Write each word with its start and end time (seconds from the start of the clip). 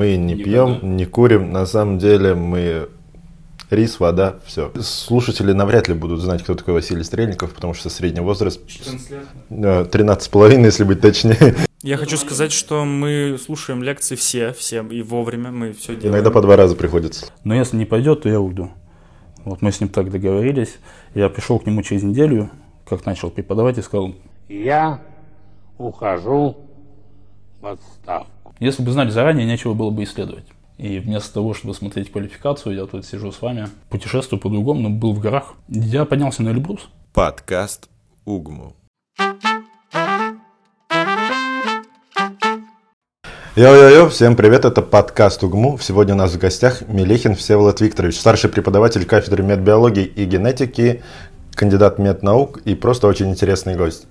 Мы 0.00 0.16
не 0.16 0.32
Никогда. 0.32 0.44
пьем, 0.44 0.96
не 0.96 1.04
курим. 1.04 1.52
На 1.52 1.66
самом 1.66 1.98
деле 1.98 2.34
мы 2.34 2.88
рис, 3.68 4.00
вода, 4.00 4.36
все. 4.46 4.72
Слушатели 4.80 5.52
навряд 5.52 5.88
ли 5.88 5.94
будут 5.94 6.20
знать, 6.20 6.42
кто 6.42 6.54
такой 6.54 6.72
Василий 6.72 7.04
Стрельников, 7.04 7.52
потому 7.52 7.74
что 7.74 7.90
средний 7.90 8.22
возраст 8.22 8.66
14 8.66 9.10
лет. 9.10 9.20
э, 9.50 9.84
13,5, 9.84 10.64
если 10.64 10.84
быть 10.84 11.02
точнее. 11.02 11.54
Я 11.82 11.98
хочу 11.98 12.16
сказать, 12.16 12.50
что 12.50 12.86
мы 12.86 13.36
слушаем 13.44 13.82
лекции 13.82 14.14
все, 14.14 14.54
все, 14.54 14.82
и 14.84 15.02
вовремя 15.02 15.50
мы 15.50 15.74
все 15.74 15.94
делаем. 15.94 16.14
Иногда 16.14 16.30
по 16.30 16.40
два 16.40 16.56
раза 16.56 16.76
приходится. 16.76 17.26
Но 17.44 17.54
если 17.54 17.76
не 17.76 17.84
пойдет, 17.84 18.22
то 18.22 18.30
я 18.30 18.40
уйду. 18.40 18.70
Вот 19.44 19.60
мы 19.60 19.70
с 19.70 19.80
ним 19.80 19.90
так 19.90 20.10
договорились. 20.10 20.78
Я 21.14 21.28
пришел 21.28 21.58
к 21.58 21.66
нему 21.66 21.82
через 21.82 22.04
неделю, 22.04 22.48
как 22.88 23.04
начал 23.04 23.28
преподавать, 23.30 23.76
и 23.76 23.82
сказал, 23.82 24.14
Я 24.48 25.02
ухожу 25.76 26.56
в 27.60 27.66
отставку. 27.66 28.39
Если 28.60 28.82
бы 28.82 28.92
знали 28.92 29.08
заранее, 29.08 29.46
нечего 29.46 29.72
было 29.72 29.90
бы 29.90 30.04
исследовать. 30.04 30.44
И 30.76 30.98
вместо 30.98 31.32
того, 31.32 31.54
чтобы 31.54 31.74
смотреть 31.74 32.12
квалификацию, 32.12 32.76
я 32.76 32.86
тут 32.86 33.06
сижу 33.06 33.32
с 33.32 33.40
вами, 33.40 33.68
путешествую 33.88 34.38
по-другому, 34.38 34.82
но 34.82 34.90
был 34.90 35.14
в 35.14 35.20
горах. 35.20 35.54
Я 35.68 36.04
поднялся 36.04 36.42
на 36.42 36.50
Эльбрус. 36.50 36.88
Подкаст 37.12 37.88
Угму. 38.26 38.74
Йо-йо-йо, 43.56 44.08
всем 44.10 44.36
привет, 44.36 44.64
это 44.64 44.80
подкаст 44.80 45.42
УГМУ. 45.42 45.78
Сегодня 45.80 46.14
у 46.14 46.18
нас 46.18 46.32
в 46.32 46.38
гостях 46.38 46.82
Мелехин 46.86 47.34
Всеволод 47.34 47.80
Викторович, 47.80 48.18
старший 48.18 48.48
преподаватель 48.48 49.04
кафедры 49.04 49.42
медбиологии 49.42 50.04
и 50.04 50.24
генетики, 50.24 51.02
кандидат 51.54 51.98
меднаук 51.98 52.58
и 52.58 52.74
просто 52.74 53.08
очень 53.08 53.30
интересный 53.30 53.74
гость. 53.74 54.06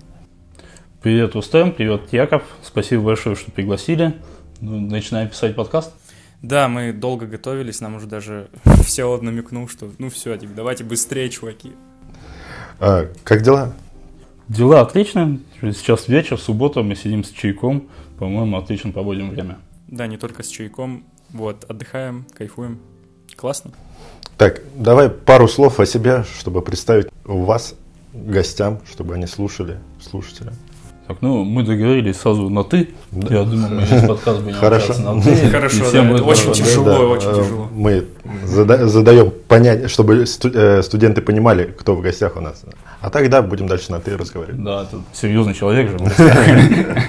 Привет, 1.02 1.34
Устем, 1.36 1.72
привет, 1.72 2.02
Яков. 2.12 2.42
Спасибо 2.62 3.04
большое, 3.04 3.34
что 3.34 3.50
пригласили. 3.50 4.16
Ну, 4.60 4.78
начинаем 4.78 5.28
писать 5.28 5.56
подкаст. 5.56 5.92
Да, 6.42 6.68
мы 6.68 6.92
долго 6.92 7.26
готовились, 7.26 7.80
нам 7.80 7.96
уже 7.96 8.06
даже 8.06 8.50
все 8.84 9.16
намекнул, 9.18 9.68
что 9.68 9.90
ну 9.98 10.10
все, 10.10 10.36
типа, 10.36 10.52
давайте 10.54 10.84
быстрее, 10.84 11.30
чуваки. 11.30 11.72
А, 12.78 13.08
как 13.24 13.42
дела? 13.42 13.72
Дела 14.48 14.82
отличные. 14.82 15.40
Сейчас 15.60 16.08
вечер, 16.08 16.38
суббота, 16.38 16.82
мы 16.82 16.94
сидим 16.94 17.24
с 17.24 17.30
чайком. 17.30 17.88
По-моему, 18.18 18.58
отлично 18.58 18.92
проводим 18.92 19.30
время. 19.30 19.58
Да, 19.88 20.06
не 20.06 20.18
только 20.18 20.42
с 20.42 20.48
чайком. 20.48 21.04
Вот, 21.30 21.64
отдыхаем, 21.64 22.26
кайфуем. 22.34 22.80
Классно. 23.36 23.70
Так, 24.36 24.60
давай 24.74 25.08
пару 25.08 25.48
слов 25.48 25.80
о 25.80 25.86
себе, 25.86 26.24
чтобы 26.38 26.62
представить 26.62 27.08
вас 27.24 27.74
гостям, 28.12 28.80
чтобы 28.90 29.14
они 29.14 29.26
слушали, 29.26 29.78
слушатели. 30.00 30.52
Так, 31.10 31.22
ну, 31.22 31.42
мы 31.42 31.64
договорились 31.64 32.18
сразу 32.18 32.48
на 32.50 32.62
«ты». 32.62 32.90
Да. 33.10 33.38
Я 33.38 33.42
думаю, 33.42 33.74
мы 33.74 33.82
весь 33.82 34.06
подкаст 34.06 34.42
будем 34.42 34.54
Хорошо. 34.54 34.92
общаться 34.92 35.02
на 35.12 35.20
«ты». 35.20 35.50
Хорошо, 35.50 35.90
да, 35.92 36.02
будет 36.04 36.20
это 36.20 36.24
очень 36.24 36.52
тяжело. 36.52 36.92
очень 37.08 37.30
э, 37.30 37.34
тяжело. 37.34 37.68
Мы 37.72 38.06
зада- 38.44 38.86
задаем 38.86 39.32
понять, 39.48 39.90
чтобы 39.90 40.24
э, 40.24 40.82
студенты 40.82 41.20
понимали, 41.20 41.74
кто 41.76 41.96
в 41.96 42.00
гостях 42.00 42.36
у 42.36 42.40
нас. 42.40 42.64
А 43.00 43.10
тогда 43.10 43.42
будем 43.42 43.66
дальше 43.66 43.90
на 43.90 43.98
ты 43.98 44.16
разговаривать. 44.16 44.62
Да, 44.62 44.84
это 44.84 45.02
серьезный 45.12 45.54
человек 45.54 45.90
же. 45.90 45.98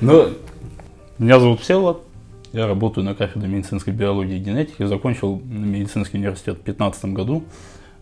Ну, 0.00 0.30
меня 1.18 1.38
зовут 1.38 1.60
Всеволод. 1.60 2.02
Я 2.54 2.66
работаю 2.66 3.04
на 3.04 3.14
кафедре 3.14 3.46
медицинской 3.46 3.92
биологии 3.92 4.36
и 4.36 4.38
генетики. 4.38 4.86
Закончил 4.86 5.38
медицинский 5.44 6.16
университет 6.16 6.54
в 6.54 6.64
2015 6.64 7.04
году, 7.12 7.44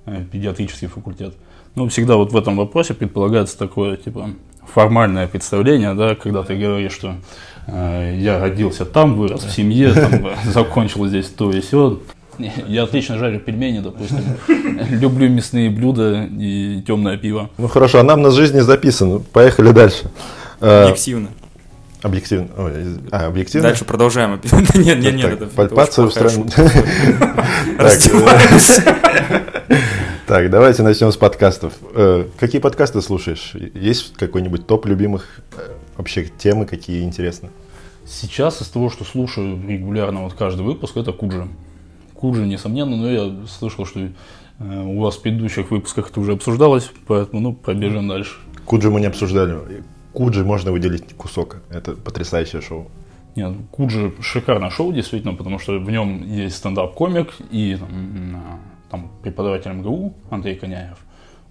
э, 0.07 0.23
педиатрический 0.31 0.87
факультет. 0.87 1.35
Ну, 1.75 1.89
всегда 1.89 2.17
вот 2.17 2.33
в 2.33 2.37
этом 2.37 2.57
вопросе 2.57 2.95
предполагается 2.95 3.59
такое, 3.59 3.97
типа, 3.97 4.31
формальное 4.67 5.27
представление, 5.27 5.95
да, 5.95 6.15
когда 6.15 6.43
ты 6.43 6.57
говоришь, 6.57 6.93
что 6.93 7.17
э, 7.67 8.17
я 8.19 8.39
родился 8.39 8.85
там, 8.85 9.15
вырос 9.15 9.45
в 9.45 9.53
семье, 9.53 9.93
там, 9.93 10.29
закончил 10.45 11.07
здесь 11.07 11.27
то 11.27 11.51
и 11.51 11.61
сё. 11.61 12.01
Я 12.67 12.85
отлично 12.85 13.19
жарю 13.19 13.39
пельмени, 13.39 13.81
допустим. 13.81 14.21
Люблю 14.91 15.29
мясные 15.29 15.69
блюда 15.69 16.27
и 16.31 16.83
темное 16.87 17.19
пиво. 17.19 17.51
Ну 17.59 17.69
хорошо, 17.69 18.01
а 18.01 18.03
нам 18.03 18.23
на 18.23 18.31
жизни 18.31 18.61
записано. 18.61 19.19
Поехали 19.19 19.73
дальше. 19.73 20.11
Э, 20.61 20.85
Объективно. 20.85 21.29
Объективно. 22.03 22.49
Ой, 22.57 22.73
а, 23.11 23.27
объективно? 23.27 23.69
Дальше 23.69 23.85
продолжаем. 23.85 24.41
Нет, 24.75 25.01
нет, 25.01 25.15
нет, 25.15 25.53
пальпацию 25.53 26.11
шутка. 26.11 26.71
Так, 30.31 30.49
давайте 30.49 30.85
начнем 30.85 31.11
с 31.11 31.17
подкастов. 31.17 31.73
Э, 31.93 32.25
Какие 32.39 32.61
подкасты 32.61 33.03
слушаешь? 33.03 33.57
Есть 33.75 34.15
какой-нибудь 34.15 34.65
топ 34.65 34.87
любимых 34.87 35.41
э, 35.57 35.73
вообще 35.97 36.25
темы, 36.39 36.67
какие 36.67 37.03
интересны? 37.03 37.51
Сейчас 38.07 38.63
из 38.63 38.69
того, 38.69 38.91
что 38.91 39.03
слушаю 39.03 39.61
регулярно 39.69 40.23
вот 40.23 40.35
каждый 40.35 40.63
выпуск, 40.63 40.97
это 40.97 41.13
Куджи. 41.13 41.49
Куджи, 42.15 42.47
несомненно, 42.47 42.97
но 42.97 43.11
я 43.11 43.47
слышал, 43.49 43.85
что 43.85 44.03
э, 44.03 44.11
у 44.61 45.01
вас 45.01 45.17
в 45.17 45.23
предыдущих 45.23 45.73
выпусках 45.73 46.11
это 46.11 46.21
уже 46.21 46.35
обсуждалось, 46.35 46.93
поэтому, 47.09 47.43
ну, 47.43 47.53
пробежим 47.53 48.07
дальше. 48.07 48.37
Куджи 48.67 48.89
мы 48.89 49.01
не 49.01 49.07
обсуждали. 49.07 49.59
Куджи 50.13 50.45
можно 50.45 50.71
выделить 50.71 51.13
кусок. 51.17 51.57
Это 51.71 51.95
потрясающее 51.95 52.63
шоу. 52.63 52.89
Нет, 53.35 53.57
Куджи 53.73 54.13
шикарное 54.21 54.71
шоу, 54.71 54.93
действительно, 54.93 55.35
потому 55.35 55.59
что 55.59 55.81
в 55.81 55.91
нем 55.91 56.23
есть 56.23 56.55
стендап-комик 56.55 57.35
и 57.51 57.77
там, 57.81 58.61
там 58.91 59.11
преподаватель 59.23 59.73
МГУ 59.73 60.15
Андрей 60.31 60.57
Коняев. 60.57 60.99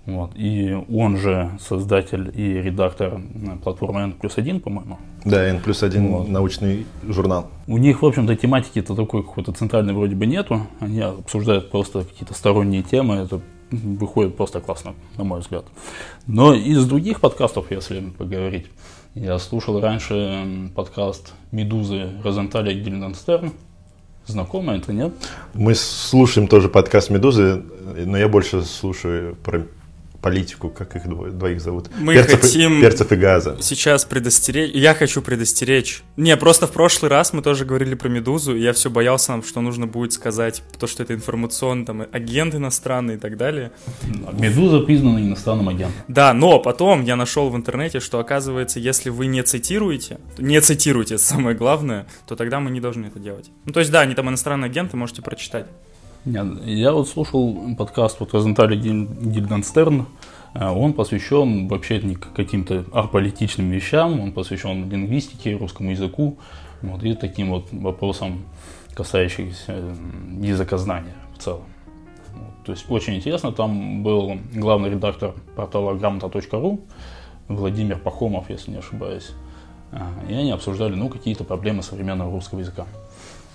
Вот, 0.05 0.31
и 0.35 0.75
он 0.91 1.17
же 1.17 1.51
создатель 1.59 2.31
и 2.33 2.53
редактор 2.61 3.15
м, 3.15 3.59
платформы 3.63 4.01
N 4.01 4.13
плюс 4.13 4.37
один, 4.37 4.59
по-моему. 4.59 4.97
Да, 5.23 5.43
N 5.43 5.59
плюс 5.61 5.83
один 5.83 6.07
Вот. 6.07 6.27
научный 6.27 6.85
журнал. 7.07 7.47
У 7.67 7.77
них, 7.77 8.01
в 8.01 8.05
общем-то, 8.05 8.35
тематики-то 8.35 8.95
такой 8.95 9.23
какой-то 9.23 9.51
центральной 9.51 9.93
вроде 9.93 10.15
бы 10.15 10.25
нету. 10.25 10.65
Они 10.79 11.01
обсуждают 11.01 11.69
просто 11.69 12.03
какие-то 12.05 12.33
сторонние 12.33 12.81
темы. 12.81 13.15
Это 13.15 13.39
выходит 13.71 14.35
просто 14.35 14.61
классно, 14.61 14.95
на 15.17 15.23
мой 15.23 15.41
взгляд. 15.41 15.65
Но 16.25 16.55
из 16.55 16.87
других 16.87 17.19
подкастов, 17.21 17.69
если 17.69 17.99
поговорить, 18.01 18.65
я 19.13 19.37
слушал 19.37 19.79
раньше 19.79 20.71
подкаст 20.75 21.33
«Медузы» 21.51 22.09
Розенталя 22.23 22.71
и 22.71 22.79
Гильденстерн. 22.79 23.51
Знакомо 24.29 24.75
это, 24.75 24.93
нет? 24.93 25.11
Мы 25.55 25.73
слушаем 25.73 26.47
тоже 26.47 26.69
подкаст 26.69 27.09
«Медузы», 27.09 27.63
но 28.05 28.15
я 28.15 28.27
больше 28.27 28.61
слушаю 28.61 29.35
про 29.35 29.63
политику, 30.21 30.69
как 30.69 30.95
их 30.95 31.05
дво- 31.05 31.31
двоих 31.31 31.61
зовут. 31.61 31.89
Мы 31.99 32.13
Перцев, 32.13 32.41
хотим- 32.41 32.79
и, 32.79 32.81
Перцев 32.81 33.11
и 33.11 33.15
Газа. 33.15 33.57
Сейчас 33.61 34.05
предостеречь. 34.05 34.71
Я 34.73 34.93
хочу 34.93 35.21
предостеречь. 35.21 36.03
Не, 36.17 36.35
просто 36.37 36.67
в 36.67 36.71
прошлый 36.71 37.09
раз 37.09 37.31
мы 37.33 37.41
тоже 37.41 37.65
говорили 37.65 37.95
про 37.95 38.09
Медузу, 38.09 38.55
и 38.55 38.61
я 38.61 38.73
все 38.73 38.89
боялся, 38.89 39.41
что 39.47 39.61
нужно 39.61 39.87
будет 39.87 40.13
сказать, 40.13 40.61
то, 40.79 40.87
что 40.87 41.03
это 41.03 41.13
информационный 41.13 41.85
там 41.85 42.05
агент 42.11 42.55
иностранный 42.55 43.15
и 43.15 43.17
так 43.17 43.37
далее. 43.37 43.71
«Медуза» 44.33 44.79
признана 44.79 45.19
иностранным 45.19 45.69
агентом. 45.69 45.95
Да, 46.07 46.33
но 46.33 46.59
потом 46.59 47.03
я 47.03 47.15
нашел 47.15 47.49
в 47.49 47.55
интернете, 47.55 47.99
что 47.99 48.19
оказывается, 48.19 48.79
если 48.79 49.09
вы 49.09 49.27
не 49.27 49.41
цитируете, 49.43 50.19
не 50.37 50.59
цитируете, 50.61 51.15
это 51.15 51.23
самое 51.35 51.55
главное, 51.55 52.05
то 52.27 52.35
тогда 52.35 52.59
мы 52.59 52.71
не 52.71 52.81
должны 52.81 53.05
это 53.07 53.19
делать. 53.19 53.49
Ну, 53.65 53.73
то 53.73 53.79
есть, 53.79 53.91
да, 53.91 54.01
они 54.01 54.15
там 54.15 54.29
иностранные 54.29 54.69
агенты, 54.69 54.97
можете 54.97 55.21
прочитать. 55.21 55.67
Я 56.25 56.91
вот 56.91 57.07
слушал 57.07 57.75
подкаст 57.77 58.19
вот 58.19 58.33
Розенталя 58.33 58.75
Гиль- 58.75 59.07
Гильденстерн. 59.21 60.05
Э, 60.53 60.67
Он 60.69 60.93
посвящен 60.93 61.67
вообще 61.67 62.01
не 62.01 62.15
каким-то 62.15 62.85
аполитичным 62.91 63.69
вещам, 63.69 64.19
он 64.19 64.31
посвящен 64.33 64.89
лингвистике, 64.89 65.55
русскому 65.55 65.91
языку 65.91 66.37
вот, 66.81 67.03
и 67.03 67.13
таким 67.13 67.51
вот 67.51 67.67
вопросам, 67.71 68.45
касающимся 68.93 69.95
языкознания 70.41 71.15
в 71.35 71.41
целом. 71.41 71.63
То 72.65 72.73
есть 72.73 72.85
очень 72.91 73.15
интересно, 73.15 73.51
там 73.51 74.03
был 74.03 74.37
главный 74.53 74.89
редактор 74.89 75.33
портала 75.55 75.93
грамота.ру 75.93 76.81
Владимир 77.47 77.97
Пахомов, 77.97 78.49
если 78.49 78.71
не 78.71 78.77
ошибаюсь. 78.77 79.31
А, 79.91 80.11
И 80.29 80.33
они 80.33 80.51
обсуждали 80.51 80.95
ну, 80.95 81.09
какие-то 81.09 81.43
проблемы 81.43 81.81
современного 81.81 82.31
русского 82.31 82.59
языка. 82.59 82.85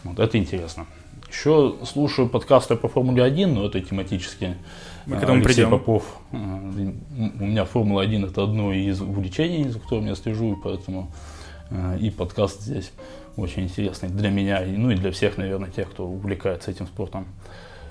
Вот 0.03 0.19
это 0.19 0.39
интересно. 0.39 0.87
Еще 1.31 1.75
слушаю 1.85 2.29
подкасты 2.29 2.77
по 2.77 2.89
Формуле 2.89 3.23
1, 3.23 3.55
но 3.55 3.67
это 3.67 3.81
тематически. 3.81 4.57
Мы 5.07 5.17
к 5.17 5.23
этому 5.23 5.39
Алексей 5.39 5.55
придем. 5.55 5.71
Попов. 5.71 6.05
У 6.33 6.37
меня 6.37 7.65
Формула-1 7.65 8.31
это 8.31 8.45
одно 8.45 8.73
из 8.73 9.01
увлечений, 9.01 9.69
за 9.69 9.79
которым 9.79 10.07
я 10.07 10.15
слежу, 10.15 10.53
и 10.53 10.57
поэтому 10.63 11.11
а, 11.71 11.97
и 11.97 12.11
подкаст 12.11 12.63
здесь 12.63 12.93
очень 13.37 13.65
интересный 13.65 14.09
для 14.09 14.31
меня, 14.31 14.63
ну 14.65 14.91
и 14.91 14.95
для 14.95 15.11
всех, 15.11 15.37
наверное, 15.37 15.71
тех, 15.71 15.91
кто 15.91 16.07
увлекается 16.07 16.71
этим 16.71 16.87
спортом. 16.87 17.27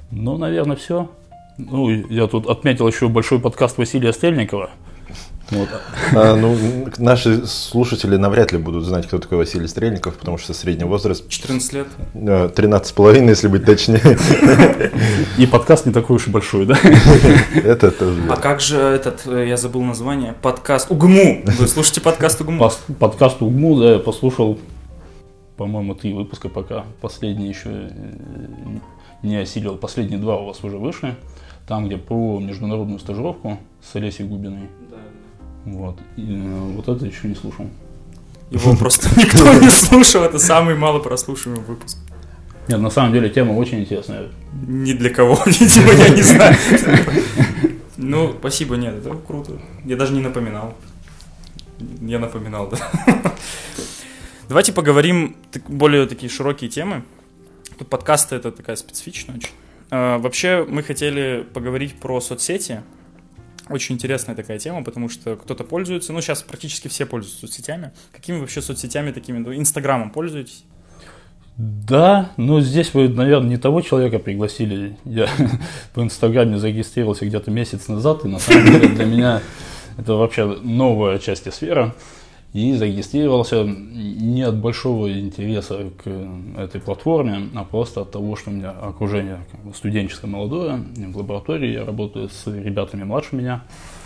Ну, 0.10 0.38
наверное, 0.38 0.76
все. 0.76 1.10
Ну, 1.58 1.90
я 1.90 2.28
тут 2.28 2.48
отметил 2.48 2.88
еще 2.88 3.10
большой 3.10 3.40
подкаст 3.40 3.78
Василия 3.78 4.14
Стрельникова. 4.14 4.72
Вот. 5.54 5.70
А, 6.16 6.36
ну, 6.36 6.56
наши 6.98 7.46
слушатели 7.46 8.18
навряд 8.18 8.52
ли 8.52 8.58
будут 8.58 8.84
знать, 8.86 9.08
кто 9.08 9.20
такой 9.20 9.38
Василий 9.38 9.68
Стрельников, 9.68 10.16
потому 10.18 10.38
что 10.38 10.54
средний 10.54 10.86
возраст 10.86 11.28
14 11.30 11.74
лет. 11.74 11.88
э, 12.14 12.50
13,5, 12.50 13.28
если 13.30 13.48
быть 13.48 13.66
точнее. 13.66 14.02
И 15.38 15.46
подкаст 15.46 15.86
не 15.86 15.94
такой 15.94 16.16
уж 16.16 16.28
и 16.28 16.32
большой, 16.32 16.66
да? 16.66 16.76
Это 17.56 17.92
тоже 17.92 18.22
А 18.30 18.36
как 18.38 18.62
же 18.62 18.78
этот, 18.80 19.28
э, 19.28 19.48
я 19.48 19.58
забыл 19.58 19.82
название, 19.84 20.34
подкаст 20.42 20.90
УГМУ. 20.92 21.44
Вы 21.46 21.68
слушаете 21.68 22.02
подкаст 22.02 22.42
УГМУ? 22.42 22.70
Подкаст 23.00 23.42
УГМУ, 23.42 23.80
да, 23.80 23.92
я 23.94 24.00
послушал, 24.00 24.58
по-моему, 25.58 25.94
три 25.96 26.14
выпуска 26.14 26.50
пока. 26.50 26.86
Последний 27.02 27.48
еще 27.48 27.70
э, 27.70 27.90
не 29.22 29.38
осилил. 29.38 29.78
Последние 29.78 30.20
два 30.20 30.38
у 30.38 30.46
вас 30.48 30.64
уже 30.64 30.78
вышли. 30.78 31.16
Там, 31.68 31.86
где 31.86 31.98
про 31.98 32.40
международную 32.40 33.00
стажировку 33.00 33.58
с 33.82 33.96
Олесей 33.96 34.26
Губиной. 34.26 34.70
Вот. 35.66 36.00
И, 36.18 36.26
э, 36.28 36.72
вот 36.76 36.88
это 36.88 37.06
еще 37.06 37.28
не 37.28 37.36
слушал. 37.36 37.70
Его 38.50 38.76
просто 38.80 39.10
никто 39.20 39.54
не 39.54 39.70
слушал, 39.70 40.24
это 40.24 40.40
самый 40.40 40.76
мало 40.76 41.00
прослушиваемый 41.00 41.66
выпуск. 41.66 41.98
Нет, 42.68 42.80
на 42.80 42.90
самом 42.90 43.12
деле 43.12 43.30
тема 43.30 43.54
очень 43.54 43.82
интересная. 43.82 44.30
Ни 44.68 44.94
для 44.94 45.10
кого, 45.10 45.38
видимо, 45.46 45.92
я 45.94 46.10
не 46.10 46.22
знаю. 46.22 46.56
Ну, 47.96 48.36
спасибо, 48.38 48.76
нет, 48.76 48.96
это 48.96 49.16
круто. 49.16 49.54
Я 49.86 49.96
даже 49.96 50.14
не 50.14 50.20
напоминал. 50.20 50.76
Я 52.02 52.20
напоминал, 52.20 52.68
да. 52.68 53.34
Давайте 54.50 54.74
поговорим 54.74 55.38
более 55.70 56.06
такие 56.06 56.30
широкие 56.30 56.70
темы. 56.70 57.04
Тут 57.78 57.88
подкасты 57.88 58.36
это 58.36 58.52
такая 58.52 58.76
специфичная 58.76 59.38
очень. 59.38 59.52
А, 59.90 60.18
Вообще 60.18 60.66
мы 60.68 60.84
хотели 60.84 61.46
поговорить 61.54 61.96
про 61.96 62.20
соцсети. 62.20 62.82
Очень 63.70 63.96
интересная 63.96 64.36
такая 64.36 64.60
тема, 64.60 64.84
потому 64.84 65.10
что 65.10 65.36
кто-то 65.36 65.64
пользуется, 65.64 66.12
ну 66.12 66.22
сейчас 66.22 66.44
практически 66.44 66.90
все 66.90 67.06
пользуются 67.06 67.42
соцсетями. 67.42 67.92
Какими 68.12 68.40
вообще 68.40 68.62
соцсетями 68.62 69.12
такими? 69.12 69.38
Ну, 69.38 69.56
Инстаграмом 69.56 70.10
пользуетесь? 70.10 70.66
Да, 71.56 72.32
но 72.36 72.62
здесь 72.62 72.94
вы, 72.94 73.08
наверное, 73.10 73.50
не 73.50 73.58
того 73.58 73.82
человека 73.82 74.20
пригласили. 74.20 74.98
Я 75.06 75.28
в 75.96 76.02
Инстаграме 76.02 76.58
зарегистрировался 76.58 77.26
где-то 77.26 77.52
месяц 77.52 77.88
назад, 77.88 78.26
и 78.26 78.28
на 78.28 78.40
самом 78.40 78.66
деле 78.66 78.88
для 78.90 79.06
меня 79.06 79.42
это 79.98 80.14
вообще 80.14 80.46
новая 80.62 81.20
часть 81.20 81.52
сферы. 81.54 81.94
И 82.54 82.74
зарегистрировался 82.74 83.64
не 83.64 84.44
от 84.44 84.60
большого 84.60 85.12
интереса 85.20 85.90
к 86.04 86.08
этой 86.60 86.80
платформе, 86.80 87.50
а 87.56 87.64
просто 87.64 88.02
от 88.02 88.12
того, 88.12 88.36
что 88.36 88.52
у 88.52 88.54
меня 88.54 88.70
окружение 88.70 89.40
студенческое 89.74 90.30
молодое. 90.30 90.78
В 90.96 91.18
лаборатории 91.18 91.74
я 91.74 91.84
работаю 91.84 92.30
с 92.30 92.46
ребятами 92.46 93.04
младше 93.04 93.36
меня. 93.36 93.64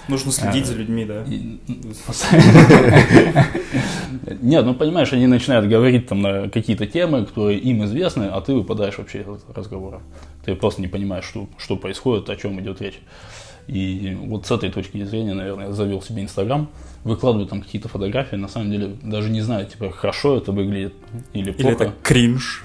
Нужно 0.07 0.31
следить 0.31 0.65
за 0.65 0.75
людьми, 0.75 1.03
да? 1.03 1.23
И- 1.23 1.59
Нет, 4.41 4.65
ну 4.65 4.73
понимаешь, 4.73 5.11
они 5.13 5.27
начинают 5.27 5.67
говорить 5.67 6.07
там 6.07 6.21
на 6.21 6.49
какие-то 6.49 6.85
темы, 6.85 7.25
которые 7.25 7.59
им 7.59 7.83
известны, 7.83 8.23
а 8.31 8.41
ты 8.41 8.53
выпадаешь 8.53 8.97
вообще 8.97 9.21
из 9.21 9.27
разговора. 9.55 10.01
Ты 10.45 10.55
просто 10.55 10.81
не 10.81 10.87
понимаешь, 10.87 11.25
что, 11.25 11.47
что 11.57 11.75
происходит, 11.75 12.29
о 12.29 12.35
чем 12.35 12.59
идет 12.61 12.81
речь. 12.81 12.99
И 13.67 14.17
вот 14.21 14.47
с 14.47 14.51
этой 14.51 14.71
точки 14.71 15.03
зрения, 15.03 15.33
наверное, 15.33 15.67
я 15.67 15.73
завел 15.73 16.01
себе 16.01 16.23
Инстаграм, 16.23 16.69
выкладываю 17.07 17.47
там 17.47 17.61
какие-то 17.61 17.87
фотографии, 17.89 18.35
на 18.35 18.47
самом 18.47 18.71
деле 18.71 18.95
даже 19.03 19.29
не 19.29 19.41
знаю, 19.41 19.65
типа, 19.65 19.91
хорошо 19.91 20.37
это 20.37 20.51
выглядит 20.51 20.93
или 21.33 21.51
Или 21.51 21.51
плохо. 21.51 21.83
это 21.85 21.93
кринж? 22.03 22.63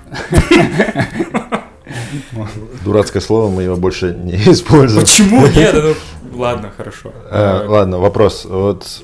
Дурацкое 2.85 3.23
слово, 3.23 3.51
мы 3.51 3.63
его 3.63 3.77
больше 3.77 4.15
не 4.15 4.35
используем. 4.53 5.05
Почему? 5.05 5.47
Нет, 5.47 5.75
ну, 5.75 6.39
ладно, 6.39 6.71
хорошо. 6.77 7.13
Э, 7.31 7.67
Ладно, 7.67 7.99
вопрос. 7.99 8.45
Вот 8.45 9.03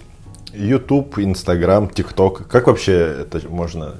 YouTube, 0.54 1.18
Instagram, 1.18 1.86
TikTok, 1.86 2.44
как 2.48 2.66
вообще 2.66 2.92
это 3.20 3.40
можно 3.48 3.94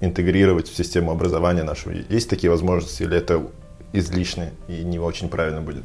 интегрировать 0.00 0.68
в 0.68 0.76
систему 0.76 1.10
образования 1.10 1.62
нашего? 1.62 1.92
Есть 2.08 2.28
такие 2.30 2.50
возможности 2.50 3.02
или 3.02 3.16
это 3.16 3.42
излишне 3.92 4.52
и 4.68 4.84
не 4.84 4.98
очень 4.98 5.28
правильно 5.28 5.60
будет? 5.60 5.84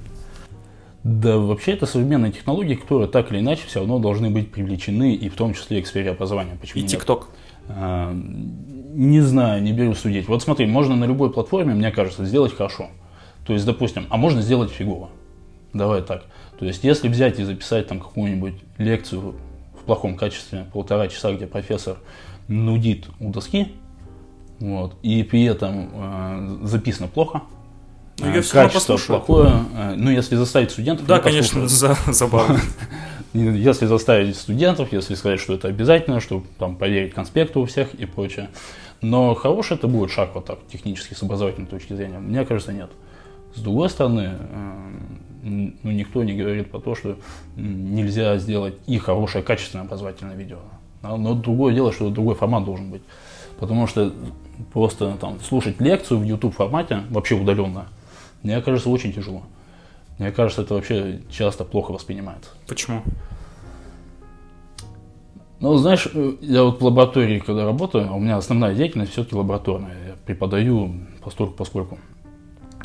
Да, 1.04 1.38
вообще 1.38 1.74
это 1.74 1.86
современные 1.86 2.32
технологии, 2.32 2.76
которые 2.76 3.08
так 3.08 3.32
или 3.32 3.40
иначе 3.40 3.64
все 3.68 3.80
равно 3.80 4.00
должны 4.00 4.30
быть 4.30 4.52
привлечены, 4.52 5.16
и 5.16 5.30
в 5.30 5.36
том 5.36 5.54
числе 5.54 5.80
и 5.80 5.82
к 5.82 5.88
сфере 5.88 6.12
образования. 6.12 6.58
Почему 6.60 6.84
И? 6.84 6.88
ТикТок. 6.88 7.30
А, 7.70 8.14
Не 8.14 9.22
знаю, 9.22 9.64
не 9.64 9.72
беру 9.72 9.94
судить. 9.96 10.28
Вот 10.28 10.44
смотри, 10.44 10.66
можно 10.66 10.96
на 10.96 11.06
любой 11.06 11.32
платформе, 11.32 11.74
мне 11.74 11.92
кажется, 11.92 12.26
сделать 12.26 12.54
хорошо. 12.54 12.88
То 13.46 13.54
есть, 13.54 13.66
допустим, 13.66 14.08
а 14.10 14.18
можно 14.18 14.42
сделать 14.42 14.72
фигово. 14.72 15.10
Давай 15.74 16.02
так. 16.02 16.26
То 16.60 16.66
есть, 16.66 16.84
если 16.84 17.08
взять 17.08 17.40
и 17.40 17.44
записать 17.44 17.88
там 17.88 18.00
какую-нибудь 18.00 18.56
лекцию 18.78 19.36
в 19.80 19.86
плохом 19.86 20.18
качестве, 20.18 20.66
полтора 20.74 21.08
часа, 21.08 21.32
где 21.32 21.48
профессор 21.48 21.98
нудит 22.48 23.08
у 23.20 23.30
доски, 23.30 23.70
вот, 24.60 24.96
и 25.04 25.24
при 25.24 25.44
этом 25.44 25.90
э, 25.94 26.58
записано 26.64 27.08
плохо, 27.08 27.44
Ну, 28.20 28.28
э, 28.28 28.42
всё 28.42 28.56
равно 28.58 28.70
качество 28.72 28.98
плохое, 28.98 29.52
э, 29.76 29.94
ну, 29.96 30.12
если 30.12 30.36
заставить 30.36 30.72
студентов... 30.72 31.06
Да, 31.08 31.20
конечно, 31.20 31.68
за- 31.68 31.98
забавно. 32.08 32.60
Если 33.34 33.86
заставить 33.86 34.36
студентов, 34.36 34.92
если 34.92 35.14
сказать, 35.14 35.40
что 35.40 35.54
это 35.54 35.68
обязательно, 35.68 36.20
чтобы 36.20 36.48
там 36.58 36.76
проверить 36.76 37.14
конспекты 37.14 37.60
у 37.60 37.66
всех 37.66 37.94
и 37.94 38.08
прочее. 38.08 38.50
Но 39.02 39.36
хороший 39.36 39.78
это 39.78 39.88
будет 39.88 40.10
шаг 40.10 40.32
вот 40.34 40.46
так, 40.46 40.58
технически, 40.72 41.14
с 41.14 41.22
образовательной 41.22 41.68
точки 41.68 41.94
зрения? 41.94 42.18
Мне 42.18 42.44
кажется, 42.44 42.74
нет. 42.74 42.90
С 43.54 43.62
другой 43.62 43.92
стороны, 43.92 44.32
э, 44.40 45.00
ну, 45.44 45.92
никто 45.92 46.24
не 46.24 46.34
говорит 46.34 46.72
про 46.72 46.80
то, 46.80 46.96
что 46.96 47.18
нельзя 47.56 48.36
сделать 48.38 48.74
и 48.88 48.98
хорошее, 48.98 49.44
качественное 49.44 49.86
образовательное 49.86 50.36
видео. 50.36 50.58
Но 51.04 51.36
другое 51.36 51.76
дело, 51.76 51.94
что 51.94 52.10
другой 52.10 52.34
формат 52.34 52.66
должен 52.66 52.90
быть. 52.90 53.04
Потому 53.60 53.88
что 53.88 54.12
просто 54.74 55.16
там 55.22 55.40
слушать 55.42 55.80
лекцию 55.80 56.20
в 56.20 56.24
YouTube 56.24 56.56
формате, 56.56 57.04
вообще 57.10 57.36
удаленно, 57.36 57.88
мне 58.44 58.62
кажется, 58.62 58.90
очень 58.90 59.14
тяжело. 59.14 59.44
Мне 60.18 60.32
кажется, 60.32 60.62
это 60.64 60.74
вообще 60.74 61.22
часто 61.30 61.64
плохо 61.64 61.92
воспринимается. 61.92 62.50
Почему? 62.68 63.04
Ну, 65.60 65.76
знаешь, 65.78 66.08
э, 66.14 66.36
я 66.42 66.64
вот 66.64 66.80
в 66.80 66.86
лаборатории, 66.86 67.40
когда 67.40 67.66
работаю, 67.66 68.08
а 68.10 68.14
у 68.14 68.20
меня 68.20 68.38
основная 68.38 68.74
деятельность 68.74 69.12
все-таки 69.12 69.36
лабораторная. 69.36 69.96
Я 70.08 70.16
преподаю 70.26 70.94
постольку 71.22 71.54
поскольку. 71.54 72.00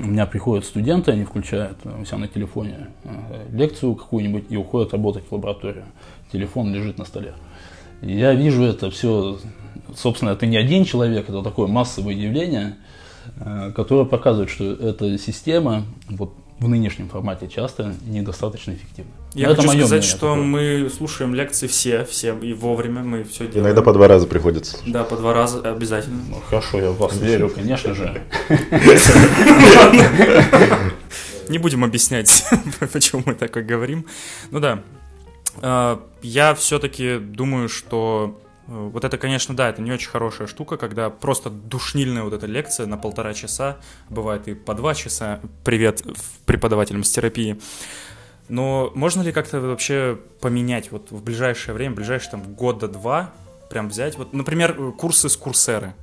У 0.00 0.06
меня 0.06 0.26
приходят 0.26 0.64
студенты, 0.64 1.12
они 1.12 1.24
включают 1.24 1.78
э, 1.84 2.02
у 2.02 2.04
себя 2.04 2.18
на 2.18 2.28
телефоне 2.28 2.88
э, 3.04 3.46
лекцию 3.52 3.94
какую-нибудь 3.94 4.46
и 4.48 4.56
уходят 4.56 4.92
работать 4.92 5.24
в 5.28 5.32
лабораторию. 5.32 5.84
Телефон 6.32 6.74
лежит 6.74 6.98
на 6.98 7.04
столе. 7.04 7.34
И 8.02 8.12
я 8.12 8.34
вижу 8.34 8.64
это 8.64 8.90
все, 8.90 9.38
собственно, 9.94 10.30
это 10.30 10.46
не 10.46 10.56
один 10.56 10.84
человек, 10.84 11.28
это 11.28 11.42
такое 11.42 11.68
массовое 11.68 12.14
явление, 12.14 12.76
э, 13.40 13.72
которое 13.74 14.04
показывает, 14.04 14.50
что 14.50 14.72
эта 14.72 15.18
система 15.18 15.84
вот, 16.08 16.34
в 16.60 16.68
нынешнем 16.68 17.08
формате 17.08 17.48
часто 17.48 17.94
недостаточно 18.06 18.72
эффективна. 18.72 19.10
Я 19.34 19.50
Это 19.50 19.62
хочу 19.62 19.78
сказать, 19.78 20.04
что 20.04 20.30
такое. 20.30 20.36
мы 20.36 20.90
слушаем 20.96 21.34
лекции 21.34 21.66
все, 21.66 22.04
все 22.04 22.38
и 22.38 22.52
вовремя, 22.52 23.02
мы 23.02 23.24
все 23.24 23.46
делаем. 23.46 23.66
Иногда 23.66 23.82
по 23.82 23.92
два 23.92 24.08
раза 24.08 24.26
приходится. 24.26 24.78
Да, 24.86 25.04
по 25.04 25.16
два 25.16 25.34
раза 25.34 25.60
обязательно. 25.60 26.20
Ну, 26.28 26.36
хорошо, 26.48 26.80
я 26.80 26.90
в 26.90 26.98
вас 26.98 27.16
верю, 27.18 27.50
конечно 27.50 27.94
же. 27.94 28.22
Не 31.48 31.58
будем 31.58 31.84
объяснять, 31.84 32.44
почему 32.92 33.22
мы 33.26 33.34
такое 33.34 33.64
говорим. 33.64 34.06
Ну 34.50 34.60
да, 34.60 34.82
Э, 35.60 35.98
я 36.22 36.54
все-таки 36.54 37.18
думаю, 37.18 37.68
что 37.68 38.40
вот 38.66 39.04
это, 39.04 39.18
конечно, 39.18 39.54
да, 39.54 39.68
это 39.68 39.82
не 39.82 39.92
очень 39.92 40.08
хорошая 40.08 40.46
штука, 40.46 40.76
когда 40.76 41.10
просто 41.10 41.50
душнильная 41.50 42.22
вот 42.22 42.32
эта 42.32 42.46
лекция 42.46 42.86
на 42.86 42.96
полтора 42.96 43.34
часа, 43.34 43.76
бывает 44.08 44.48
и 44.48 44.54
по 44.54 44.74
два 44.74 44.94
часа, 44.94 45.40
привет 45.64 46.02
преподавателям 46.46 47.04
с 47.04 47.10
терапии. 47.10 47.58
Но 48.48 48.92
можно 48.94 49.22
ли 49.22 49.32
как-то 49.32 49.60
вообще 49.60 50.18
поменять 50.40 50.92
вот 50.92 51.10
в 51.10 51.22
ближайшее 51.22 51.74
время, 51.74 51.92
в 51.92 51.96
ближайшие 51.96 52.32
там 52.32 52.42
года 52.54 52.88
два, 52.88 53.32
прям 53.70 53.88
взять, 53.88 54.18
вот, 54.18 54.32
например, 54.32 54.76
э, 54.78 54.92
курсы 54.92 55.28
с 55.28 55.36
курсеры. 55.36 55.94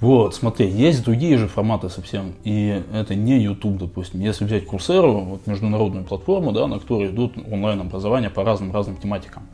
Вот, 0.00 0.34
смотри, 0.34 0.68
есть 0.68 1.04
другие 1.04 1.38
же 1.38 1.48
форматы 1.48 1.88
совсем, 1.88 2.34
и 2.44 2.82
это 2.92 3.14
не 3.14 3.40
YouTube, 3.40 3.78
допустим. 3.78 4.20
Если 4.20 4.44
взять 4.44 4.64
Coursera, 4.64 5.24
вот 5.24 5.46
международную 5.46 6.04
платформу, 6.04 6.52
да, 6.52 6.66
на 6.66 6.78
которой 6.78 7.08
идут 7.08 7.34
онлайн-образования 7.50 8.28
по 8.28 8.44
разным-разным 8.44 8.98
тематикам. 8.98 9.48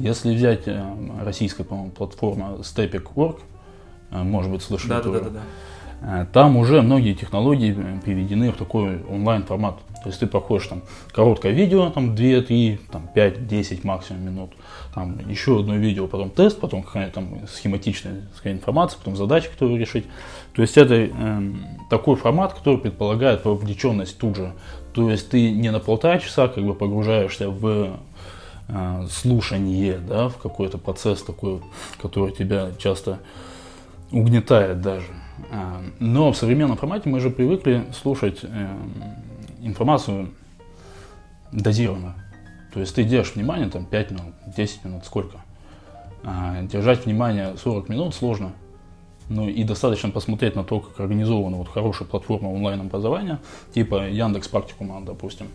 Если 0.00 0.34
взять 0.34 0.62
э, 0.66 0.82
российская, 1.22 1.62
по-моему, 1.64 1.90
платформа 1.90 2.56
Stepik.org, 2.62 3.36
э, 4.10 4.22
может 4.22 4.50
быть, 4.50 4.62
слышали 4.62 4.88
Да, 4.88 4.96
да, 4.96 5.02
тоже. 5.02 5.20
да, 5.20 5.24
да, 5.26 5.30
да. 5.30 6.22
Э, 6.22 6.26
Там 6.32 6.56
уже 6.56 6.80
многие 6.80 7.12
технологии 7.12 7.76
э, 7.76 8.00
переведены 8.04 8.50
в 8.50 8.56
такой 8.56 9.02
онлайн 9.04 9.42
формат. 9.44 9.78
То 10.02 10.08
есть 10.08 10.18
ты 10.20 10.26
проходишь 10.26 10.66
там 10.68 10.80
короткое 11.12 11.52
видео, 11.52 11.90
там 11.90 12.14
2, 12.14 12.40
3, 12.40 12.80
там 12.90 13.08
5, 13.14 13.46
10 13.46 13.84
максимум 13.84 14.24
минут. 14.24 14.50
Там 14.94 15.18
еще 15.28 15.60
одно 15.60 15.76
видео, 15.76 16.06
потом 16.06 16.30
тест, 16.30 16.58
потом 16.58 16.82
какая-то 16.82 17.16
там 17.16 17.46
схематичная 17.46 18.22
такая 18.34 18.54
информация, 18.54 18.96
потом 18.96 19.16
задачи, 19.16 19.50
которые 19.50 19.78
решить. 19.78 20.06
То 20.54 20.62
есть 20.62 20.78
это 20.78 20.94
эм, 20.94 21.62
такой 21.90 22.16
формат, 22.16 22.54
который 22.54 22.78
предполагает 22.78 23.44
вовлеченность 23.44 24.16
тут 24.16 24.36
же. 24.36 24.54
То 24.94 25.10
есть 25.10 25.28
ты 25.28 25.50
не 25.52 25.70
на 25.70 25.80
полтора 25.80 26.18
часа 26.18 26.48
как 26.48 26.64
бы 26.64 26.72
погружаешься 26.74 27.50
в 27.50 27.66
э, 27.66 27.90
слушание, 29.10 29.98
да, 29.98 30.28
в 30.28 30.36
какой-то 30.38 30.78
процесс 30.78 31.22
такой, 31.22 31.60
который 32.00 32.32
тебя 32.32 32.70
часто 32.78 33.20
угнетает 34.12 34.80
даже. 34.80 35.06
А, 35.50 35.82
Но 35.98 36.32
в 36.32 36.36
современном 36.36 36.76
формате 36.76 37.08
мы 37.08 37.20
же 37.20 37.30
привыкли 37.30 37.84
слушать 37.92 38.40
э, 38.42 38.68
информацию 39.62 40.30
дозированно. 41.52 42.14
То 42.72 42.80
есть 42.80 42.94
ты 42.94 43.04
держишь 43.04 43.34
внимание 43.34 43.68
там 43.68 43.84
5 43.84 44.10
минут, 44.10 44.34
10 44.56 44.84
минут, 44.84 45.04
сколько. 45.04 45.38
А 46.22 46.62
держать 46.62 47.06
внимание 47.06 47.56
40 47.56 47.88
минут 47.88 48.14
сложно. 48.14 48.52
Ну 49.28 49.48
и 49.48 49.62
достаточно 49.64 50.10
посмотреть 50.10 50.56
на 50.56 50.64
то, 50.64 50.80
как 50.80 50.98
организована 51.00 51.56
вот 51.56 51.68
хорошая 51.68 52.06
платформа 52.08 52.48
онлайн-образования, 52.48 53.38
типа 53.72 54.08
Яндекс 54.08 54.48
Практикума, 54.48 55.00
допустим. 55.02 55.46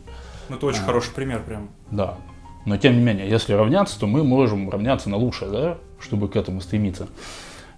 Ну, 0.49 0.55
это 0.55 0.65
очень 0.65 0.81
А. 0.81 0.85
хороший 0.85 1.13
пример 1.13 1.43
прям. 1.43 1.69
Да. 1.91 2.17
Но 2.65 2.77
тем 2.77 2.97
не 2.97 3.03
менее, 3.03 3.29
если 3.29 3.53
равняться, 3.53 3.99
то 3.99 4.07
мы 4.07 4.23
можем 4.23 4.69
равняться 4.69 5.09
на 5.09 5.17
лучшее, 5.17 5.51
да, 5.51 5.77
чтобы 5.99 6.27
к 6.27 6.35
этому 6.35 6.61
стремиться. 6.61 7.07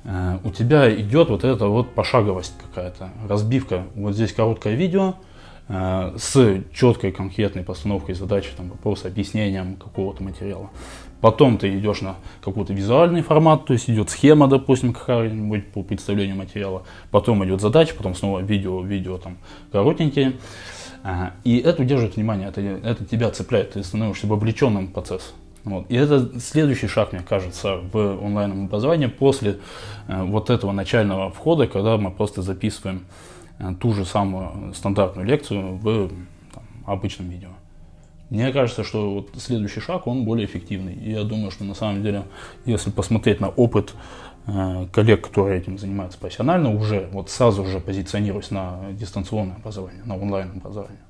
Э, 0.06 0.40
У 0.44 0.52
тебя 0.52 0.94
идет 0.94 1.30
вот 1.30 1.44
эта 1.44 1.68
вот 1.68 1.94
пошаговость 1.94 2.54
какая-то, 2.62 3.10
разбивка. 3.28 3.84
Вот 3.96 4.16
здесь 4.16 4.32
короткое 4.32 4.76
видео 4.76 5.16
э, 5.68 6.16
с 6.18 6.64
четкой 6.74 7.12
конкретной 7.12 7.64
постановкой 7.64 8.16
задачи, 8.16 8.50
там, 8.56 8.70
вопроса, 8.70 9.10
объяснением 9.10 9.76
какого-то 9.76 10.24
материала. 10.24 10.70
Потом 11.20 11.58
ты 11.58 11.76
идешь 11.78 12.02
на 12.02 12.16
какой-то 12.42 12.74
визуальный 12.74 13.24
формат, 13.24 13.66
то 13.66 13.74
есть 13.74 13.90
идет 13.90 14.10
схема, 14.10 14.48
допустим, 14.48 14.94
какая-нибудь 14.94 15.68
по 15.72 15.82
представлению 15.82 16.36
материала. 16.36 16.84
Потом 17.10 17.44
идет 17.44 17.60
задача, 17.60 17.96
потом 17.96 18.14
снова 18.14 18.40
видео, 18.40 18.82
видео 18.82 19.18
там 19.18 19.38
коротенькие. 19.72 20.34
Ага. 21.08 21.32
И 21.46 21.60
это 21.60 21.84
удерживает 21.84 22.18
внимание, 22.18 22.50
это, 22.50 22.60
это 22.60 23.06
тебя 23.06 23.30
цепляет, 23.32 23.72
ты 23.72 23.84
становишься 23.84 24.28
вовлеченным 24.28 24.88
в 24.88 24.92
процесс. 24.92 25.34
Вот. 25.64 25.86
И 25.88 25.96
это 25.96 26.38
следующий 26.42 26.88
шаг, 26.88 27.14
мне 27.14 27.22
кажется, 27.22 27.78
в 27.78 28.22
онлайн 28.22 28.66
образовании 28.66 29.08
после 29.08 29.60
э, 30.10 30.24
вот 30.24 30.50
этого 30.50 30.74
начального 30.74 31.32
входа, 31.32 31.66
когда 31.68 31.96
мы 31.96 32.12
просто 32.12 32.42
записываем 32.42 33.06
э, 33.58 33.74
ту 33.80 33.94
же 33.94 34.04
самую 34.04 34.74
стандартную 34.74 35.26
лекцию 35.26 35.78
в 35.78 36.10
там, 36.54 36.64
обычном 36.86 37.30
видео. 37.30 37.52
Мне 38.30 38.52
кажется, 38.52 38.84
что 38.84 39.14
вот 39.14 39.30
следующий 39.38 39.80
шаг, 39.80 40.08
он 40.08 40.26
более 40.26 40.46
эффективный. 40.46 40.96
И 40.96 41.12
я 41.12 41.24
думаю, 41.24 41.52
что 41.52 41.64
на 41.64 41.74
самом 41.74 42.04
деле, 42.04 42.24
если 42.66 42.92
посмотреть 42.92 43.40
на 43.40 43.48
опыт 43.48 43.94
коллег, 44.94 45.28
которые 45.28 45.60
этим 45.60 45.78
занимаются 45.78 46.18
профессионально, 46.18 46.74
уже 46.74 47.10
вот 47.12 47.30
сразу 47.30 47.66
же 47.66 47.82
позиционируясь 47.82 48.50
на 48.50 48.80
дистанционное 48.92 49.58
образование, 49.58 50.04
на 50.06 50.16
онлайн 50.16 50.52
образование, 50.56 51.02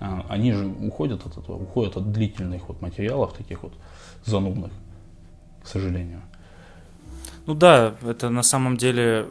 э, 0.00 0.06
они 0.28 0.52
же 0.52 0.66
уходят 0.66 1.24
от 1.24 1.38
этого, 1.38 1.56
уходят 1.56 1.96
от 1.96 2.10
длительных 2.10 2.68
вот 2.68 2.82
материалов, 2.82 3.32
таких 3.32 3.62
вот 3.62 3.72
занудных, 4.24 4.72
к 5.62 5.68
сожалению. 5.68 6.20
Ну 7.46 7.54
да, 7.54 7.94
это 8.02 8.28
на 8.28 8.42
самом 8.42 8.76
деле, 8.76 9.26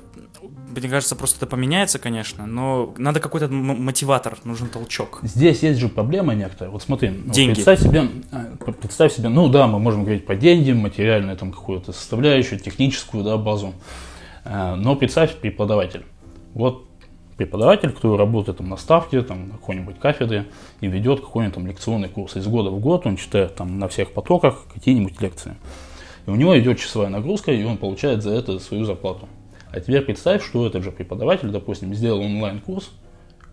мне 0.68 0.90
кажется, 0.90 1.16
просто 1.16 1.38
это 1.38 1.48
поменяется, 1.48 2.00
конечно, 2.00 2.46
но 2.46 2.94
надо 2.98 3.20
какой-то 3.20 3.48
мотиватор, 3.48 4.38
нужен 4.44 4.70
толчок. 4.70 5.20
Здесь 5.24 5.64
есть 5.64 5.80
же 5.80 5.90
проблема 5.90 6.36
некоторая. 6.36 6.72
Вот 6.72 6.84
смотри, 6.84 7.10
ну, 7.10 7.34
Деньги. 7.34 7.54
представь 7.54 7.82
себе, 7.82 8.08
э, 8.32 8.72
представь 8.80 9.14
себе, 9.14 9.30
ну 9.30 9.50
да, 9.50 9.68
мы 9.68 9.80
можем 9.80 10.04
говорить 10.04 10.26
про 10.26 10.36
деньги, 10.36 10.72
материальную 10.72 11.38
там 11.38 11.52
какую-то 11.52 11.94
составляющую, 11.94 12.60
техническую, 12.60 13.24
да, 13.24 13.38
базу. 13.38 13.74
Э, 14.46 14.76
Но 14.76 14.96
представь 14.96 15.36
преподаватель. 15.36 16.06
Вот 16.54 16.88
преподаватель, 17.38 17.92
который 17.92 18.18
работает 18.18 18.58
там 18.58 18.70
на 18.70 18.78
ставке, 18.78 19.22
там 19.22 19.50
на 19.50 19.54
какой-нибудь 19.54 20.00
кафедре 20.00 20.48
и 20.82 20.88
ведет 20.88 21.22
какой-нибудь 21.22 21.56
там 21.56 21.68
лекционный 21.68 22.10
курс. 22.10 22.36
Из 22.36 22.48
года 22.48 22.70
в 22.72 22.80
год 22.80 23.06
он 23.06 23.16
читает 23.16 23.56
там 23.56 23.80
на 23.80 23.88
всех 23.88 24.12
потоках 24.12 24.66
какие-нибудь 24.74 25.22
лекции. 25.22 25.56
И 26.26 26.30
у 26.30 26.36
него 26.36 26.60
идет 26.60 26.80
часовая 26.80 27.10
нагрузка, 27.10 27.52
и 27.52 27.64
он 27.64 27.78
получает 27.78 28.22
за 28.24 28.32
это 28.32 28.60
свою 28.60 28.86
зарплату. 28.86 29.30
А 29.72 29.80
теперь 29.80 30.02
представь, 30.02 30.44
что 30.44 30.66
этот 30.66 30.84
же 30.84 30.92
преподаватель, 30.92 31.50
допустим, 31.50 31.94
сделал 31.94 32.22
онлайн-курс, 32.22 32.92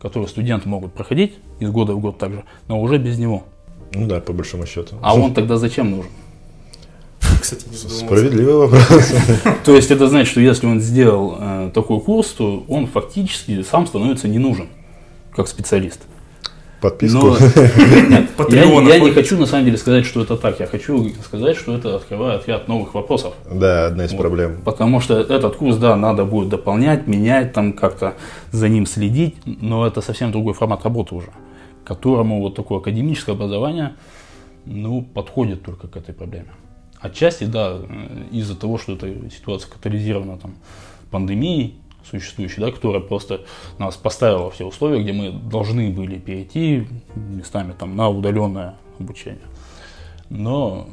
который 0.01 0.29
студенты 0.29 0.69
могут 0.69 0.93
проходить 0.93 1.35
из 1.61 1.71
года 1.71 1.95
в 1.95 2.01
год 2.01 2.19
также, 2.19 2.45
но 2.69 2.81
уже 2.81 2.99
без 2.99 3.19
него. 3.19 3.45
Ну 3.93 4.07
да, 4.07 4.21
по 4.21 4.33
большому 4.33 4.67
счету. 4.67 4.97
А 5.03 5.15
он 5.15 5.35
тогда 5.35 5.57
зачем 5.57 5.91
нужен? 5.91 6.11
Кстати, 7.41 7.67
не. 7.69 7.77
Справедливый 7.77 8.69
вопрос. 8.69 9.13
То 9.65 9.75
есть 9.75 9.91
это 9.91 10.09
значит, 10.09 10.31
что 10.31 10.41
если 10.41 10.67
он 10.67 10.81
сделал 10.81 11.37
э, 11.39 11.71
такой 11.75 12.01
курс, 12.01 12.29
то 12.29 12.65
он 12.69 12.87
фактически 12.87 13.63
сам 13.63 13.87
становится 13.87 14.29
не 14.29 14.39
нужен 14.39 14.69
как 15.35 15.49
специалист. 15.49 16.01
Подписку. 16.81 17.29
Но 17.29 17.37
я, 18.49 18.99
не 18.99 19.11
хочу 19.11 19.39
на 19.39 19.47
самом 19.47 19.65
деле 19.65 19.79
сказать, 19.79 20.05
что 20.05 20.23
это 20.23 20.37
так. 20.37 20.61
Я 20.61 20.67
хочу 20.67 21.09
сказать, 21.25 21.57
что 21.57 21.75
это 21.75 21.97
открывает 21.97 22.47
ряд 22.47 22.69
новых 22.69 22.95
вопросов. 22.95 23.35
Да, 23.51 23.87
одна 23.87 24.05
из 24.05 24.13
Вот. 24.13 24.21
проблем. 24.21 24.61
Потому 24.65 25.01
что 25.01 25.19
этот 25.19 25.57
курс, 25.57 25.77
да, 25.77 25.97
надо 25.97 26.25
будет 26.25 26.51
дополнять, 26.51 27.07
менять, 27.07 27.53
там 27.53 27.73
как-то 27.73 28.15
за 28.53 28.69
ним 28.69 28.87
следить, 28.87 29.37
но 29.45 29.87
это 29.87 30.01
совсем 30.01 30.31
другой 30.33 30.55
формат 30.55 30.85
работы 30.85 31.15
уже, 31.15 31.31
которому 31.85 32.41
вот 32.41 32.55
такое 32.55 32.79
академическое 32.79 33.35
образование, 33.35 33.95
ну, 34.67 35.03
подходит 35.03 35.63
только 35.63 35.89
к 35.89 35.97
этой 35.97 36.15
проблеме. 36.15 36.53
Отчасти, 37.01 37.45
да, 37.45 37.79
из-за 38.31 38.57
того, 38.57 38.79
что 38.79 38.95
эта 38.95 39.09
ситуация 39.31 39.71
катализирована 39.71 40.39
там 40.39 40.55
пандемией 41.11 41.77
существующей, 42.21 42.61
да, 42.61 42.71
которая 42.71 43.01
просто 43.01 43.43
нас 43.79 43.97
поставила 43.97 44.51
все 44.51 44.65
условия, 44.67 45.03
где 45.03 45.13
мы 45.13 45.31
должны 45.33 45.91
были 45.91 46.19
перейти 46.19 46.87
местами 47.15 47.75
там 47.79 47.97
на 47.97 48.09
удаленное 48.09 48.75
обучение. 48.99 49.41
Но 50.31 50.89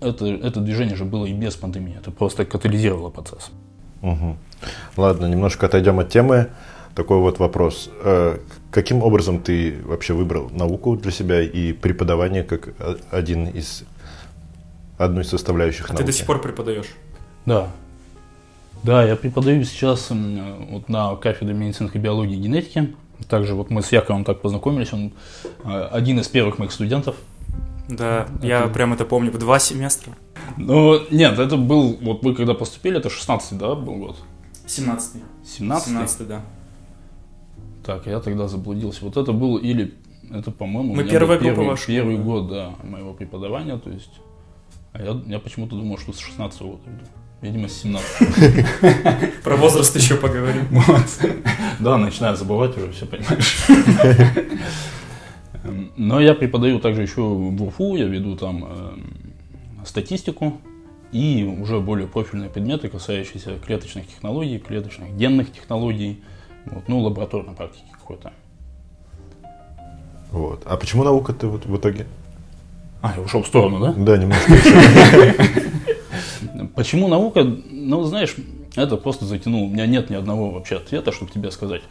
это, 0.00 0.26
это 0.26 0.60
движение 0.60 0.96
же 0.96 1.04
было 1.04 1.26
и 1.26 1.32
без 1.32 1.56
пандемии, 1.56 1.96
это 1.98 2.10
просто 2.10 2.44
катализировало 2.44 3.10
процесс. 3.10 3.50
Мгм. 4.02 4.36
Ладно, 4.96 5.26
немножко 5.26 5.66
отойдем 5.66 5.98
от 5.98 6.08
темы. 6.08 6.48
Такой 6.94 7.18
вот 7.18 7.38
вопрос. 7.38 7.90
Э, 8.02 8.38
Каким 8.70 9.02
образом 9.02 9.40
ты 9.40 9.76
вообще 9.84 10.12
выбрал 10.12 10.50
науку 10.50 10.96
для 10.96 11.10
себя 11.10 11.40
и 11.40 11.72
преподавание 11.72 12.42
как 12.42 12.74
один 13.10 13.46
из 13.46 13.84
одной 14.98 15.22
из 15.24 15.28
составляющих 15.30 15.86
А 15.88 15.92
науки? 15.94 16.02
ты 16.02 16.06
до 16.06 16.12
сих 16.12 16.26
пор 16.26 16.40
преподаешь? 16.42 16.88
Да. 17.46 17.68
Да, 18.82 19.04
я 19.04 19.16
преподаю 19.16 19.64
сейчас 19.64 20.10
м, 20.10 20.66
вот 20.70 20.88
на 20.88 21.14
кафедре 21.16 21.54
медицинской 21.54 22.00
биологии 22.00 22.36
и 22.36 22.40
генетики. 22.40 22.94
Также 23.28 23.54
вот 23.54 23.70
мы 23.70 23.82
с 23.82 23.90
Яковом 23.90 24.24
так 24.24 24.40
познакомились, 24.40 24.92
он 24.92 25.12
э, 25.64 25.88
один 25.90 26.20
из 26.20 26.28
первых 26.28 26.58
моих 26.58 26.70
студентов. 26.72 27.16
Да, 27.88 28.28
я 28.42 28.68
прям 28.68 28.92
это 28.92 29.04
помню, 29.04 29.32
в 29.32 29.38
два 29.38 29.58
семестра. 29.58 30.12
Но 30.56 31.00
нет, 31.10 31.38
это 31.38 31.56
был, 31.56 31.98
вот 32.00 32.22
вы 32.22 32.34
когда 32.34 32.54
поступили, 32.54 32.98
это 32.98 33.10
16 33.10 33.58
да, 33.58 33.74
был 33.74 33.96
год? 33.96 34.16
17 34.66 35.22
17 35.44 35.88
17 35.88 36.28
да. 36.28 36.42
Так, 37.84 38.06
я 38.06 38.20
тогда 38.20 38.46
заблудился. 38.46 39.04
Вот 39.04 39.16
это 39.16 39.32
был 39.32 39.56
или, 39.56 39.94
это, 40.30 40.50
по-моему, 40.50 40.94
Мы 40.94 41.04
первая 41.04 41.38
группа 41.38 41.54
первый, 41.54 41.68
ваша 41.68 41.86
первый 41.86 42.16
была. 42.16 42.24
год, 42.24 42.50
да, 42.50 42.74
моего 42.84 43.14
преподавания, 43.14 43.78
то 43.78 43.90
есть, 43.90 44.20
а 44.92 45.02
я, 45.02 45.20
я 45.26 45.38
почему-то 45.38 45.74
думал, 45.74 45.98
что 45.98 46.12
с 46.12 46.18
16 46.18 46.60
года. 46.62 46.80
Видимо, 47.40 47.68
с 47.68 47.82
17 47.82 49.42
Про 49.44 49.56
возраст 49.56 49.94
еще 49.94 50.16
поговорим. 50.16 50.66
Вот. 50.70 51.06
Да, 51.78 51.96
начинаю 51.96 52.36
забывать 52.36 52.76
уже, 52.76 52.90
все 52.90 53.06
понимаешь. 53.06 53.66
Эм, 55.64 55.92
Но 55.96 56.20
я 56.20 56.34
преподаю 56.34 56.80
также 56.80 57.02
еще 57.02 57.20
в 57.20 57.62
УФУ, 57.62 57.96
я 57.96 58.06
веду 58.06 58.34
там 58.36 58.64
эм, 58.64 59.12
статистику 59.84 60.60
и 61.12 61.44
уже 61.60 61.78
более 61.78 62.08
профильные 62.08 62.50
предметы, 62.50 62.88
касающиеся 62.88 63.58
клеточных 63.64 64.08
технологий, 64.08 64.58
клеточных 64.58 65.16
генных 65.16 65.52
технологий, 65.52 66.20
вот, 66.66 66.88
ну, 66.88 66.98
лабораторной 67.00 67.54
практики 67.54 67.86
какой-то. 67.92 68.32
Вот. 70.32 70.62
А 70.66 70.76
почему 70.76 71.04
наука 71.04 71.32
ты 71.32 71.46
вот 71.46 71.66
в 71.66 71.76
итоге? 71.76 72.06
А, 73.00 73.14
я 73.16 73.22
ушел 73.22 73.42
в 73.42 73.46
сторону, 73.46 73.78
да? 73.78 73.92
Да, 73.96 74.16
немножко. 74.18 74.52
Почему 76.78 77.08
наука? 77.08 77.42
Ну, 77.42 78.04
знаешь, 78.04 78.36
это 78.76 78.96
просто 78.96 79.24
затянуло. 79.24 79.64
У 79.64 79.68
меня 79.68 79.84
нет 79.84 80.10
ни 80.10 80.14
одного 80.14 80.50
вообще 80.50 80.76
ответа, 80.76 81.10
чтобы 81.10 81.32
тебе 81.32 81.50
сказать. 81.50 81.82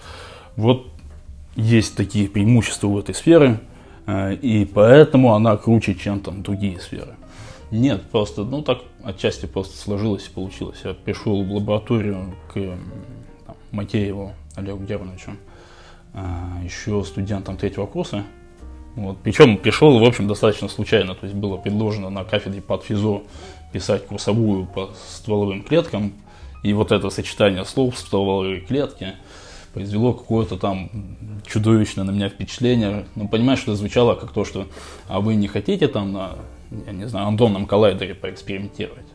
Вот 0.56 0.88
есть 1.58 1.98
такие 1.98 2.30
преимущества 2.30 2.88
у 2.88 2.98
этой 2.98 3.14
сферы, 3.14 3.60
э, 4.06 4.36
и 4.36 4.64
поэтому 4.64 5.34
она 5.34 5.58
круче, 5.58 5.94
чем 5.94 6.22
там 6.22 6.42
другие 6.42 6.80
сферы. 6.80 7.16
Нет, 7.70 8.04
просто, 8.04 8.46
ну 8.46 8.62
так 8.62 8.78
отчасти 9.04 9.46
просто 9.46 9.76
сложилось 9.76 10.26
и 10.28 10.30
получилось. 10.30 10.78
Я 10.86 10.94
пришел 10.94 11.44
в 11.44 11.52
лабораторию 11.52 12.34
к 12.48 12.54
там, 12.54 13.58
Макееву 13.74 14.32
Олегу 14.56 14.86
Германовичу, 14.86 15.32
э, 16.14 16.20
еще 16.64 17.04
студентом 17.04 17.58
третьего 17.58 17.88
курса. 17.88 18.24
Вот. 18.96 19.18
Причем 19.22 19.58
пришел, 19.58 20.00
в 20.00 20.04
общем, 20.04 20.30
достаточно 20.30 20.70
случайно. 20.70 21.14
То 21.14 21.26
есть 21.26 21.36
было 21.36 21.58
предложено 21.58 22.10
на 22.10 22.24
кафедре 22.24 22.62
подфизо 22.62 23.22
писать 23.72 24.06
курсовую 24.06 24.66
по 24.66 24.92
стволовым 25.08 25.64
клеткам. 25.64 26.14
И 26.64 26.74
вот 26.74 26.92
это 26.92 27.10
сочетание 27.10 27.66
слов 27.66 27.98
стволовые 27.98 28.62
клетки 28.62 29.14
произвело 29.74 30.14
какое-то 30.14 30.58
там 30.58 30.90
чудовищное 31.46 32.04
на 32.04 32.12
меня 32.12 32.30
впечатление. 32.30 33.06
Ну, 33.16 33.28
понимаешь, 33.28 33.62
это 33.62 33.76
звучало 33.76 34.16
как 34.16 34.32
то, 34.32 34.44
что 34.44 34.68
а 35.08 35.20
вы 35.20 35.36
не 35.36 35.48
хотите 35.48 35.88
там 35.88 36.14
на, 36.14 36.32
я 36.86 36.92
не 36.94 37.08
знаю, 37.08 37.28
андонном 37.28 37.68
коллайдере 37.68 38.16
поэкспериментировать. 38.16 39.06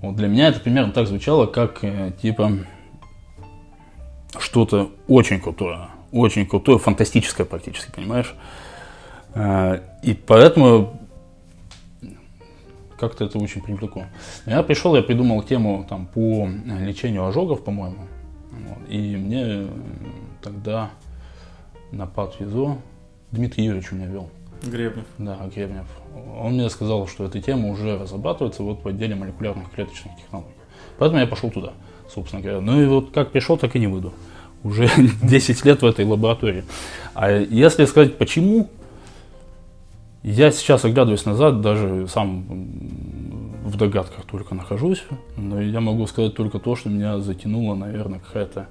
Вот 0.00 0.14
для 0.16 0.28
меня 0.28 0.48
это 0.48 0.60
примерно 0.60 0.92
так 0.92 1.06
звучало, 1.06 1.46
как 1.46 1.82
э, 1.82 2.12
типа 2.20 2.52
что-то 4.38 4.90
очень 5.08 5.40
крутое, 5.40 5.88
очень 6.12 6.46
крутое, 6.46 6.78
фантастическое 6.78 7.46
практически, 7.46 7.90
понимаешь? 7.90 8.34
Э, 9.34 9.80
И 10.02 10.12
поэтому 10.12 11.00
как-то 12.98 13.24
это 13.24 13.38
очень 13.38 13.62
привлекло. 13.62 14.04
Я 14.46 14.62
пришел, 14.62 14.96
я 14.96 15.02
придумал 15.02 15.42
тему 15.42 15.86
там, 15.88 16.06
по 16.06 16.48
лечению 16.80 17.26
ожогов, 17.26 17.62
по-моему. 17.62 18.06
Вот, 18.50 18.88
и 18.88 19.16
мне 19.16 19.66
тогда 20.42 20.90
на 21.92 22.06
ПАД-ВИЗО 22.06 22.78
Дмитрий 23.32 23.64
Юрьевич 23.64 23.92
у 23.92 23.96
меня 23.96 24.06
вел. 24.06 24.30
Гребнев. 24.62 25.04
Да, 25.18 25.38
Гребнев. 25.54 25.86
Он 26.38 26.54
мне 26.54 26.70
сказал, 26.70 27.06
что 27.06 27.24
эта 27.24 27.40
тема 27.40 27.68
уже 27.68 27.98
разрабатывается 27.98 28.62
вот 28.62 28.82
в 28.82 28.88
отделе 28.88 29.14
молекулярных 29.14 29.70
клеточных 29.70 30.16
технологий. 30.16 30.54
Поэтому 30.98 31.20
я 31.20 31.26
пошел 31.26 31.50
туда, 31.50 31.72
собственно 32.08 32.42
говоря. 32.42 32.60
Ну 32.60 32.80
и 32.80 32.86
вот 32.86 33.10
как 33.12 33.32
пришел, 33.32 33.58
так 33.58 33.76
и 33.76 33.78
не 33.78 33.86
выйду. 33.86 34.12
Уже 34.62 34.88
10 35.22 35.64
лет 35.64 35.82
в 35.82 35.86
этой 35.86 36.04
лаборатории. 36.04 36.64
А 37.14 37.30
если 37.30 37.84
сказать 37.84 38.16
почему, 38.16 38.70
я 40.32 40.50
сейчас, 40.50 40.84
оглядываясь 40.84 41.24
назад, 41.24 41.60
даже 41.60 42.08
сам 42.08 42.46
в 43.64 43.76
догадках 43.76 44.24
только 44.24 44.56
нахожусь, 44.56 45.04
но 45.36 45.60
я 45.60 45.80
могу 45.80 46.04
сказать 46.08 46.34
только 46.34 46.58
то, 46.58 46.74
что 46.74 46.88
меня 46.88 47.20
затянуло, 47.20 47.76
наверное, 47.76 48.18
какая-то 48.18 48.66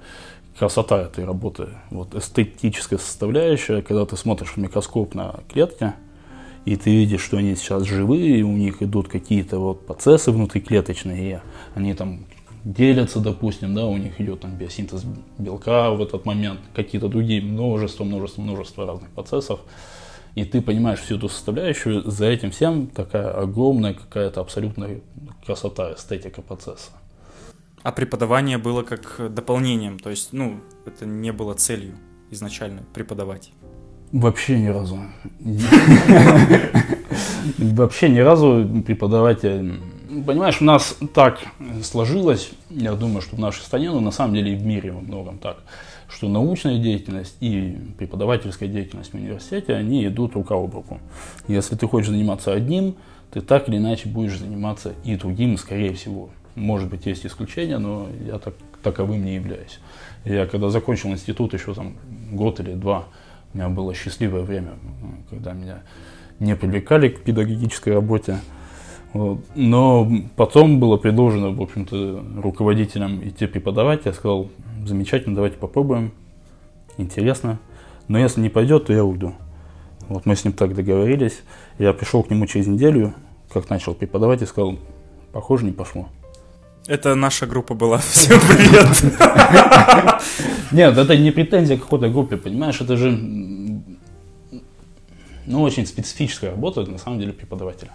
красота 0.58 1.00
этой 1.00 1.24
работы. 1.24 1.68
Вот 1.90 2.14
эстетическая 2.14 2.98
составляющая, 2.98 3.80
когда 3.80 4.04
ты 4.04 4.18
смотришь 4.18 4.50
в 4.50 4.56
микроскоп 4.58 5.14
на 5.14 5.36
клетки, 5.50 5.94
и 6.66 6.76
ты 6.76 6.90
видишь, 6.90 7.22
что 7.22 7.38
они 7.38 7.54
сейчас 7.56 7.84
живые, 7.84 8.42
у 8.42 8.52
них 8.52 8.82
идут 8.82 9.08
какие-то 9.08 9.58
вот 9.58 9.86
процессы 9.86 10.32
внутриклеточные, 10.32 11.40
они 11.74 11.94
там 11.94 12.26
делятся, 12.64 13.20
допустим, 13.20 13.74
да, 13.74 13.86
у 13.86 13.96
них 13.96 14.20
идет 14.20 14.40
там 14.40 14.56
биосинтез 14.56 15.04
белка 15.38 15.90
в 15.92 16.02
этот 16.02 16.26
момент, 16.26 16.60
какие-то 16.74 17.08
другие 17.08 17.40
множество, 17.40 18.04
множество, 18.04 18.42
множество 18.42 18.86
разных 18.86 19.08
процессов. 19.08 19.60
И 20.36 20.44
ты 20.44 20.60
понимаешь 20.60 21.00
всю 21.00 21.16
эту 21.16 21.30
составляющую, 21.30 22.08
за 22.10 22.26
этим 22.26 22.50
всем 22.50 22.88
такая 22.88 23.30
огромная 23.30 23.94
какая-то 23.94 24.42
абсолютная 24.42 25.00
красота, 25.44 25.94
эстетика 25.94 26.42
процесса. 26.42 26.90
А 27.82 27.90
преподавание 27.90 28.58
было 28.58 28.82
как 28.82 29.32
дополнением, 29.32 29.98
то 29.98 30.10
есть, 30.10 30.34
ну, 30.34 30.60
это 30.84 31.06
не 31.06 31.32
было 31.32 31.54
целью 31.54 31.94
изначально 32.30 32.82
преподавать. 32.92 33.50
Вообще 34.12 34.60
ни 34.60 34.66
разу. 34.66 35.00
Вообще 37.56 38.10
ни 38.10 38.18
разу 38.18 38.82
преподаватель... 38.86 39.80
Понимаешь, 40.26 40.60
у 40.60 40.64
нас 40.64 40.98
так 41.14 41.40
сложилось, 41.82 42.50
я 42.68 42.92
думаю, 42.92 43.22
что 43.22 43.36
в 43.36 43.38
нашей 43.38 43.62
стране, 43.62 43.90
но 43.90 44.00
на 44.00 44.10
самом 44.10 44.34
деле 44.34 44.52
и 44.52 44.56
в 44.56 44.66
мире 44.66 44.92
во 44.92 45.00
многом 45.00 45.38
так, 45.38 45.62
что 46.08 46.28
научная 46.28 46.78
деятельность 46.78 47.36
и 47.40 47.76
преподавательская 47.98 48.68
деятельность 48.68 49.12
в 49.12 49.14
университете, 49.14 49.74
они 49.74 50.06
идут 50.06 50.34
рука 50.34 50.54
об 50.54 50.74
руку. 50.74 51.00
Если 51.48 51.76
ты 51.76 51.86
хочешь 51.86 52.10
заниматься 52.10 52.52
одним, 52.52 52.96
ты 53.30 53.40
так 53.40 53.68
или 53.68 53.76
иначе 53.76 54.08
будешь 54.08 54.38
заниматься 54.38 54.94
и 55.04 55.16
другим, 55.16 55.58
скорее 55.58 55.92
всего. 55.94 56.30
Может 56.54 56.88
быть, 56.88 57.06
есть 57.06 57.26
исключения, 57.26 57.78
но 57.78 58.08
я 58.26 58.38
так, 58.38 58.54
таковым 58.82 59.24
не 59.24 59.34
являюсь. 59.34 59.78
Я 60.24 60.46
когда 60.46 60.70
закончил 60.70 61.10
институт, 61.10 61.52
еще 61.52 61.74
там 61.74 61.96
год 62.32 62.60
или 62.60 62.72
два, 62.72 63.06
у 63.52 63.58
меня 63.58 63.68
было 63.68 63.94
счастливое 63.94 64.42
время, 64.42 64.74
когда 65.28 65.52
меня 65.52 65.82
не 66.38 66.54
привлекали 66.56 67.08
к 67.08 67.22
педагогической 67.22 67.94
работе. 67.94 68.38
Вот. 69.12 69.40
Но 69.54 70.10
потом 70.36 70.78
было 70.78 70.96
предложено, 70.96 71.50
в 71.50 71.62
общем-то, 71.62 72.24
руководителям 72.42 73.26
идти 73.26 73.46
преподавать. 73.46 74.02
Я 74.04 74.12
сказал, 74.12 74.48
замечательно, 74.84 75.34
давайте 75.34 75.56
попробуем. 75.56 76.12
Интересно. 76.98 77.58
Но 78.08 78.18
если 78.18 78.40
не 78.40 78.48
пойдет, 78.48 78.86
то 78.86 78.92
я 78.92 79.04
уйду. 79.04 79.34
Вот 80.08 80.26
мы 80.26 80.36
с 80.36 80.44
ним 80.44 80.52
так 80.52 80.74
договорились. 80.74 81.42
Я 81.78 81.92
пришел 81.92 82.22
к 82.22 82.30
нему 82.30 82.46
через 82.46 82.66
неделю, 82.66 83.14
как 83.52 83.68
начал 83.70 83.94
преподавать, 83.94 84.42
и 84.42 84.46
сказал, 84.46 84.78
похоже, 85.32 85.64
не 85.64 85.72
пошло. 85.72 86.08
Это 86.86 87.14
наша 87.16 87.46
группа 87.46 87.74
была. 87.74 87.98
Всем 88.10 88.38
привет. 88.40 88.86
Нет, 90.72 90.96
это 90.96 91.16
не 91.16 91.30
претензия 91.30 91.76
к 91.76 91.82
какой-то 91.82 92.08
группе, 92.08 92.36
понимаешь, 92.36 92.80
это 92.80 92.96
же 92.96 93.10
ну, 95.46 95.62
очень 95.62 95.86
специфическая 95.86 96.50
работа, 96.50 96.82
на 96.82 96.98
самом 96.98 97.20
деле, 97.20 97.32
преподавателя. 97.32 97.92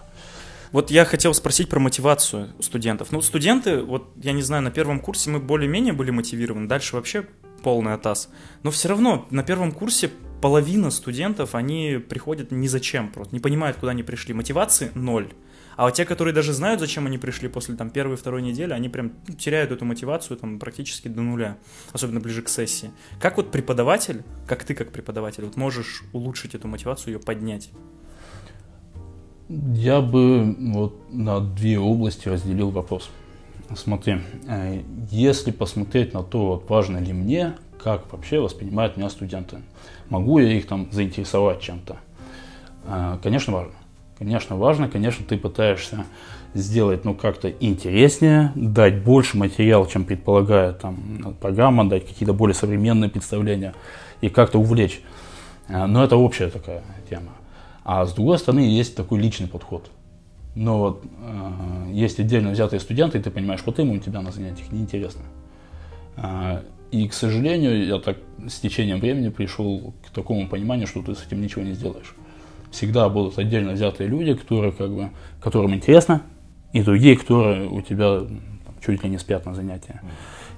Вот 0.72 0.90
я 0.90 1.04
хотел 1.04 1.34
спросить 1.34 1.68
про 1.68 1.80
мотивацию 1.80 2.50
студентов. 2.62 3.12
Ну, 3.12 3.22
студенты, 3.22 3.82
вот 3.82 4.14
я 4.16 4.32
не 4.32 4.42
знаю, 4.42 4.64
на 4.64 4.72
первом 4.72 5.02
курсе 5.02 5.30
мы 5.30 5.40
более-менее 5.40 5.92
были 5.92 6.12
мотивированы, 6.12 6.68
дальше 6.70 6.96
вообще 6.96 7.26
полный 7.62 7.94
атас. 7.94 8.30
Но 8.64 8.72
все 8.72 8.88
равно 8.88 9.28
на 9.32 9.44
первом 9.44 9.74
курсе 9.74 10.10
половина 10.42 10.90
студентов, 10.90 11.56
они 11.56 11.98
приходят 11.98 12.52
ни 12.52 12.68
зачем, 12.68 13.12
просто 13.12 13.36
не 13.36 13.42
понимают, 13.42 13.78
куда 13.78 13.92
они 13.92 14.04
пришли. 14.04 14.34
Мотивации 14.34 14.92
ноль. 14.96 15.34
А 15.76 15.86
вот 15.86 15.94
те, 15.94 16.06
которые 16.06 16.34
даже 16.34 16.54
знают, 16.54 16.80
зачем 16.80 17.06
они 17.06 17.18
пришли 17.18 17.50
после 17.50 17.76
там 17.76 17.90
первой 17.90 18.16
второй 18.16 18.42
недели, 18.42 18.72
они 18.72 18.88
прям 18.88 19.14
ну, 19.28 19.36
теряют 19.36 19.72
эту 19.72 19.84
мотивацию 19.84 20.38
там 20.38 20.58
практически 20.58 21.10
до 21.10 21.22
нуля, 21.22 21.58
особенно 21.92 22.20
ближе 22.22 22.42
к 22.42 22.50
сессии. 22.50 22.92
Как 23.20 23.38
вот 23.38 23.52
преподаватель, 23.52 24.24
как 24.48 24.64
ты 24.64 24.74
как 24.74 24.92
преподаватель, 24.92 25.44
вот 25.44 25.58
можешь 25.58 26.04
улучшить 26.14 26.56
эту 26.56 26.68
мотивацию, 26.68 27.14
ее 27.14 27.20
поднять? 27.20 27.72
Я 29.52 30.00
бы 30.00 30.56
вот 30.60 30.96
на 31.12 31.42
две 31.42 31.78
области 31.78 32.30
разделил 32.30 32.70
вопрос. 32.70 33.10
Смотри, 33.76 34.20
э, 34.48 34.82
если 35.10 35.52
посмотреть 35.52 36.14
на 36.14 36.24
то, 36.24 36.48
вот 36.48 36.70
важно 36.70 37.00
ли 37.00 37.12
мне, 37.12 37.56
как 37.78 38.10
вообще 38.14 38.40
воспринимают 38.40 38.96
меня 38.96 39.10
студенты, 39.10 39.58
могу 40.10 40.40
я 40.40 40.54
их 40.54 40.68
там 40.68 40.88
заинтересовать 40.92 41.60
чем-то, 41.60 41.98
э, 42.86 43.18
конечно, 43.22 43.52
важно. 43.52 43.74
Конечно, 44.18 44.56
важно, 44.56 44.88
конечно, 44.88 45.26
ты 45.26 45.38
пытаешься 45.38 46.06
сделать, 46.54 47.04
ну, 47.04 47.14
как-то 47.14 47.50
интереснее, 47.50 48.54
дать 48.56 49.04
больше 49.04 49.36
материала, 49.36 49.86
чем 49.86 50.06
предполагает 50.06 50.80
там 50.80 51.36
программа, 51.42 51.90
дать 51.90 52.08
какие-то 52.08 52.34
более 52.34 52.56
современные 52.56 53.10
представления 53.10 53.74
и 54.22 54.30
как-то 54.30 54.60
увлечь. 54.60 55.02
Э, 55.68 55.88
но 55.88 56.06
это 56.06 56.16
общая 56.16 56.48
такая 56.48 56.84
тема. 57.10 57.34
А 57.84 58.06
с 58.06 58.14
другой 58.14 58.38
стороны, 58.40 58.62
есть 58.62 58.96
такой 58.96 59.20
личный 59.20 59.48
подход. 59.48 59.90
Но 60.56 60.80
вот 60.80 61.04
э, 61.06 61.92
есть 61.92 62.20
отдельно 62.20 62.52
взятые 62.52 62.80
студенты, 62.80 63.18
и 63.18 63.22
ты 63.22 63.32
понимаешь, 63.32 63.62
вот 63.66 63.80
им 63.80 63.92
у 63.92 63.98
тебя 63.98 64.22
на 64.22 64.32
занятиях 64.32 64.72
неинтересно. 64.72 65.24
Э, 66.18 66.62
и, 66.92 67.08
к 67.08 67.14
сожалению, 67.14 67.86
я 67.86 68.00
так 68.00 68.18
с 68.48 68.60
течением 68.60 69.00
времени 69.00 69.30
пришел 69.30 69.94
к 70.06 70.10
такому 70.12 70.48
пониманию, 70.48 70.88
что 70.88 71.02
ты 71.02 71.16
с 71.16 71.26
этим 71.26 71.42
ничего 71.42 71.64
не 71.64 71.74
сделаешь 71.74 72.16
всегда 72.72 73.10
будут 73.10 73.38
отдельно 73.38 73.74
взятые 73.74 74.10
люди, 74.10 74.34
которые, 74.34 74.72
как 74.72 74.90
бы, 74.90 75.10
которым 75.40 75.76
интересно, 75.76 76.24
и 76.74 76.82
другие, 76.82 77.18
которые 77.18 77.70
у 77.70 77.82
тебя 77.82 78.20
там, 78.20 78.76
чуть 78.84 79.04
ли 79.04 79.10
не 79.10 79.18
спят 79.18 79.46
на 79.46 79.54
занятия. 79.54 80.02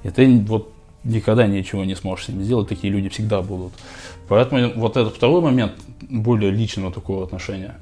И 0.03 0.09
ты 0.09 0.39
вот 0.41 0.71
никогда 1.03 1.47
ничего 1.47 1.83
не 1.85 1.95
сможешь 1.95 2.25
с 2.25 2.29
ними 2.29 2.43
сделать, 2.43 2.69
такие 2.69 2.91
люди 2.91 3.09
всегда 3.09 3.41
будут. 3.41 3.73
Поэтому 4.27 4.73
вот 4.75 4.97
этот 4.97 5.15
второй 5.15 5.41
момент 5.41 5.73
более 6.01 6.51
личного 6.51 6.91
такого 6.91 7.23
отношения, 7.23 7.75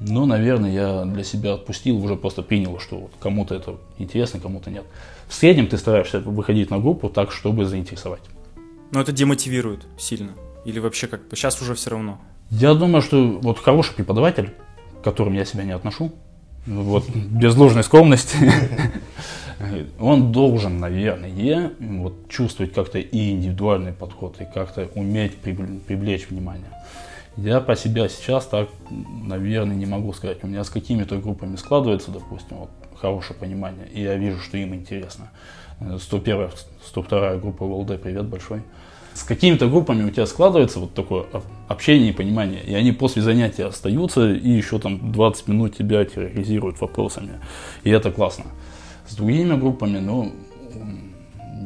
ну, 0.00 0.26
наверное, 0.26 0.72
я 0.72 1.04
для 1.04 1.24
себя 1.24 1.54
отпустил, 1.54 2.02
уже 2.02 2.16
просто 2.16 2.42
принял, 2.42 2.78
что 2.78 2.96
вот 2.96 3.12
кому-то 3.18 3.54
это 3.54 3.76
интересно, 3.98 4.40
кому-то 4.40 4.70
нет. 4.70 4.84
В 5.28 5.34
среднем 5.34 5.66
ты 5.66 5.78
стараешься 5.78 6.20
выходить 6.20 6.70
на 6.70 6.78
группу 6.78 7.08
так, 7.08 7.32
чтобы 7.32 7.64
заинтересовать. 7.64 8.22
Но 8.92 9.00
это 9.00 9.12
демотивирует 9.12 9.86
сильно? 9.98 10.32
Или 10.64 10.78
вообще 10.78 11.06
как 11.06 11.28
бы 11.28 11.36
сейчас 11.36 11.60
уже 11.62 11.74
все 11.74 11.90
равно? 11.90 12.18
Я 12.50 12.74
думаю, 12.74 13.02
что 13.02 13.38
вот 13.42 13.58
хороший 13.58 13.94
преподаватель, 13.94 14.52
к 15.00 15.04
которым 15.04 15.34
я 15.34 15.44
себя 15.44 15.64
не 15.64 15.72
отношу, 15.72 16.12
вот 16.66 17.08
без 17.08 17.56
ложной 17.56 17.84
скромности, 17.84 18.36
он 19.98 20.32
должен, 20.32 20.78
наверное, 20.78 21.72
вот, 21.78 22.28
чувствовать 22.28 22.72
как-то 22.72 22.98
и 22.98 23.30
индивидуальный 23.30 23.92
подход, 23.92 24.40
и 24.40 24.44
как-то 24.44 24.88
уметь 24.94 25.36
привлечь 25.36 26.28
внимание. 26.28 26.70
Я 27.36 27.60
по 27.60 27.76
себе 27.76 28.08
сейчас 28.08 28.46
так, 28.46 28.68
наверное, 28.90 29.76
не 29.76 29.86
могу 29.86 30.12
сказать. 30.12 30.42
У 30.42 30.46
меня 30.46 30.64
с 30.64 30.70
какими-то 30.70 31.18
группами 31.18 31.56
складывается, 31.56 32.10
допустим, 32.10 32.56
вот, 32.58 32.70
хорошее 33.00 33.38
понимание, 33.38 33.86
и 33.92 34.02
я 34.02 34.16
вижу, 34.16 34.40
что 34.40 34.56
им 34.56 34.74
интересно. 34.74 35.30
101, 36.00 36.50
102 36.86 37.36
группа 37.36 37.66
ВЛД, 37.66 38.00
привет 38.00 38.24
большой 38.24 38.62
с 39.16 39.22
какими-то 39.22 39.66
группами 39.68 40.04
у 40.04 40.10
тебя 40.10 40.26
складывается 40.26 40.78
вот 40.78 40.92
такое 40.92 41.24
общение 41.68 42.10
и 42.10 42.12
понимание, 42.12 42.62
и 42.62 42.74
они 42.74 42.92
после 42.92 43.22
занятия 43.22 43.64
остаются 43.64 44.30
и 44.30 44.50
еще 44.50 44.78
там 44.78 45.10
20 45.10 45.48
минут 45.48 45.74
тебя 45.74 46.04
терроризируют 46.04 46.80
вопросами, 46.82 47.40
и 47.82 47.90
это 47.90 48.12
классно. 48.12 48.44
С 49.08 49.14
другими 49.14 49.56
группами, 49.56 49.98
ну, 49.98 50.32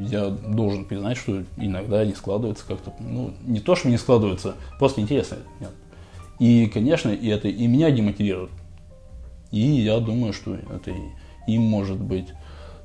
я 0.09 0.29
должен 0.29 0.85
признать, 0.85 1.17
что 1.17 1.43
иногда 1.57 2.01
они 2.01 2.15
складываются 2.15 2.65
как-то, 2.67 2.93
ну, 3.01 3.33
не 3.43 3.61
то, 3.61 3.77
что 3.77 3.89
не 3.89 3.99
складываются, 3.99 4.57
просто 4.79 5.01
интересно, 5.01 5.39
нет. 5.61 5.73
И, 6.39 6.67
конечно, 6.67 7.11
и 7.11 7.29
это 7.29 7.49
и 7.49 7.67
меня 7.67 7.91
демотивирует. 7.91 8.51
И 9.51 9.61
я 9.61 9.99
думаю, 10.01 10.33
что 10.33 10.55
это 10.55 10.93
им 11.47 11.63
может 11.63 11.99
быть 11.99 12.29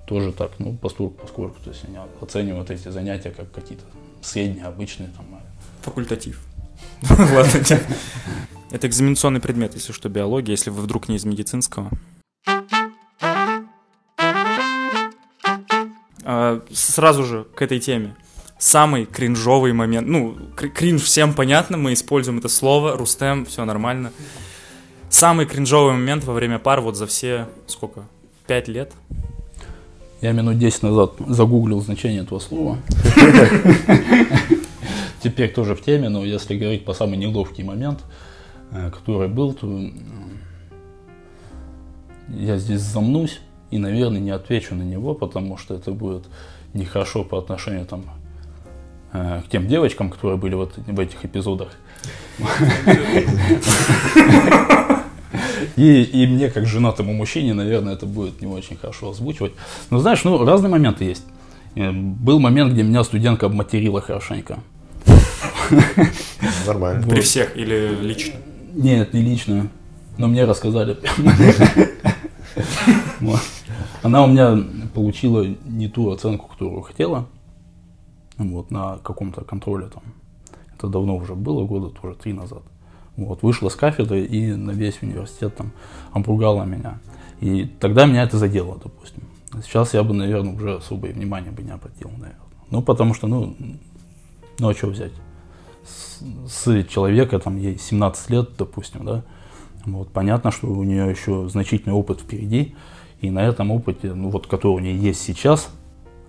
тоже 0.06 0.32
так, 0.32 0.52
ну, 0.60 0.78
поскольку, 0.80 1.15
поскольку 1.22 1.60
то 1.63 1.70
есть 1.70 1.84
они 1.86 1.98
оценивают 2.22 2.70
эти 2.70 2.89
занятия 2.89 3.32
как 3.32 3.52
какие-то 3.52 3.86
средние, 4.22 4.65
обычные. 4.65 5.10
Там. 5.10 5.26
Факультатив. 5.82 6.44
Ладно. 7.10 7.80
Это 8.72 8.88
экзаменационный 8.88 9.39
предмет, 9.39 9.74
если 9.76 9.94
что, 9.94 10.10
биология, 10.10 10.52
если 10.52 10.70
вы 10.70 10.82
вдруг 10.82 11.08
не 11.08 11.15
из 11.15 11.26
медицинского. 11.26 11.91
Сразу 16.72 17.24
же 17.24 17.46
к 17.56 17.62
этой 17.62 17.80
теме. 17.80 18.16
Самый 18.58 19.06
кринжовый 19.06 19.74
момент. 19.74 20.08
Ну, 20.08 20.38
кр- 20.56 20.70
кринж 20.70 21.04
всем 21.04 21.34
понятно, 21.34 21.78
мы 21.78 21.94
используем 21.94 22.40
это 22.40 22.48
слово. 22.48 22.98
Рустем, 22.98 23.46
все 23.46 23.66
нормально. 23.66 24.12
Самый 25.10 25.46
кринжовый 25.46 25.94
момент 25.94 26.24
во 26.24 26.34
время 26.34 26.58
пар 26.58 26.82
вот 26.82 26.96
за 26.96 27.06
все, 27.06 27.48
сколько, 27.68 28.06
пять 28.48 28.68
лет? 28.68 28.92
Я 30.22 30.32
минут 30.32 30.58
10 30.58 30.84
назад 30.84 31.14
загуглил 31.28 31.82
значение 31.82 32.24
этого 32.24 32.40
слова. 32.40 32.78
Теперь 35.22 35.54
тоже 35.54 35.76
в 35.76 35.82
теме, 35.82 36.10
но 36.10 36.24
если 36.26 36.58
говорить 36.58 36.86
по 36.86 36.94
самый 36.94 37.18
неловкий 37.18 37.64
момент, 37.64 38.04
э, 38.72 38.90
который 38.92 39.28
был, 39.28 39.54
то 39.54 39.90
я 42.30 42.58
здесь 42.58 42.82
замнусь 42.82 43.40
и, 43.76 43.78
наверное, 43.78 44.22
не 44.22 44.32
отвечу 44.32 44.74
на 44.74 44.84
него, 44.84 45.14
потому 45.14 45.58
что 45.58 45.76
это 45.76 45.92
будет 45.92 46.24
нехорошо 46.74 47.24
по 47.24 47.38
отношению 47.38 47.86
там, 47.86 48.06
э, 49.12 49.42
к 49.46 49.50
тем 49.50 49.68
девочкам, 49.68 50.10
которые 50.10 50.38
были 50.38 50.56
вот 50.56 50.78
в 50.78 51.00
этих 51.00 51.26
эпизодах. 51.26 51.70
И, 55.76 56.04
и 56.04 56.28
мне, 56.28 56.50
как 56.50 56.66
женатому 56.66 57.14
мужчине, 57.14 57.54
наверное, 57.54 57.94
это 57.96 58.06
будет 58.06 58.42
не 58.42 58.48
очень 58.48 58.78
хорошо 58.78 59.10
озвучивать. 59.10 59.52
Но 59.90 60.00
знаешь, 60.00 60.24
ну, 60.24 60.46
разные 60.46 60.72
моменты 60.72 61.04
есть. 61.04 61.26
Э, 61.76 61.92
Был 61.92 62.40
момент, 62.40 62.72
где 62.72 62.84
меня 62.84 63.04
студентка 63.04 63.48
обматерила 63.48 64.00
хорошенько. 64.00 64.60
Нормально. 66.66 67.06
При 67.06 67.20
всех 67.20 67.58
или 67.58 67.94
лично? 68.02 68.36
Нет, 68.74 69.14
не 69.14 69.22
лично. 69.22 69.68
Но 70.18 70.28
мне 70.28 70.46
рассказали. 70.46 70.98
Вот. 73.20 73.42
Она 74.06 74.24
у 74.24 74.28
меня 74.28 74.63
получила 74.94 75.44
не 75.65 75.89
ту 75.89 76.12
оценку, 76.12 76.48
которую 76.48 76.84
хотела. 76.84 77.26
Вот, 78.38 78.70
на 78.70 79.00
каком-то 79.00 79.44
контроле 79.44 79.88
там. 79.88 80.04
Это 80.76 80.89
давно 80.89 81.15
уже 81.15 81.34
было, 81.34 81.65
года 81.65 81.89
тоже 81.89 82.15
три 82.15 82.32
назад. 82.32 82.62
Вот, 83.18 83.41
вышла 83.41 83.70
с 83.70 83.76
кафедры 83.76 84.24
и 84.24 84.54
на 84.54 84.72
весь 84.72 85.02
университет 85.02 85.56
там 85.56 85.72
обругала 86.12 86.65
меня. 86.65 87.00
И 87.41 87.65
тогда 87.65 88.06
меня 88.06 88.22
это 88.22 88.38
задело, 88.38 88.78
допустим. 88.84 89.24
Сейчас 89.63 89.96
я 89.96 90.04
бы, 90.04 90.13
наверное, 90.13 90.54
уже 90.54 90.76
особое 90.76 91.12
внимание 91.12 91.52
бы 91.52 91.63
не 91.63 91.72
обратил, 91.72 92.10
наверное. 92.10 92.36
Ну, 92.70 92.84
потому 92.84 93.15
что, 93.15 93.26
ну, 93.26 93.56
ну 94.60 94.70
а 94.70 94.76
что 94.76 94.86
взять? 94.86 95.13
С, 95.84 96.22
с 96.48 96.84
человека, 96.84 97.39
там, 97.39 97.58
ей 97.58 97.80
17 97.80 98.30
лет, 98.30 98.50
допустим, 98.56 99.04
да, 99.04 99.24
вот, 99.84 100.12
понятно, 100.12 100.52
что 100.52 100.68
у 100.68 100.84
нее 100.84 101.10
еще 101.10 101.50
значительный 101.50 101.96
опыт 101.96 102.22
впереди, 102.22 102.76
и 103.26 103.30
на 103.32 103.40
этом 103.46 103.72
опыте, 103.72 104.14
ну, 104.14 104.30
вот, 104.30 104.48
который 104.48 104.74
у 104.74 104.80
нее 104.80 104.98
есть 104.98 105.22
сейчас, 105.22 105.70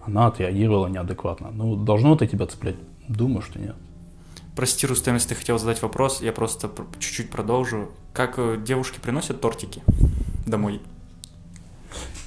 она 0.04 0.26
отреагировала 0.26 0.86
неадекватно. 0.88 1.50
Ну, 1.52 1.76
должно 1.76 2.14
это 2.14 2.26
тебя 2.26 2.46
цеплять? 2.46 2.76
Думаю, 3.08 3.42
что 3.42 3.58
нет. 3.58 3.74
Прости, 4.54 4.86
Рустем, 4.86 5.14
если 5.14 5.30
ты 5.30 5.34
хотел 5.34 5.58
задать 5.58 5.82
вопрос, 5.82 6.22
я 6.22 6.32
просто 6.32 6.68
пр- 6.68 6.86
чуть-чуть 6.98 7.30
продолжу. 7.30 7.88
Как 8.14 8.34
э, 8.38 8.56
девушки 8.64 8.98
приносят 9.00 9.40
тортики 9.40 9.82
домой? 10.46 10.80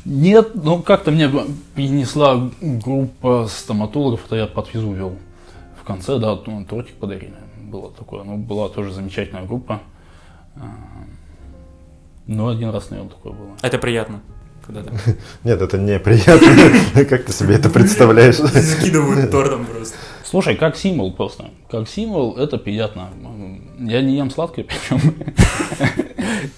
Нет, 0.05 0.51
ну 0.55 0.81
как-то 0.81 1.11
мне 1.11 1.29
принесла 1.75 2.49
группа 2.61 3.47
стоматологов, 3.49 4.25
это 4.25 4.35
я 4.35 4.47
подвезу 4.47 4.93
вел. 4.93 5.15
В 5.81 5.83
конце, 5.85 6.19
да, 6.19 6.39
ну, 6.45 6.65
тортик 6.65 6.95
подарили. 6.95 7.33
Было 7.63 7.91
такое. 7.91 8.23
Ну, 8.23 8.37
была 8.37 8.69
тоже 8.69 8.91
замечательная 8.93 9.45
группа. 9.45 9.81
А, 10.55 10.61
Ну, 12.27 12.47
один 12.47 12.69
раз, 12.69 12.91
наверное, 12.91 13.11
такое 13.11 13.33
было. 13.33 13.49
Это 13.61 13.77
приятно. 13.79 14.21
Когда 14.69 14.83
так 14.83 14.93
Нет, 15.43 15.61
это 15.61 15.79
неприятно. 15.79 17.05
Как 17.05 17.25
ты 17.25 17.33
себе 17.33 17.55
это 17.55 17.71
представляешь? 17.71 18.35
скидывают 18.79 19.31
тортом 19.31 19.65
просто. 19.65 19.95
Слушай, 20.23 20.55
как 20.55 20.77
символ 20.77 21.11
просто. 21.11 21.49
Как 21.71 21.89
символ 21.89 22.37
это 22.37 22.59
приятно. 22.59 23.09
Я 23.79 24.03
не 24.03 24.15
ем 24.15 24.29
сладкое, 24.29 24.63
причем. 24.63 25.15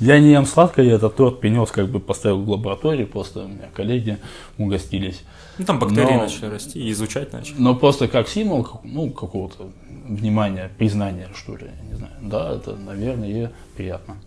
Я 0.01 0.19
не 0.19 0.31
ем 0.31 0.45
сладкое, 0.45 0.87
я 0.87 0.95
этот 0.95 1.15
торт 1.15 1.39
принес, 1.39 1.71
как 1.71 1.87
бы 1.87 2.01
поставил 2.01 2.41
в 2.41 2.49
лаборатории, 2.49 3.05
просто 3.05 3.45
у 3.45 3.47
меня 3.47 3.69
коллеги 3.73 4.17
угостились. 4.57 5.21
Ну, 5.57 5.63
там 5.63 5.79
бактерии 5.79 6.15
Но- 6.15 6.23
начали 6.23 6.47
расти 6.47 6.79
и 6.79 6.91
изучать 6.91 7.31
начали. 7.31 7.55
Но 7.59 7.73
просто 7.73 8.09
как 8.09 8.27
символ, 8.27 8.67
ну, 8.83 9.09
какого-то 9.09 9.69
внимания, 10.05 10.69
признания, 10.77 11.29
что 11.33 11.55
ли, 11.55 11.67
я 11.67 11.89
не 11.89 11.95
знаю. 11.95 12.13
Да, 12.23 12.53
это, 12.53 12.75
наверное, 12.75 13.53
приятно. 13.77 14.17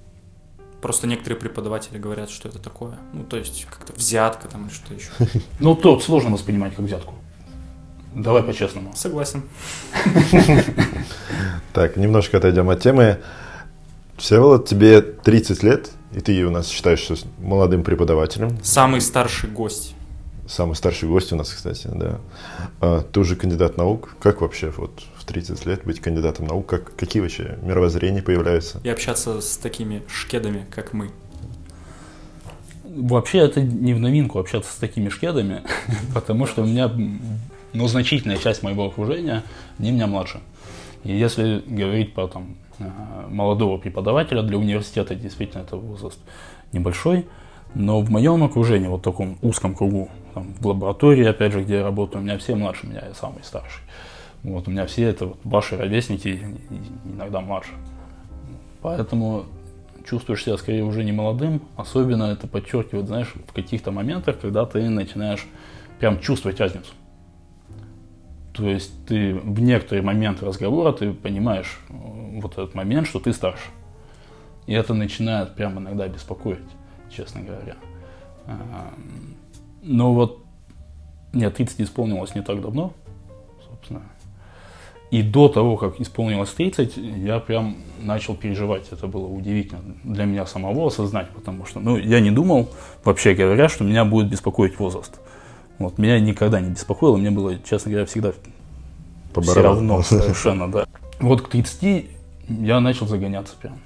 Просто 0.84 1.06
некоторые 1.06 1.40
преподаватели 1.40 1.96
говорят, 1.96 2.28
что 2.28 2.46
это 2.46 2.58
такое. 2.58 2.98
Ну, 3.14 3.24
то 3.24 3.38
есть, 3.38 3.66
как-то 3.70 3.94
взятка 3.94 4.48
там 4.48 4.66
или 4.66 4.74
что 4.74 4.92
еще. 4.92 5.08
Ну, 5.58 5.74
торт 5.74 6.02
сложно 6.02 6.32
воспринимать 6.32 6.74
как 6.76 6.84
взятку. 6.84 7.14
Давай 8.14 8.42
по-честному. 8.42 8.92
Согласен. 8.94 9.44
Так, 11.72 11.96
немножко 11.96 12.36
отойдем 12.36 12.68
от 12.68 12.82
темы. 12.82 13.20
Всеволод, 14.18 14.68
тебе 14.68 15.00
30 15.00 15.62
лет, 15.62 15.90
и 16.12 16.20
ты 16.20 16.44
у 16.44 16.50
нас 16.50 16.68
считаешься 16.68 17.16
молодым 17.38 17.82
преподавателем. 17.82 18.58
Самый 18.62 19.00
старший 19.00 19.48
гость. 19.48 19.94
Самый 20.46 20.74
старший 20.74 21.08
гость 21.08 21.32
у 21.32 21.36
нас, 21.36 21.48
кстати, 21.48 21.88
да. 21.90 22.20
А, 22.82 23.00
ты 23.00 23.20
уже 23.20 23.36
кандидат 23.36 23.78
наук. 23.78 24.16
Как 24.20 24.42
вообще 24.42 24.68
вот 24.76 25.02
в 25.24 25.26
30 25.26 25.66
лет 25.66 25.84
быть 25.84 26.00
кандидатом 26.00 26.46
наук? 26.46 26.66
Как, 26.66 26.94
какие 26.96 27.22
вообще 27.22 27.58
мировоззрения 27.62 28.22
появляются? 28.22 28.80
И 28.84 28.88
общаться 28.88 29.40
с 29.40 29.56
такими 29.56 30.02
шкедами, 30.06 30.66
как 30.70 30.92
мы. 30.92 31.10
Вообще 32.84 33.38
это 33.38 33.60
не 33.62 33.94
в 33.94 34.00
новинку 34.00 34.38
общаться 34.38 34.70
с 34.70 34.76
такими 34.76 35.08
шкедами, 35.08 35.62
потому 36.14 36.46
что 36.46 36.62
у 36.62 36.66
меня, 36.66 36.92
ну, 37.72 37.88
значительная 37.88 38.36
часть 38.36 38.62
моего 38.62 38.86
окружения, 38.86 39.42
они 39.78 39.92
меня 39.92 40.06
младше. 40.06 40.40
И 41.02 41.16
если 41.16 41.62
говорить 41.66 42.14
про 42.14 42.28
там 42.28 42.56
э, 42.78 42.84
молодого 43.28 43.78
преподавателя 43.78 44.42
для 44.42 44.58
университета, 44.58 45.14
действительно 45.14 45.62
это 45.62 45.76
возраст 45.76 46.18
небольшой, 46.72 47.26
но 47.74 48.00
в 48.00 48.10
моем 48.10 48.44
окружении, 48.44 48.88
вот 48.88 49.02
таком 49.02 49.38
узком 49.42 49.74
кругу, 49.74 50.08
там, 50.34 50.54
в 50.60 50.66
лаборатории, 50.66 51.24
опять 51.24 51.52
же, 51.52 51.62
где 51.62 51.76
я 51.76 51.82
работаю, 51.82 52.20
у 52.20 52.24
меня 52.24 52.38
все 52.38 52.54
младше 52.54 52.86
меня, 52.86 53.02
я 53.08 53.14
самый 53.14 53.42
старший. 53.42 53.82
Вот, 54.44 54.68
у 54.68 54.70
меня 54.70 54.86
все 54.86 55.04
это 55.04 55.32
ваши 55.42 55.76
ровесники, 55.76 56.38
иногда 57.04 57.40
младше. 57.40 57.72
Поэтому 58.82 59.46
чувствуешь 60.04 60.44
себя 60.44 60.58
скорее 60.58 60.84
уже 60.84 61.02
не 61.02 61.12
молодым, 61.12 61.62
особенно 61.76 62.24
это 62.24 62.46
подчеркивает, 62.46 63.06
знаешь, 63.06 63.32
в 63.48 63.52
каких-то 63.52 63.90
моментах, 63.90 64.38
когда 64.38 64.66
ты 64.66 64.88
начинаешь 64.90 65.46
прям 65.98 66.20
чувствовать 66.20 66.60
разницу. 66.60 66.92
То 68.52 68.68
есть 68.68 68.92
ты 69.06 69.34
в 69.34 69.60
некоторые 69.60 70.02
моменты 70.02 70.44
разговора 70.46 70.92
ты 70.92 71.12
понимаешь 71.12 71.80
э, 71.88 72.40
вот 72.40 72.52
этот 72.52 72.74
момент, 72.74 73.08
что 73.08 73.18
ты 73.18 73.32
старше. 73.32 73.70
И 74.66 74.72
это 74.72 74.94
начинает 74.94 75.54
прям 75.54 75.78
иногда 75.78 76.06
беспокоить, 76.06 76.58
честно 77.10 77.40
говоря. 77.42 77.76
Но 79.82 80.14
вот 80.14 80.44
мне 81.32 81.50
30 81.50 81.82
исполнилось 81.82 82.34
не 82.34 82.42
так 82.42 82.60
давно, 82.60 82.92
собственно. 83.68 84.02
И 85.14 85.22
до 85.22 85.48
того, 85.48 85.76
как 85.76 86.00
исполнилось 86.00 86.50
30, 86.50 86.96
я 86.96 87.38
прям 87.38 87.76
начал 88.02 88.34
переживать. 88.34 88.88
Это 88.90 89.06
было 89.06 89.28
удивительно 89.28 89.80
для 90.02 90.24
меня 90.24 90.44
самого 90.44 90.88
осознать, 90.88 91.28
потому 91.30 91.66
что 91.66 91.78
ну, 91.78 91.96
я 91.96 92.18
не 92.18 92.32
думал, 92.32 92.68
вообще 93.04 93.34
говоря, 93.34 93.68
что 93.68 93.84
меня 93.84 94.04
будет 94.04 94.28
беспокоить 94.28 94.76
возраст. 94.80 95.20
Вот, 95.78 95.98
меня 95.98 96.18
никогда 96.18 96.60
не 96.60 96.70
беспокоило, 96.70 97.16
мне 97.16 97.30
было, 97.30 97.56
честно 97.60 97.92
говоря, 97.92 98.06
всегда 98.06 98.32
По 99.32 99.40
все 99.40 99.62
равно 99.62 100.02
совершенно, 100.02 100.68
да. 100.68 100.86
Вот 101.20 101.42
к 101.42 101.48
30 101.48 102.06
я 102.48 102.80
начал 102.80 103.06
загоняться 103.06 103.54
прям. 103.62 103.78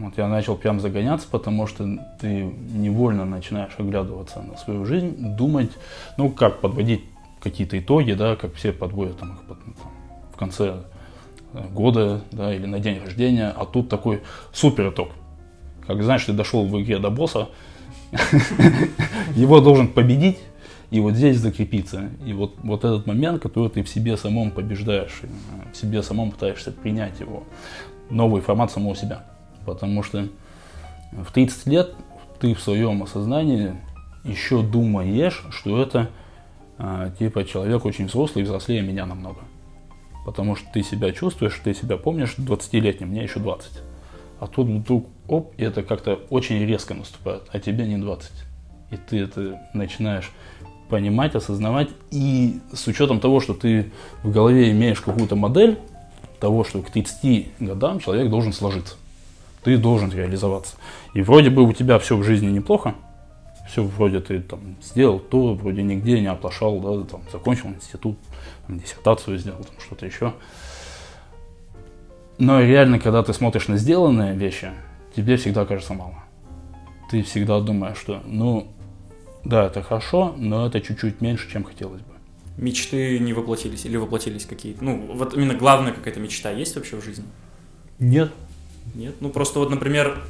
Вот 0.00 0.18
я 0.18 0.28
начал 0.28 0.56
прям 0.56 0.80
загоняться, 0.80 1.28
потому 1.30 1.66
что 1.66 1.86
ты 2.20 2.52
невольно 2.74 3.24
начинаешь 3.24 3.72
оглядываться 3.78 4.42
на 4.42 4.58
свою 4.58 4.84
жизнь, 4.84 5.14
думать, 5.34 5.70
ну, 6.18 6.28
как 6.28 6.60
подводить 6.60 7.00
какие-то 7.40 7.78
итоги, 7.78 8.12
да, 8.12 8.36
как 8.36 8.54
все 8.54 8.72
подводят 8.72 9.16
там, 9.16 9.32
их 9.32 9.40
под- 9.44 9.64
там, 9.64 9.74
в 10.32 10.36
конце 10.36 10.82
э, 11.52 11.68
года, 11.72 12.22
да, 12.30 12.54
или 12.54 12.66
на 12.66 12.80
день 12.80 13.00
рождения, 13.00 13.52
а 13.56 13.64
тут 13.64 13.88
такой 13.88 14.22
супер 14.52 14.90
итог. 14.90 15.10
Как 15.86 16.02
знаешь, 16.02 16.24
ты 16.24 16.32
дошел 16.32 16.66
в 16.66 16.80
игре 16.80 16.98
до 16.98 17.10
босса, 17.10 17.48
его 19.36 19.60
должен 19.60 19.88
победить, 19.88 20.38
и 20.90 21.00
вот 21.00 21.14
здесь 21.14 21.38
закрепиться. 21.38 22.10
И 22.24 22.32
вот, 22.32 22.54
вот 22.62 22.84
этот 22.84 23.06
момент, 23.06 23.42
который 23.42 23.70
ты 23.70 23.82
в 23.82 23.88
себе 23.88 24.16
самом 24.16 24.50
побеждаешь, 24.50 25.20
и, 25.22 25.26
э, 25.26 25.72
в 25.72 25.76
себе 25.76 26.02
самом 26.02 26.30
пытаешься 26.30 26.72
принять 26.72 27.20
его, 27.20 27.44
новый 28.10 28.42
формат 28.42 28.70
самого 28.70 28.94
себя. 28.96 29.24
Потому 29.64 30.02
что 30.02 30.28
в 31.12 31.32
30 31.32 31.66
лет 31.66 31.94
ты 32.40 32.54
в 32.54 32.60
своем 32.60 33.02
осознании 33.02 33.74
еще 34.24 34.62
думаешь, 34.62 35.44
что 35.50 35.80
это 35.80 36.10
а, 36.78 37.10
типа 37.10 37.44
человек 37.44 37.84
очень 37.84 38.06
взрослый, 38.06 38.44
взрослее 38.44 38.82
меня 38.82 39.06
намного. 39.06 39.40
Потому 40.24 40.56
что 40.56 40.66
ты 40.72 40.82
себя 40.82 41.12
чувствуешь, 41.12 41.60
ты 41.62 41.74
себя 41.74 41.96
помнишь 41.96 42.36
20-летним, 42.38 43.08
мне 43.08 43.24
еще 43.24 43.40
20. 43.40 43.70
А 44.40 44.46
тут 44.46 44.68
вдруг, 44.68 45.06
оп, 45.28 45.52
и 45.56 45.64
это 45.64 45.82
как-то 45.82 46.20
очень 46.30 46.64
резко 46.64 46.94
наступает, 46.94 47.42
а 47.52 47.58
тебе 47.58 47.86
не 47.86 47.96
20. 47.96 48.30
И 48.90 48.96
ты 48.96 49.20
это 49.20 49.60
начинаешь 49.72 50.30
понимать, 50.88 51.34
осознавать. 51.34 51.88
И 52.10 52.60
с 52.72 52.86
учетом 52.86 53.18
того, 53.18 53.40
что 53.40 53.54
ты 53.54 53.92
в 54.22 54.30
голове 54.30 54.70
имеешь 54.72 55.00
какую-то 55.00 55.36
модель 55.36 55.78
того, 56.38 56.64
что 56.64 56.82
к 56.82 56.90
30 56.90 57.60
годам 57.60 58.00
человек 58.00 58.30
должен 58.30 58.52
сложиться. 58.52 58.96
Ты 59.64 59.78
должен 59.78 60.10
реализоваться. 60.10 60.74
И 61.14 61.22
вроде 61.22 61.50
бы 61.50 61.62
у 61.62 61.72
тебя 61.72 61.98
все 61.98 62.16
в 62.16 62.24
жизни 62.24 62.50
неплохо, 62.50 62.94
все 63.72 63.82
вроде 63.82 64.20
ты 64.20 64.40
там 64.40 64.76
сделал 64.82 65.18
то, 65.18 65.54
вроде 65.54 65.82
нигде 65.82 66.20
не 66.20 66.26
оплошал, 66.26 66.78
да, 66.80 67.04
там, 67.04 67.22
закончил 67.32 67.68
институт, 67.68 68.18
там, 68.66 68.78
диссертацию 68.78 69.38
сделал, 69.38 69.64
там, 69.64 69.74
что-то 69.80 70.04
еще. 70.04 70.34
Но 72.36 72.60
реально, 72.60 72.98
когда 72.98 73.22
ты 73.22 73.32
смотришь 73.32 73.68
на 73.68 73.78
сделанные 73.78 74.36
вещи, 74.36 74.72
тебе 75.16 75.38
всегда 75.38 75.64
кажется 75.64 75.94
мало. 75.94 76.22
Ты 77.10 77.22
всегда 77.22 77.60
думаешь, 77.60 77.96
что, 77.96 78.22
ну, 78.26 78.68
да, 79.42 79.66
это 79.66 79.82
хорошо, 79.82 80.34
но 80.36 80.66
это 80.66 80.80
чуть-чуть 80.82 81.22
меньше, 81.22 81.50
чем 81.50 81.64
хотелось 81.64 82.02
бы. 82.02 82.12
Мечты 82.58 83.18
не 83.18 83.32
воплотились 83.32 83.86
или 83.86 83.96
воплотились 83.96 84.44
какие-то? 84.44 84.84
Ну, 84.84 85.12
вот 85.14 85.32
именно 85.34 85.54
главная 85.54 85.92
какая-то 85.92 86.20
мечта 86.20 86.50
есть 86.50 86.76
вообще 86.76 87.00
в 87.00 87.04
жизни? 87.04 87.24
Нет. 87.98 88.32
Нет? 88.94 89.14
Ну, 89.20 89.30
просто 89.30 89.60
вот, 89.60 89.70
например, 89.70 90.22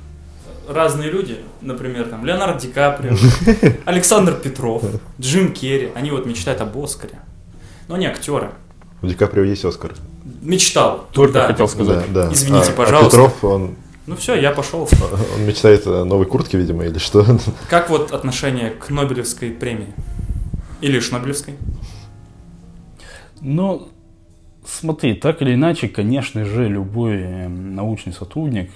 разные 0.68 1.11
люди, 1.11 1.38
например, 1.61 2.09
там, 2.09 2.25
Леонардо 2.25 2.61
Ди 2.61 2.68
Каприо, 2.72 3.16
Александр 3.85 4.35
Петров, 4.35 4.85
Джим 5.20 5.53
Керри, 5.53 5.90
они 5.94 6.11
вот 6.11 6.27
мечтают 6.27 6.61
об 6.61 6.77
Оскаре. 6.79 7.18
Но 7.88 7.96
они 7.96 8.07
актеры. 8.07 8.51
У 9.03 9.07
Ди 9.07 9.14
Каприо 9.14 9.44
есть 9.44 9.64
Оскар. 9.64 9.92
Мечтал. 10.40 11.07
Только 11.12 11.35
да. 11.35 11.46
хотел 11.48 11.68
сказать. 11.68 12.12
Да, 12.12 12.27
да. 12.27 12.33
Извините, 12.33 12.68
А- 12.68 12.72
а 12.72 12.77
пожалуйста. 12.77 13.11
Петров, 13.11 13.44
он, 13.44 13.75
Ну 14.07 14.16
все, 14.16 14.35
я 14.35 14.53
пошел. 14.53 14.88
он 15.37 15.46
мечтает 15.46 15.87
о 15.87 16.05
новой 16.05 16.27
куртке, 16.27 16.59
видимо, 16.59 16.85
или 16.85 16.98
что? 16.98 17.25
Как 17.68 17.90
вот 17.90 18.12
отношение 18.12 18.70
к 18.70 18.90
Нобелевской 18.90 19.51
премии? 19.51 19.92
Или 20.81 21.01
Шнобелевской? 21.01 21.55
Ну, 23.40 23.88
смотри, 24.64 25.14
так 25.14 25.42
или 25.42 25.55
иначе, 25.55 25.88
конечно 25.88 26.44
же, 26.44 26.68
любой 26.68 27.16
э, 27.20 27.48
научный 27.48 28.12
сотрудник, 28.12 28.70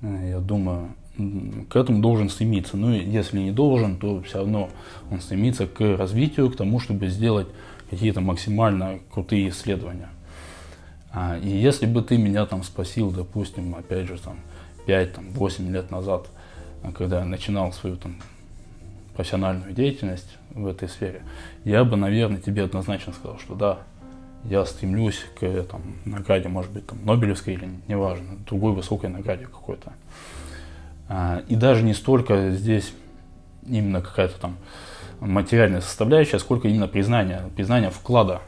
э, 0.00 0.30
я 0.30 0.38
думаю, 0.38 0.94
к 1.16 1.76
этому 1.76 2.00
должен 2.00 2.28
стремиться. 2.28 2.76
Ну, 2.76 2.92
и 2.92 3.04
если 3.04 3.38
не 3.38 3.50
должен, 3.50 3.96
то 3.96 4.22
все 4.22 4.38
равно 4.38 4.70
он 5.10 5.20
стремится 5.20 5.66
к 5.66 5.80
развитию, 5.96 6.50
к 6.50 6.56
тому, 6.56 6.80
чтобы 6.80 7.08
сделать 7.08 7.48
какие-то 7.90 8.20
максимально 8.20 9.00
крутые 9.12 9.50
исследования. 9.50 10.08
А, 11.12 11.36
и 11.36 11.48
если 11.48 11.84
бы 11.84 12.00
ты 12.02 12.16
меня 12.16 12.46
там 12.46 12.62
спросил, 12.62 13.10
допустим, 13.10 13.74
опять 13.74 14.06
же, 14.06 14.18
там, 14.18 14.36
5-8 14.86 15.70
лет 15.70 15.90
назад, 15.90 16.26
а, 16.82 16.92
когда 16.92 17.18
я 17.18 17.24
начинал 17.26 17.72
свою 17.72 17.96
там 17.96 18.16
профессиональную 19.14 19.74
деятельность 19.74 20.38
в 20.54 20.66
этой 20.66 20.88
сфере, 20.88 21.22
я 21.64 21.84
бы, 21.84 21.96
наверное, 21.98 22.40
тебе 22.40 22.64
однозначно 22.64 23.12
сказал, 23.12 23.38
что 23.38 23.54
да, 23.54 23.80
я 24.44 24.64
стремлюсь 24.64 25.26
к 25.38 25.64
там, 25.64 25.82
награде, 26.06 26.48
может 26.48 26.72
быть, 26.72 26.86
там, 26.86 27.04
Нобелевской 27.04 27.54
или, 27.54 27.68
неважно, 27.88 28.38
другой 28.46 28.72
высокой 28.72 29.10
награде 29.10 29.44
какой-то. 29.44 29.92
А, 31.14 31.42
И 31.46 31.56
даже 31.56 31.82
не 31.82 31.92
столько 31.92 32.52
здесь 32.52 32.94
именно 33.66 34.00
какая-то 34.00 34.40
там 34.40 34.56
материальная 35.20 35.82
составляющая, 35.82 36.38
сколько 36.38 36.68
именно 36.68 36.88
признание, 36.88 37.42
признание 37.54 37.90
вклада 37.90 38.40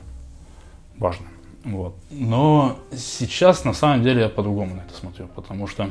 важно. 0.97 1.27
Вот. 1.63 1.95
Но 2.11 2.79
сейчас 2.97 3.65
на 3.65 3.75
самом 3.75 4.03
деле 4.03 4.23
я 4.23 4.29
по-другому 4.31 4.77
на 4.77 4.81
это 4.81 4.95
смотрю, 4.95 5.29
потому 5.35 5.67
что 5.67 5.91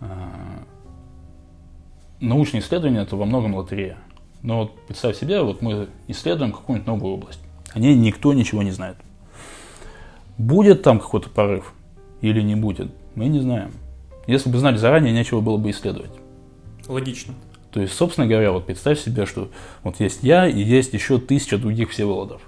а, 0.00 0.30
научные 2.20 2.62
исследования 2.62 3.02
это 3.02 3.14
во 3.14 3.26
многом 3.26 3.54
лотерея. 3.54 3.98
Но 4.42 4.62
вот 4.62 4.86
представь 4.86 5.18
себе, 5.18 5.42
вот 5.42 5.60
мы 5.60 5.88
исследуем 6.06 6.52
какую-нибудь 6.52 6.86
новую 6.86 7.14
область. 7.14 7.40
О 7.74 7.78
ней 7.78 7.94
никто 7.94 8.32
ничего 8.32 8.62
не 8.62 8.70
знает. 8.70 8.96
Будет 10.38 10.82
там 10.82 11.00
какой-то 11.00 11.28
прорыв 11.28 11.74
или 12.22 12.40
не 12.40 12.54
будет, 12.54 12.90
мы 13.14 13.26
не 13.26 13.40
знаем. 13.40 13.72
Если 14.28 14.50
бы 14.50 14.58
знали 14.58 14.76
заранее, 14.76 15.14
нечего 15.14 15.40
было 15.40 15.56
бы 15.56 15.70
исследовать. 15.70 16.10
Логично. 16.86 17.34
То 17.70 17.80
есть, 17.80 17.94
собственно 17.94 18.26
говоря, 18.26 18.52
вот 18.52 18.66
представь 18.66 19.00
себе, 19.00 19.24
что 19.24 19.48
вот 19.82 20.00
есть 20.00 20.22
я 20.22 20.46
и 20.46 20.60
есть 20.62 20.92
еще 20.92 21.18
тысяча 21.18 21.56
других 21.56 21.90
Всеволодов, 21.90 22.42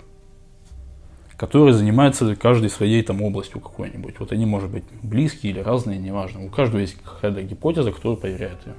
которые 1.39 1.73
занимаются 1.73 2.37
каждой 2.37 2.69
своей 2.69 3.03
там 3.03 3.23
областью 3.23 3.61
какой-нибудь. 3.61 4.21
Вот 4.21 4.31
они, 4.31 4.45
может 4.45 4.71
быть, 4.71 4.85
близкие 5.03 5.53
или 5.53 5.61
разные, 5.61 5.99
неважно. 5.99 6.45
У 6.45 6.51
каждого 6.51 6.81
есть 6.81 6.97
какая-то 7.03 7.43
гипотеза, 7.43 7.93
которая 7.93 8.19
проверяет 8.19 8.59
ее. 8.67 8.75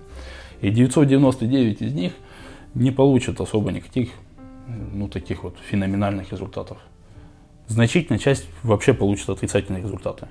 И 0.62 0.70
999 0.70 1.82
из 1.82 1.94
них 1.94 2.14
не 2.76 2.92
получат 2.92 3.42
особо 3.42 3.72
никаких, 3.72 4.12
ну, 4.94 5.08
таких 5.08 5.44
вот 5.44 5.58
феноменальных 5.68 6.32
результатов. 6.32 6.78
Значительная 7.68 8.20
часть 8.20 8.48
вообще 8.62 8.94
получит 8.94 9.28
отрицательные 9.28 9.82
результаты. 9.82 10.28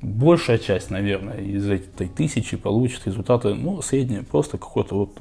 Большая 0.00 0.58
часть, 0.58 0.90
наверное, 0.90 1.38
из 1.38 1.68
этой 1.68 2.08
тысячи 2.08 2.56
получит 2.56 3.06
результаты, 3.06 3.54
ну, 3.54 3.82
средние, 3.82 4.22
просто 4.22 4.56
какой-то 4.56 4.94
вот 4.94 5.18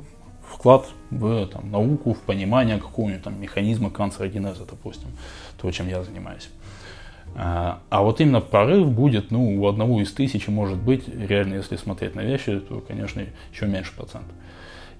вклад 0.47 0.87
в 1.09 1.47
там, 1.47 1.71
науку, 1.71 2.13
в 2.13 2.21
понимание 2.21 2.77
какого-нибудь 2.77 3.23
там 3.23 3.41
механизма 3.41 3.89
канцерогенеза, 3.89 4.65
допустим, 4.65 5.09
то, 5.59 5.71
чем 5.71 5.87
я 5.87 6.03
занимаюсь. 6.03 6.49
А, 7.35 7.81
а 7.89 8.01
вот 8.03 8.21
именно 8.21 8.41
прорыв 8.41 8.89
будет, 8.91 9.31
ну, 9.31 9.59
у 9.59 9.67
одного 9.67 10.01
из 10.01 10.11
тысячи 10.11 10.49
может 10.49 10.77
быть, 10.77 11.07
реально, 11.07 11.55
если 11.55 11.75
смотреть 11.75 12.15
на 12.15 12.21
вещи, 12.21 12.59
то, 12.59 12.83
конечно, 12.87 13.23
еще 13.51 13.65
меньше 13.65 13.95
процент. 13.95 14.25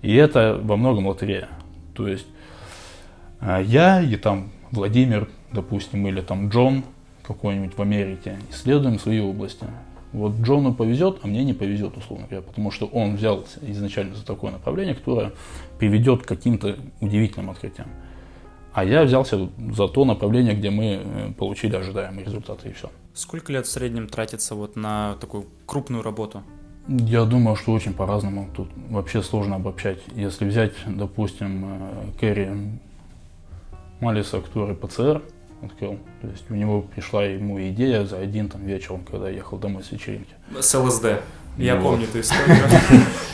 И 0.01 0.13
это 0.15 0.59
во 0.61 0.75
многом 0.75 1.07
лотерея. 1.07 1.49
То 1.93 2.07
есть 2.07 2.27
а, 3.39 3.59
я 3.61 4.01
и 4.01 4.15
там 4.15 4.51
Владимир, 4.71 5.29
допустим, 5.51 6.07
или 6.07 6.21
там 6.21 6.49
Джон 6.49 6.83
какой-нибудь 7.27 7.77
в 7.77 7.81
Америке 7.81 8.37
исследуем 8.49 8.99
свои 8.99 9.19
области. 9.19 9.65
Вот 10.13 10.33
Джону 10.41 10.73
повезет, 10.73 11.19
а 11.21 11.27
мне 11.27 11.43
не 11.43 11.53
повезет, 11.53 11.97
условно 11.97 12.25
говоря, 12.27 12.41
потому 12.41 12.71
что 12.71 12.85
он 12.85 13.17
взялся 13.17 13.59
изначально 13.61 14.15
за 14.15 14.25
такое 14.25 14.51
направление, 14.51 14.95
которое 14.95 15.33
приведет 15.77 16.23
к 16.23 16.27
каким-то 16.27 16.77
удивительным 17.01 17.49
открытиям. 17.49 17.89
А 18.73 18.85
я 18.85 19.03
взялся 19.03 19.49
за 19.73 19.87
то 19.87 20.05
направление, 20.05 20.53
где 20.53 20.69
мы 20.69 21.01
э, 21.03 21.31
получили 21.37 21.75
ожидаемые 21.75 22.25
результаты 22.25 22.69
и 22.69 22.73
все. 22.73 22.89
Сколько 23.13 23.51
лет 23.51 23.65
в 23.65 23.71
среднем 23.71 24.07
тратится 24.07 24.55
вот 24.55 24.75
на 24.75 25.15
такую 25.19 25.47
крупную 25.65 26.03
работу? 26.03 26.43
Я 26.87 27.25
думаю, 27.25 27.55
что 27.55 27.73
очень 27.73 27.93
по-разному. 27.93 28.49
Тут 28.55 28.69
вообще 28.89 29.23
сложно 29.23 29.55
обобщать. 29.55 29.99
Если 30.15 30.45
взять, 30.45 30.73
допустим, 30.85 31.65
э, 31.65 31.79
Кэрри 32.19 32.79
Малиса, 33.99 34.41
который 34.41 34.75
ПЦР 34.75 35.21
открыл, 35.63 35.97
то 36.21 36.27
есть 36.27 36.49
у 36.49 36.55
него 36.55 36.81
пришла 36.81 37.23
ему 37.23 37.59
идея 37.69 38.05
за 38.05 38.19
один 38.19 38.49
там 38.49 38.65
вечером, 38.65 39.03
когда 39.03 39.29
ехал 39.29 39.57
домой 39.57 39.83
с 39.83 39.91
вечеринки. 39.91 40.33
С 40.59 40.77
ЛСД. 40.77 41.21
Я 41.57 41.75
Ну 41.75 41.83
помню 41.83 42.05
эту 42.05 42.19
историю. 42.21 42.57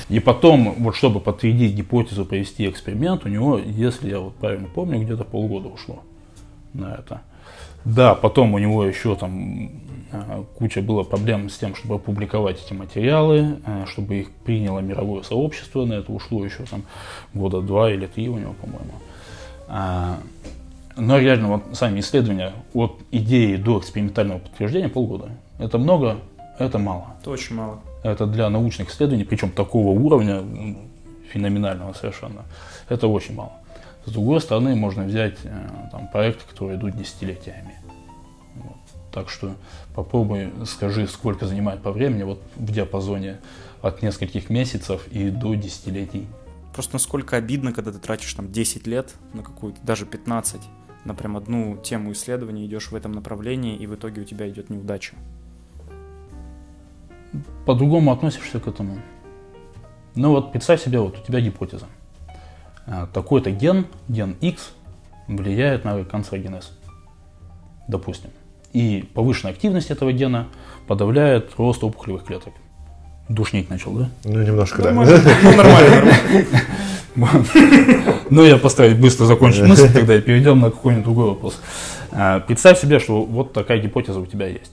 И 0.10 0.20
потом, 0.20 0.76
вот 0.80 0.96
чтобы 0.96 1.20
подтвердить 1.20 1.74
гипотезу, 1.74 2.26
провести 2.26 2.70
эксперимент, 2.70 3.26
у 3.26 3.30
него, 3.30 3.58
если 3.58 4.10
я 4.10 4.20
вот 4.20 4.36
правильно 4.36 4.68
помню, 4.74 5.02
где-то 5.02 5.26
полгода 5.26 5.68
ушло 5.68 6.04
на 6.74 6.96
это. 6.96 7.22
Да, 7.86 8.16
потом 8.16 8.54
у 8.54 8.60
него 8.60 8.86
еще 8.86 9.16
там 9.16 9.72
э, 10.12 10.44
куча 10.56 10.82
было 10.82 11.04
проблем 11.04 11.50
с 11.50 11.58
тем, 11.58 11.76
чтобы 11.76 11.96
опубликовать 11.96 12.64
эти 12.64 12.74
материалы, 12.74 13.58
э, 13.66 13.86
чтобы 13.88 14.16
их 14.22 14.32
приняло 14.32 14.80
мировое 14.80 15.24
сообщество. 15.24 15.84
На 15.84 15.94
это 15.94 16.14
ушло 16.14 16.46
еще 16.46 16.64
там 16.64 16.84
года 17.34 17.62
два 17.62 17.92
или 17.92 18.06
три 18.08 18.30
у 18.30 18.38
него, 18.38 18.54
по-моему. 18.54 18.94
Но 20.96 21.18
реально 21.18 21.48
вот 21.48 21.64
сами 21.74 22.00
исследования 22.00 22.54
от 22.74 23.02
идеи 23.12 23.56
до 23.56 23.80
экспериментального 23.80 24.40
подтверждения 24.40 24.90
полгода. 24.90 25.30
Это 25.58 25.78
много, 25.78 26.20
это 26.60 26.78
мало. 26.78 27.16
Это 27.20 27.32
очень 27.32 27.56
мало. 27.56 27.80
Это 28.04 28.28
для 28.28 28.50
научных 28.50 28.90
исследований, 28.90 29.24
причем 29.24 29.50
такого 29.52 29.98
уровня, 29.98 30.44
феноменального 31.32 31.94
совершенно, 31.94 32.44
это 32.90 33.08
очень 33.08 33.34
мало. 33.34 33.54
С 34.06 34.12
другой 34.12 34.42
стороны, 34.42 34.76
можно 34.76 35.06
взять 35.06 35.38
э, 35.44 35.70
там, 35.92 36.10
проекты, 36.10 36.44
которые 36.50 36.78
идут 36.78 36.98
десятилетиями. 36.98 37.80
Вот. 38.56 38.76
Так 39.14 39.30
что 39.30 39.56
попробуй, 39.96 40.52
скажи, 40.66 41.08
сколько 41.08 41.48
занимает 41.48 41.82
по 41.82 41.92
времени, 41.92 42.24
вот 42.24 42.42
в 42.56 42.72
диапазоне 42.72 43.40
от 43.82 44.02
нескольких 44.02 44.50
месяцев 44.50 45.08
и 45.08 45.30
до 45.30 45.56
десятилетий. 45.56 46.28
Просто 46.74 46.96
насколько 46.96 47.38
обидно, 47.38 47.72
когда 47.72 47.92
ты 47.92 48.00
тратишь 48.00 48.34
там 48.34 48.52
10 48.52 48.88
лет 48.88 49.14
на 49.34 49.44
какую-то, 49.44 49.80
даже 49.84 50.06
15, 50.06 50.62
на 51.06 51.14
прям 51.14 51.38
одну 51.38 51.78
тему 51.78 52.12
исследования, 52.14 52.66
идешь 52.66 52.92
в 52.92 52.96
этом 52.96 53.12
направлении, 53.12 53.76
и 53.76 53.88
в 53.88 53.96
итоге 53.96 54.22
у 54.22 54.26
тебя 54.26 54.50
идет 54.50 54.70
неудача. 54.70 55.16
По-другому 57.66 58.12
относишься 58.12 58.60
к 58.60 58.68
этому. 58.68 59.00
Ну 60.16 60.32
вот 60.32 60.52
представь 60.52 60.82
себе, 60.84 61.00
вот 61.00 61.20
у 61.20 61.26
тебя 61.26 61.40
гипотеза. 61.42 61.88
А, 62.86 63.08
Такой-то 63.08 63.52
ген, 63.52 63.88
ген 64.08 64.36
X, 64.40 64.74
влияет 65.28 65.84
на 65.86 66.04
канцерогенез. 66.04 66.78
Допустим. 67.88 68.30
И 68.74 69.10
повышенная 69.14 69.54
активность 69.54 69.92
этого 69.92 70.12
гена 70.12 70.48
подавляет 70.88 71.52
рост 71.58 71.84
опухолевых 71.84 72.26
клеток. 72.26 72.54
Душнить 73.30 73.70
начал, 73.70 73.92
да? 73.92 74.10
Ну, 74.26 74.42
немножко, 74.42 74.82
да. 74.82 74.92
Ну, 74.92 75.04
нормально, 75.56 75.90
нормально. 75.96 76.14
Ну, 78.30 78.44
я 78.44 78.58
постараюсь 78.58 78.98
быстро 78.98 79.26
закончить 79.26 79.62
мысль, 79.64 79.88
тогда 79.94 80.16
и 80.16 80.22
перейдем 80.22 80.60
на 80.60 80.72
какой-нибудь 80.72 81.06
другой 81.06 81.28
вопрос. 81.28 81.62
А, 82.12 82.40
Представь 82.40 82.80
себе, 82.80 83.00
что 83.00 83.24
вот 83.24 83.54
такая 83.54 83.80
гипотеза 83.80 84.20
у 84.20 84.26
тебя 84.26 84.48
есть. 84.48 84.72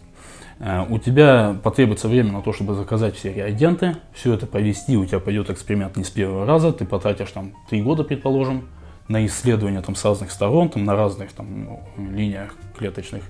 А, 0.58 0.86
У 0.88 0.98
тебя 0.98 1.56
потребуется 1.62 2.08
время 2.08 2.32
на 2.32 2.40
то, 2.40 2.52
чтобы 2.52 2.74
заказать 2.74 3.14
все 3.16 3.32
реагенты, 3.32 3.96
все 4.14 4.32
это 4.32 4.46
провести, 4.46 4.96
у 4.96 5.04
тебя 5.04 5.20
пойдет 5.20 5.50
эксперимент 5.50 5.96
не 5.96 6.04
с 6.04 6.10
первого 6.10 6.46
раза, 6.46 6.72
ты 6.72 6.86
потратишь 6.86 7.30
там 7.30 7.52
три 7.68 7.82
года, 7.82 8.04
предположим, 8.04 8.68
на 9.08 9.26
исследование 9.26 9.82
там 9.82 9.94
с 9.94 10.04
разных 10.04 10.30
сторон, 10.30 10.70
там 10.70 10.84
на 10.84 10.94
разных 10.96 11.32
там 11.32 11.64
ну, 11.64 11.80
линиях 12.10 12.54
клеточных, 12.78 13.24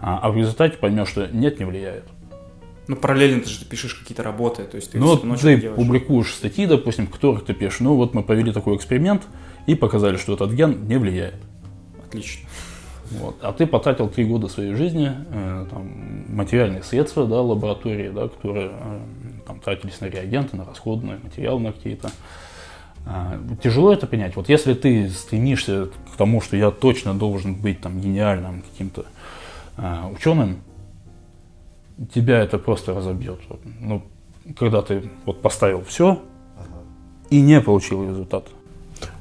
а, 0.00 0.18
а 0.22 0.30
в 0.30 0.36
результате 0.36 0.76
поймешь, 0.76 1.08
что 1.08 1.26
нет, 1.28 1.58
не 1.58 1.64
влияет. 1.64 2.04
Ну, 2.88 2.96
параллельно 2.96 3.42
ты 3.42 3.48
же 3.48 3.64
пишешь 3.64 3.94
какие-то 3.94 4.22
работы, 4.22 4.64
то 4.64 4.76
есть 4.76 4.90
ты 4.90 4.98
Ну, 4.98 5.06
вот 5.06 5.22
ты 5.22 5.56
делаешь. 5.56 5.76
публикуешь 5.76 6.34
статьи, 6.34 6.66
допустим, 6.66 7.06
которых 7.06 7.44
ты 7.44 7.54
пишешь, 7.54 7.80
ну 7.80 7.94
вот 7.94 8.12
мы 8.12 8.22
провели 8.22 8.52
такой 8.52 8.76
эксперимент 8.76 9.22
и 9.66 9.74
показали, 9.74 10.16
что 10.16 10.34
этот 10.34 10.52
ген 10.52 10.88
не 10.88 10.96
влияет. 10.98 11.36
Отлично. 12.06 12.48
Вот. 13.12 13.36
А 13.42 13.52
ты 13.52 13.66
потратил 13.66 14.08
три 14.08 14.24
года 14.24 14.48
своей 14.48 14.74
жизни, 14.74 15.12
э, 15.30 15.66
там, 15.70 16.24
материальные 16.28 16.82
средства, 16.82 17.26
да, 17.26 17.40
лаборатории, 17.40 18.08
да, 18.08 18.28
которые 18.28 18.70
э, 18.72 19.00
там, 19.46 19.60
тратились 19.60 20.00
на 20.00 20.06
реагенты, 20.06 20.56
на 20.56 20.64
расходные 20.64 21.18
материалы 21.22 21.60
на 21.60 21.72
какие-то. 21.72 22.10
А, 23.04 23.38
тяжело 23.62 23.92
это 23.92 24.06
принять. 24.06 24.36
Вот 24.36 24.48
если 24.48 24.74
ты 24.74 25.08
стремишься 25.10 25.88
к 26.12 26.16
тому, 26.16 26.40
что 26.40 26.56
я 26.56 26.70
точно 26.70 27.14
должен 27.14 27.54
быть 27.54 27.80
там 27.80 28.00
гениальным 28.00 28.62
каким-то 28.62 29.04
а, 29.76 30.08
ученым, 30.08 30.62
тебя 32.14 32.40
это 32.40 32.58
просто 32.58 32.94
разобьет. 32.94 33.40
Ну, 33.80 34.02
когда 34.58 34.82
ты 34.82 35.10
вот 35.26 35.40
поставил 35.42 35.82
все 35.84 36.20
и 37.30 37.40
не 37.40 37.60
получил 37.60 38.08
результат. 38.08 38.46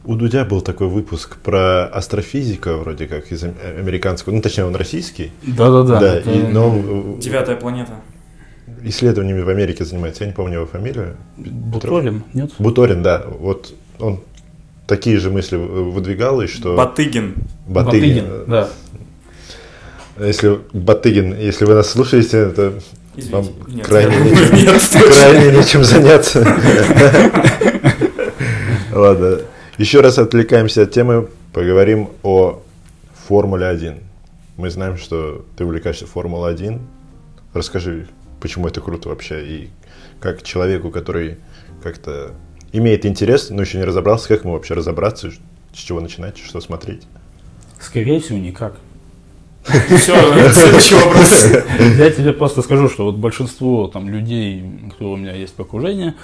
У 0.05 0.15
Дудя 0.15 0.45
был 0.45 0.61
такой 0.61 0.87
выпуск 0.87 1.37
про 1.37 1.85
астрофизика, 1.87 2.77
вроде 2.77 3.07
как, 3.07 3.31
из 3.31 3.43
ам- 3.43 3.53
американского, 3.79 4.33
ну, 4.33 4.41
точнее, 4.41 4.65
он 4.65 4.75
российский. 4.75 5.31
Да-да-да. 5.43 5.99
Да, 5.99 6.15
это- 6.15 6.31
и, 6.31 6.43
но 6.43 7.17
Девятая 7.19 7.55
планета. 7.55 7.93
исследованиями 8.83 9.41
в 9.41 9.49
Америке 9.49 9.85
занимается, 9.85 10.23
я 10.23 10.29
не 10.29 10.35
помню 10.35 10.55
его 10.55 10.65
фамилию. 10.65 11.17
Буторин, 11.37 12.23
нет? 12.33 12.51
Буторин, 12.59 13.01
да, 13.03 13.23
вот 13.27 13.73
он 13.99 14.19
такие 14.87 15.17
же 15.19 15.29
мысли 15.31 15.55
выдвигал, 15.55 16.41
и 16.41 16.47
что 16.47 16.75
Батыгин. 16.75 17.35
Батыгин, 17.67 18.25
да. 18.47 18.69
Если 20.25 20.59
Батыгин, 20.73 21.37
если 21.37 21.65
вы 21.65 21.75
нас 21.75 21.89
слушаете, 21.89 22.37
это 22.37 22.73
вам 23.29 23.43
Извините. 23.43 23.75
Нет, 23.75 23.85
крайне, 23.85 24.15
я 24.15 24.19
нечем, 24.23 24.55
нет, 24.55 24.81
крайне 25.17 25.57
нечем 25.57 25.83
заняться. 25.83 26.39
Ладно, 28.93 29.39
еще 29.77 30.01
раз 30.01 30.17
отвлекаемся 30.17 30.83
от 30.83 30.91
темы, 30.91 31.27
поговорим 31.53 32.09
о 32.23 32.61
Формуле 33.27 33.67
1. 33.67 33.99
Мы 34.57 34.69
знаем, 34.69 34.97
что 34.97 35.45
ты 35.57 35.65
увлекаешься 35.65 36.05
Формулой 36.05 36.53
1. 36.53 36.79
Расскажи, 37.53 38.07
почему 38.39 38.67
это 38.67 38.79
круто 38.81 39.09
вообще, 39.09 39.45
и 39.45 39.69
как 40.19 40.43
человеку, 40.43 40.89
который 40.91 41.37
как-то 41.83 42.31
имеет 42.71 43.05
интерес, 43.05 43.49
но 43.49 43.61
еще 43.61 43.77
не 43.77 43.83
разобрался, 43.83 44.27
как 44.27 44.43
ему 44.43 44.53
вообще 44.53 44.73
разобраться, 44.73 45.31
с 45.73 45.77
чего 45.77 45.99
начинать, 45.99 46.37
что 46.37 46.61
смотреть. 46.61 47.03
Скорее 47.79 48.19
всего, 48.19 48.37
никак. 48.37 48.75
Все, 49.63 50.15
следующий 50.53 50.95
вопрос. 50.95 51.51
Я 51.97 52.11
тебе 52.11 52.33
просто 52.33 52.61
скажу, 52.61 52.89
что 52.89 53.05
вот 53.05 53.15
большинство 53.15 53.87
там 53.87 54.09
людей, 54.09 54.63
кто 54.93 55.11
у 55.11 55.17
меня 55.17 55.33
есть 55.33 55.53
по 55.55 55.63
окружению, 55.63 56.15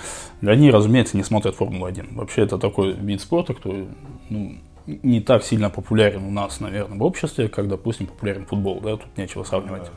они, 0.42 0.72
разумеется, 0.72 1.18
не 1.18 1.24
смотрят 1.24 1.56
Формулу-1. 1.56 2.16
Вообще 2.16 2.44
это 2.44 2.58
такой 2.58 2.94
вид 2.94 3.22
спорта, 3.22 3.54
который 3.54 3.88
ну, 4.30 4.58
не 4.88 5.22
так 5.22 5.44
сильно 5.44 5.70
популярен 5.70 6.24
у 6.24 6.32
нас, 6.32 6.60
наверное, 6.60 6.98
в 6.98 7.04
обществе, 7.04 7.48
как, 7.48 7.68
допустим, 7.68 8.08
популярен 8.08 8.46
футбол, 8.46 8.80
да, 8.82 8.98
тут 8.98 9.18
нечего 9.18 9.44
сравнивать. 9.44 9.90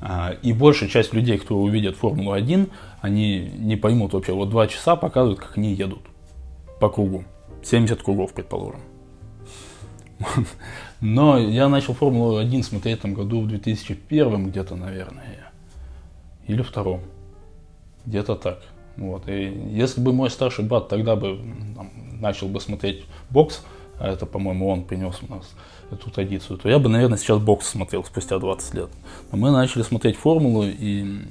А, 0.00 0.34
И 0.42 0.52
большая 0.52 0.88
часть 0.88 1.12
людей, 1.12 1.38
кто 1.38 1.56
увидят 1.56 1.96
Формулу-1, 1.96 2.70
они 3.00 3.50
не 3.58 3.76
поймут 3.76 4.12
вообще, 4.12 4.32
вот 4.32 4.50
два 4.50 4.66
часа 4.66 4.96
показывают, 4.96 5.40
как 5.40 5.56
они 5.56 5.72
едут 5.72 6.00
по 6.80 6.88
кругу. 6.88 7.24
70 7.62 8.02
кругов, 8.02 8.32
предположим. 8.32 8.80
Но 11.00 11.38
я 11.38 11.68
начал 11.68 11.94
Формулу-1 11.94 12.62
смотреть 12.62 12.98
этом 12.98 13.14
году 13.14 13.40
в 13.42 13.48
2001 13.48 14.50
где-то, 14.50 14.74
наверное. 14.74 15.52
Или 16.46 16.62
втором. 16.62 17.02
Где-то 18.06 18.34
так. 18.34 18.62
Вот. 18.96 19.28
И 19.28 19.52
если 19.70 20.00
бы 20.00 20.12
мой 20.12 20.30
старший 20.30 20.64
брат 20.64 20.88
тогда 20.88 21.14
бы 21.14 21.38
там, 21.76 21.90
начал 22.20 22.48
бы 22.48 22.60
смотреть 22.60 23.04
бокс, 23.30 23.62
а 24.00 24.08
это, 24.08 24.26
по-моему, 24.26 24.68
он 24.68 24.84
принес 24.84 25.16
у 25.28 25.32
нас 25.32 25.50
эту 25.90 26.10
традицию, 26.10 26.58
то 26.58 26.68
я 26.68 26.78
бы, 26.78 26.88
наверное, 26.88 27.18
сейчас 27.18 27.38
бокс 27.38 27.68
смотрел 27.68 28.04
спустя 28.04 28.38
20 28.38 28.74
лет. 28.74 28.90
Но 29.30 29.38
мы 29.38 29.50
начали 29.50 29.82
смотреть 29.82 30.16
формулу, 30.16 30.64
и 30.66 31.22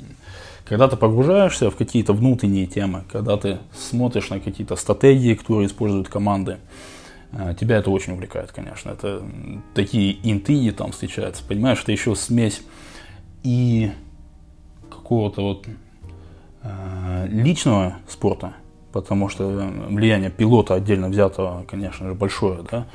когда 0.66 0.88
ты 0.88 0.98
погружаешься 0.98 1.72
в 1.72 1.76
какие-то 1.76 2.14
внутренние 2.14 2.66
темы, 2.68 3.04
когда 3.12 3.38
ты 3.38 3.60
смотришь 3.74 4.30
на 4.30 4.40
какие-то 4.40 4.76
стратегии, 4.76 5.34
которые 5.34 5.68
используют 5.68 6.10
команды, 6.10 6.58
Тебя 7.60 7.78
это 7.78 7.92
очень 7.92 8.14
увлекает, 8.14 8.52
конечно. 8.52 8.90
Это 8.92 9.22
такие 9.74 10.18
интриги 10.24 10.72
там 10.72 10.92
встречаются. 10.92 11.44
Понимаешь, 11.44 11.82
это 11.84 11.92
еще 11.92 12.16
смесь 12.16 12.62
и 13.44 13.92
какого-то 14.90 15.42
вот 15.42 15.68
э, 16.64 17.28
личного 17.28 17.98
спорта, 18.08 18.54
потому 18.92 19.30
что 19.30 19.46
влияние 19.90 20.30
пилота 20.30 20.74
отдельно 20.74 21.10
взятого, 21.10 21.64
конечно 21.68 22.08
же, 22.08 22.14
большое, 22.14 22.64
да. 22.70 22.88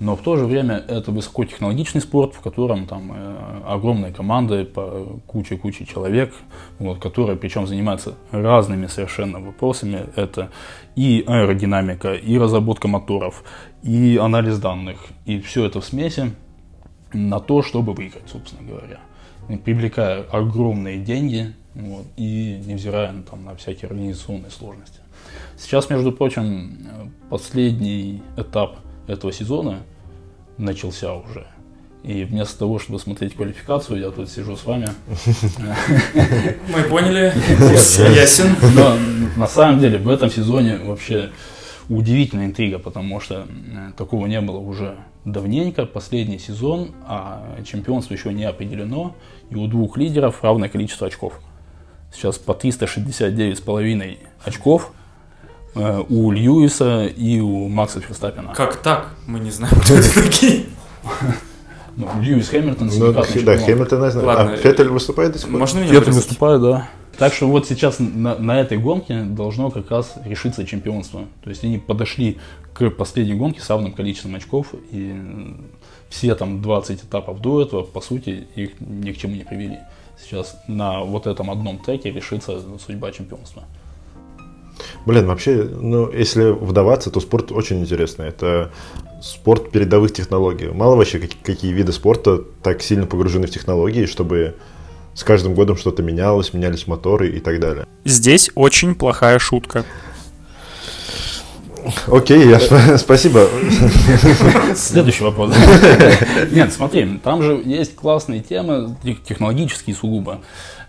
Но 0.00 0.14
в 0.14 0.22
то 0.22 0.36
же 0.36 0.46
время 0.46 0.76
это 0.86 1.10
высокотехнологичный 1.10 2.00
спорт, 2.00 2.34
в 2.34 2.40
котором 2.40 2.86
там 2.86 3.12
э, 3.12 3.62
огромные 3.66 4.12
команды 4.12 4.64
по 4.64 5.20
куче-куче 5.26 5.86
человек, 5.86 6.32
вот, 6.78 7.00
которые 7.00 7.36
причем 7.36 7.66
занимаются 7.66 8.14
разными 8.30 8.86
совершенно 8.86 9.40
вопросами. 9.40 10.06
Это 10.14 10.50
и 10.94 11.24
аэродинамика, 11.26 12.14
и 12.14 12.38
разработка 12.38 12.86
моторов, 12.86 13.42
и 13.82 14.16
анализ 14.22 14.58
данных, 14.60 14.98
и 15.26 15.40
все 15.40 15.64
это 15.64 15.80
в 15.80 15.84
смеси 15.84 16.32
на 17.12 17.40
то, 17.40 17.62
чтобы 17.62 17.92
выиграть, 17.92 18.28
собственно 18.28 18.68
говоря. 18.68 19.00
Привлекая 19.64 20.22
огромные 20.30 20.98
деньги 20.98 21.54
вот, 21.74 22.06
и 22.16 22.62
невзирая 22.66 23.12
на, 23.12 23.22
там, 23.22 23.44
на 23.44 23.56
всякие 23.56 23.88
организационные 23.88 24.50
сложности. 24.50 25.00
Сейчас, 25.56 25.90
между 25.90 26.12
прочим, 26.12 26.86
э, 26.86 27.08
последний 27.30 28.22
этап 28.36 28.78
этого 29.08 29.32
сезона 29.32 29.80
начался 30.56 31.14
уже. 31.14 31.46
И 32.04 32.22
вместо 32.24 32.58
того, 32.58 32.78
чтобы 32.78 33.00
смотреть 33.00 33.34
квалификацию, 33.34 34.00
я 34.00 34.10
тут 34.10 34.30
сижу 34.30 34.56
с 34.56 34.64
вами. 34.64 34.88
Мы 36.74 36.82
поняли. 36.84 37.32
Ясен. 38.14 38.54
Но 38.74 38.96
на 39.36 39.48
самом 39.48 39.80
деле 39.80 39.98
в 39.98 40.08
этом 40.08 40.30
сезоне 40.30 40.78
вообще 40.78 41.30
удивительная 41.88 42.46
интрига, 42.46 42.78
потому 42.78 43.18
что 43.20 43.46
э, 43.48 43.92
такого 43.96 44.26
не 44.26 44.40
было 44.40 44.58
уже 44.58 44.96
давненько, 45.24 45.86
последний 45.86 46.38
сезон, 46.38 46.92
а 47.06 47.58
чемпионство 47.64 48.14
еще 48.14 48.32
не 48.32 48.44
определено, 48.44 49.16
и 49.50 49.56
у 49.56 49.66
двух 49.66 49.96
лидеров 49.96 50.42
равное 50.44 50.68
количество 50.68 51.06
очков. 51.06 51.40
Сейчас 52.12 52.38
по 52.38 52.52
369,5 52.52 54.18
очков 54.44 54.92
у 55.74 56.30
Льюиса 56.30 57.06
и 57.06 57.40
у 57.40 57.68
Макса 57.68 58.00
Ферстаппина. 58.00 58.52
Как 58.54 58.76
так? 58.76 59.10
Мы 59.26 59.40
не 59.40 59.50
знаем, 59.50 59.74
кто 59.80 59.94
это 59.94 60.22
такие. 60.22 60.66
Ну, 61.96 62.08
Льюис 62.20 62.48
Хэмилтон, 62.48 62.90
Ну, 62.96 63.12
да. 63.12 63.22
Хэмилтон, 63.22 64.04
я 64.04 64.10
знаю. 64.10 64.26
Ладно. 64.26 64.52
А 64.52 64.56
Феттель 64.56 64.88
выступает 64.88 65.32
до 65.32 65.38
сих 65.38 65.48
пор? 65.48 65.58
Можно 65.58 65.80
меня 65.80 65.90
Феттель 65.90 66.12
выступает, 66.12 66.62
да. 66.62 66.88
Так 67.18 67.34
что 67.34 67.48
вот 67.48 67.66
сейчас 67.66 67.96
на, 67.98 68.36
на 68.36 68.60
этой 68.60 68.78
гонке 68.78 69.22
должно 69.22 69.70
как 69.72 69.90
раз 69.90 70.14
решиться 70.24 70.64
чемпионство. 70.64 71.24
То 71.42 71.50
есть 71.50 71.64
они 71.64 71.78
подошли 71.78 72.38
к 72.72 72.90
последней 72.90 73.34
гонке 73.34 73.60
с 73.60 73.68
равным 73.68 73.92
количеством 73.92 74.36
очков, 74.36 74.68
и 74.92 75.16
все 76.08 76.36
там 76.36 76.62
20 76.62 77.04
этапов 77.04 77.40
до 77.40 77.62
этого, 77.62 77.82
по 77.82 78.00
сути, 78.00 78.46
их 78.54 78.70
ни 78.78 79.10
к 79.10 79.18
чему 79.18 79.34
не 79.34 79.42
привели. 79.42 79.78
Сейчас 80.22 80.56
на 80.68 81.00
вот 81.00 81.26
этом 81.26 81.50
одном 81.50 81.78
треке 81.78 82.12
решится 82.12 82.60
судьба 82.78 83.10
чемпионства. 83.10 83.64
Блин, 85.06 85.26
вообще, 85.26 85.64
ну, 85.64 86.10
если 86.10 86.50
вдаваться, 86.50 87.10
то 87.10 87.20
спорт 87.20 87.52
очень 87.52 87.80
интересный. 87.80 88.28
Это 88.28 88.70
спорт 89.22 89.70
передовых 89.70 90.12
технологий. 90.12 90.68
Мало 90.68 90.96
вообще 90.96 91.18
какие, 91.18 91.42
какие 91.42 91.72
виды 91.72 91.92
спорта 91.92 92.42
так 92.62 92.82
сильно 92.82 93.06
погружены 93.06 93.46
в 93.46 93.50
технологии, 93.50 94.06
чтобы 94.06 94.54
с 95.14 95.24
каждым 95.24 95.54
годом 95.54 95.76
что-то 95.76 96.02
менялось, 96.02 96.54
менялись 96.54 96.86
моторы 96.86 97.28
и 97.28 97.40
так 97.40 97.58
далее. 97.58 97.86
Здесь 98.04 98.50
очень 98.54 98.94
плохая 98.94 99.38
шутка. 99.38 99.84
Окей, 102.06 102.48
я 102.48 102.56
сп- 102.58 102.96
спасибо. 102.98 103.46
Следующий 104.74 105.24
вопрос. 105.24 105.54
Нет, 106.50 106.72
смотри, 106.72 107.18
там 107.22 107.42
же 107.42 107.60
есть 107.64 107.94
классные 107.94 108.40
темы, 108.40 108.96
тех- 109.02 109.22
технологические 109.22 109.94
сугубо. 109.96 110.40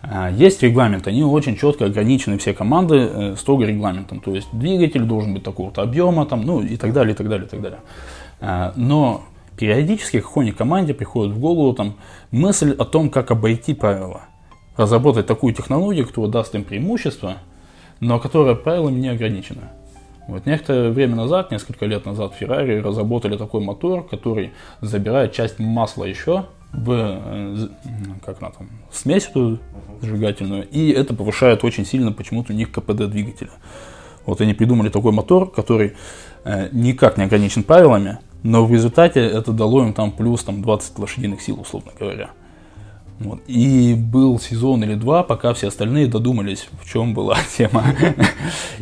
А, 0.01 0.31
Есть 0.31 0.63
регламент, 0.63 1.07
они 1.07 1.23
очень 1.23 1.57
четко 1.57 1.85
ограничены, 1.85 2.37
все 2.37 2.53
команды 2.53 2.95
э, 2.95 3.35
строго 3.37 3.65
регламентом. 3.65 4.21
То 4.21 4.33
есть 4.33 4.47
двигатель 4.53 5.03
должен 5.03 5.33
быть 5.33 5.43
такого-то 5.43 5.81
объема, 5.81 6.25
там, 6.25 6.43
ну 6.45 6.61
и 6.61 6.77
так 6.77 6.93
далее, 6.93 7.13
и 7.13 7.17
так 7.17 7.27
далее, 7.27 7.45
и 7.47 7.49
так 7.49 7.61
далее. 7.61 7.79
А, 8.39 8.73
Но 8.77 9.23
периодически 9.57 10.21
какой-нибудь 10.21 10.57
команде 10.57 10.93
приходит 10.93 11.33
в 11.35 11.39
голову 11.39 11.73
там, 11.73 11.95
мысль 12.31 12.73
о 12.77 12.85
том, 12.85 13.09
как 13.09 13.31
обойти 13.31 13.73
правила. 13.73 14.21
Разработать 14.77 15.27
такую 15.27 15.53
технологию, 15.53 16.07
которая 16.07 16.31
даст 16.31 16.55
им 16.55 16.63
преимущество, 16.63 17.33
но 17.99 18.19
которая 18.19 18.55
правилами 18.55 18.99
не 19.01 19.09
ограничена. 19.09 19.73
Вот 20.29 20.45
некоторое 20.45 20.91
время 20.91 21.15
назад, 21.15 21.51
несколько 21.51 21.85
лет 21.85 22.05
назад, 22.05 22.33
Ferrari 22.39 22.81
разработали 22.81 23.35
такой 23.35 23.61
мотор, 23.61 24.07
который 24.07 24.51
забирает 24.79 25.33
часть 25.33 25.57
масла 25.57 26.05
еще 26.05 26.45
в 26.71 26.91
э, 26.91 27.67
как 28.23 28.41
она 28.41 28.51
там, 28.51 28.69
смесь 28.91 29.27
эту 29.27 29.57
зажигательную, 30.01 30.67
и 30.69 30.91
это 30.91 31.15
повышает 31.15 31.63
очень 31.63 31.83
сильно 31.83 32.11
почему-то 32.11 32.53
у 32.53 32.55
них 32.55 32.71
КПД 32.71 33.09
двигателя. 33.09 33.49
Вот 34.27 34.39
они 34.41 34.53
придумали 34.53 34.89
такой 34.89 35.11
мотор, 35.11 35.49
который 35.49 35.95
э, 36.43 36.69
никак 36.71 37.17
не 37.17 37.23
ограничен 37.23 37.63
правилами, 37.63 38.19
но 38.43 38.65
в 38.65 38.71
результате 38.71 39.21
это 39.21 39.51
дало 39.51 39.83
им 39.83 39.93
там 39.93 40.11
плюс 40.11 40.43
там, 40.43 40.61
20 40.61 40.99
лошадиных 40.99 41.41
сил, 41.41 41.59
условно 41.59 41.91
говоря. 41.99 42.29
Вот. 43.19 43.41
И 43.47 43.93
был 43.95 44.39
сезон 44.39 44.81
или 44.83 44.95
два, 44.95 45.23
пока 45.23 45.53
все 45.53 45.67
остальные 45.67 46.07
додумались, 46.07 46.69
в 46.81 46.89
чем 46.89 47.13
была 47.13 47.37
тема. 47.57 47.83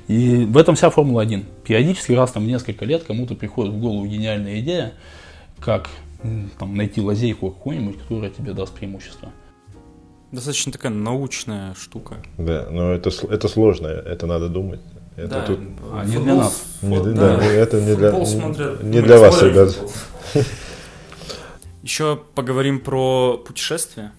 И 0.08 0.46
в 0.46 0.56
этом 0.58 0.76
вся 0.76 0.90
Формула-1. 0.90 1.44
Периодически 1.64 2.12
раз 2.12 2.32
там 2.32 2.44
в 2.44 2.48
несколько 2.48 2.86
лет 2.86 3.04
кому-то 3.04 3.34
приходит 3.36 3.74
в 3.74 3.80
голову 3.80 4.06
гениальная 4.06 4.60
идея, 4.60 4.94
как 5.60 5.90
там, 6.60 6.76
найти 6.76 7.02
лазейку 7.02 7.50
какую-нибудь, 7.52 8.00
которая 8.00 8.30
тебе 8.30 8.54
даст 8.54 8.74
преимущество. 8.74 9.30
Достаточно 10.32 10.72
такая 10.72 10.92
научная 10.92 11.74
штука. 11.74 12.18
Да, 12.38 12.68
но 12.70 12.92
это, 12.92 13.10
это 13.30 13.48
сложно, 13.48 13.88
это 13.88 14.28
надо 14.28 14.50
думать. 14.50 14.82
Это 15.16 15.30
Да, 15.30 15.42
тут 15.42 15.60
А, 15.94 16.06
не 16.06 16.18
для 16.18 16.36
нас. 16.36 16.64
Не 16.84 17.00
для- 17.02 17.14
да, 17.14 17.44
это 17.44 17.82
не 17.82 17.96
для- 17.96 18.26
смотрят, 18.26 18.84
не 18.84 19.02
для 19.02 19.18
вас, 19.20 19.42
ребят. 19.42 19.76
Еще 21.82 22.20
поговорим 22.36 22.80
про 22.80 23.38
путешествия. 23.38 24.12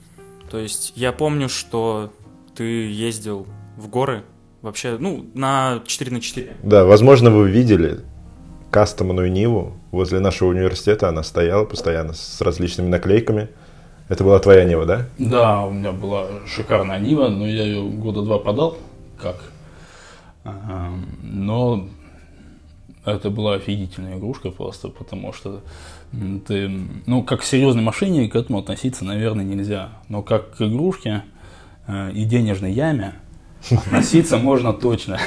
То 0.51 0.59
есть 0.59 0.93
я 0.97 1.13
помню, 1.13 1.49
что 1.49 2.13
ты 2.55 2.91
ездил 2.91 3.47
в 3.77 3.89
горы 3.89 4.25
вообще, 4.63 4.97
ну, 4.99 5.27
на 5.35 5.83
4 5.87 6.11
на 6.11 6.21
4. 6.21 6.57
Да, 6.63 6.85
возможно, 6.85 7.31
вы 7.31 7.51
видели 7.51 8.01
кастомную 8.71 9.31
Ниву 9.31 9.75
возле 9.91 10.21
нашего 10.21 10.49
университета. 10.49 11.09
Она 11.09 11.23
стояла 11.23 11.65
постоянно 11.65 12.13
с 12.13 12.41
различными 12.41 12.89
наклейками. 12.89 13.49
Это 14.09 14.25
была 14.25 14.39
твоя 14.39 14.65
Нива, 14.65 14.87
да? 14.87 15.07
Да, 15.19 15.65
у 15.65 15.71
меня 15.71 15.93
была 15.93 16.27
шикарная 16.47 16.99
Нива, 16.99 17.29
но 17.29 17.47
я 17.47 17.65
ее 17.65 17.83
года 17.83 18.23
два 18.23 18.39
продал. 18.39 18.79
Как? 19.21 19.37
Но 21.23 21.89
это 23.05 23.31
была 23.31 23.55
офигительная 23.55 24.17
игрушка 24.17 24.51
просто, 24.51 24.89
потому 24.89 25.33
что 25.33 25.61
ты, 26.47 26.71
ну, 27.07 27.23
как 27.23 27.41
к 27.41 27.45
серьезной 27.45 27.83
машине 27.83 28.29
к 28.29 28.37
этому 28.37 28.59
относиться, 28.59 29.05
наверное, 29.05 29.45
нельзя. 29.45 29.91
Но 30.09 30.23
как 30.23 30.57
к 30.57 30.63
игрушке 30.63 31.23
э, 31.87 32.13
и 32.13 32.25
денежной 32.25 32.73
яме 32.73 33.15
относиться 33.71 34.39
можно 34.39 34.73
точно. 34.73 35.19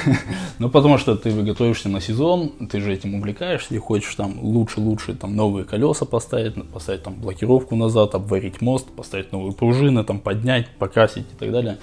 Ну, 0.58 0.68
потому 0.70 0.98
что 0.98 1.16
ты 1.16 1.30
готовишься 1.42 1.88
на 1.88 2.00
сезон, 2.00 2.50
ты 2.70 2.80
же 2.80 2.92
этим 2.92 3.14
увлекаешься 3.14 3.74
и 3.74 3.78
хочешь 3.78 4.14
там 4.14 4.38
лучше-лучше 4.40 5.14
там 5.14 5.36
новые 5.36 5.64
колеса 5.64 6.04
поставить, 6.04 6.54
поставить 6.70 7.02
там 7.02 7.14
блокировку 7.14 7.76
назад, 7.76 8.14
обварить 8.14 8.60
мост, 8.60 8.88
поставить 8.88 9.32
новые 9.32 9.52
пружины, 9.52 10.04
там 10.04 10.18
поднять, 10.18 10.68
покрасить 10.78 11.26
и 11.32 11.36
так 11.38 11.52
далее. 11.52 11.78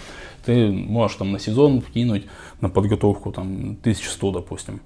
Ты 0.46 0.72
можешь 0.72 1.18
там 1.18 1.32
на 1.32 1.40
сезон 1.40 1.82
вкинуть 1.82 2.26
на 2.62 2.70
подготовку 2.70 3.32
там 3.32 3.78
1100, 3.82 4.32
допустим. 4.32 4.82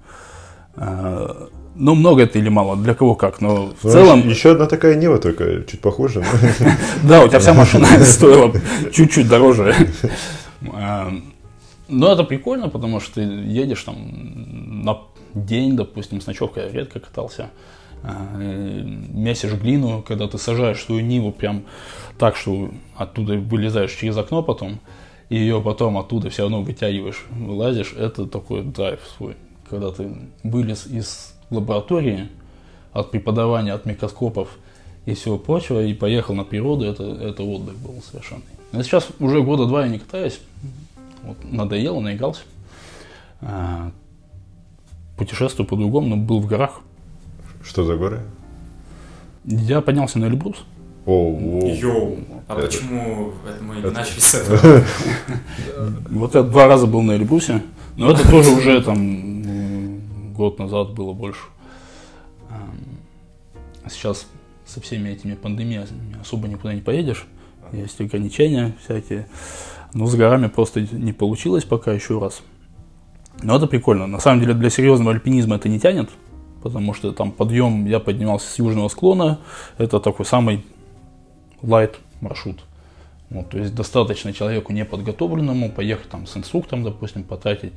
А, 0.76 1.48
Ну, 1.76 1.94
много 1.94 2.22
это 2.22 2.38
или 2.38 2.48
мало, 2.48 2.76
для 2.76 2.94
кого 2.94 3.14
как, 3.16 3.40
но 3.40 3.66
в 3.80 3.84
Ну, 3.84 3.90
целом... 3.90 4.28
Еще 4.28 4.52
одна 4.52 4.66
такая 4.66 4.94
Нива, 4.94 5.18
только 5.18 5.62
чуть 5.64 5.80
похуже. 5.80 6.24
Да, 7.02 7.24
у 7.24 7.28
тебя 7.28 7.38
вся 7.40 7.52
машина 7.54 7.86
стоила 8.04 8.52
чуть-чуть 8.92 9.28
дороже. 9.28 9.74
А, 10.72 11.12
Но 11.88 12.12
это 12.12 12.24
прикольно, 12.24 12.68
потому 12.68 13.00
что 13.00 13.14
ты 13.14 13.20
едешь 13.22 13.82
там 13.82 13.96
на 14.84 14.98
день, 15.34 15.76
допустим, 15.76 16.20
с 16.20 16.26
ночевкой 16.26 16.64
я 16.64 16.70
редко 16.72 17.00
катался. 17.00 17.50
а, 18.04 18.36
Месишь 18.38 19.52
глину, 19.54 20.02
когда 20.06 20.28
ты 20.28 20.38
сажаешь 20.38 20.82
свою 20.84 21.00
Ниву 21.00 21.32
прям 21.32 21.62
так, 22.18 22.36
что 22.36 22.70
оттуда 22.96 23.34
вылезаешь 23.34 23.92
через 23.92 24.16
окно 24.16 24.42
потом, 24.42 24.78
и 25.28 25.36
ее 25.36 25.60
потом 25.60 25.98
оттуда 25.98 26.30
все 26.30 26.42
равно 26.42 26.62
вытягиваешь, 26.62 27.24
вылазишь, 27.30 27.94
это 27.98 28.26
такой 28.26 28.62
драйв 28.62 29.00
свой. 29.16 29.34
Когда 29.74 29.90
ты 29.90 30.08
вылез 30.44 30.86
из 30.86 31.34
лаборатории, 31.50 32.28
от 32.92 33.10
преподавания, 33.10 33.72
от 33.72 33.86
микроскопов 33.86 34.48
и 35.04 35.14
всего 35.14 35.36
прочего, 35.36 35.82
и 35.82 35.92
поехал 35.94 36.32
на 36.36 36.44
природу, 36.44 36.84
это, 36.84 37.02
это 37.02 37.42
отдых 37.42 37.76
был 37.78 38.00
совершенный. 38.08 38.44
Но 38.70 38.84
сейчас 38.84 39.08
уже 39.18 39.42
года 39.42 39.66
два 39.66 39.82
я 39.84 39.88
не 39.88 39.98
катаюсь, 39.98 40.38
вот, 41.24 41.36
надоело, 41.50 41.98
наигрался. 41.98 42.42
А, 43.40 43.90
путешествую 45.16 45.66
по-другому, 45.66 46.06
но 46.14 46.16
был 46.18 46.38
в 46.38 46.46
горах. 46.46 46.80
Что 47.64 47.82
за 47.82 47.96
горы? 47.96 48.20
Я 49.44 49.80
поднялся 49.80 50.20
на 50.20 50.26
Эльбрус. 50.26 50.58
О. 51.04 51.36
Йоу, 51.66 52.18
а 52.46 52.52
Это- 52.56 52.66
почему 52.68 53.32
это 53.44 53.64
мы 53.64 53.74
не 53.74 53.90
начали 53.90 54.20
с 54.20 54.34
этого? 54.36 54.84
Вот 56.10 56.36
я 56.36 56.44
два 56.44 56.68
раза 56.68 56.86
был 56.86 57.02
на 57.02 57.12
Эльбрусе, 57.16 57.60
но 57.96 58.12
это 58.12 58.28
тоже 58.30 58.50
уже 58.50 58.80
там 58.82 59.33
год 60.34 60.58
назад 60.58 60.92
было 60.92 61.12
больше. 61.12 61.40
А 62.50 63.88
Сейчас 63.88 64.26
со 64.64 64.80
всеми 64.80 65.10
этими 65.10 65.34
пандемиями 65.34 66.16
особо 66.20 66.48
никуда 66.48 66.74
не 66.74 66.80
поедешь. 66.80 67.26
Есть 67.72 68.00
ограничения 68.00 68.74
всякие. 68.82 69.26
Но 69.92 70.06
с 70.06 70.14
горами 70.14 70.48
просто 70.48 70.80
не 70.80 71.12
получилось 71.12 71.64
пока 71.64 71.92
еще 71.92 72.18
раз. 72.18 72.42
Но 73.42 73.56
это 73.56 73.66
прикольно. 73.66 74.06
На 74.06 74.20
самом 74.20 74.40
деле 74.40 74.54
для 74.54 74.70
серьезного 74.70 75.12
альпинизма 75.12 75.56
это 75.56 75.68
не 75.68 75.78
тянет, 75.78 76.08
потому 76.62 76.94
что 76.94 77.12
там 77.12 77.30
подъем, 77.30 77.86
я 77.86 78.00
поднимался 78.00 78.48
с 78.48 78.58
южного 78.58 78.88
склона, 78.88 79.40
это 79.76 80.00
такой 80.00 80.24
самый 80.24 80.64
лайт 81.62 81.98
маршрут. 82.20 82.64
Вот, 83.30 83.50
то 83.50 83.58
есть 83.58 83.74
достаточно 83.74 84.32
человеку 84.32 84.72
неподготовленному 84.72 85.70
поехать 85.70 86.08
там 86.08 86.26
с 86.26 86.36
инструктором, 86.36 86.84
допустим, 86.84 87.24
потратить 87.24 87.72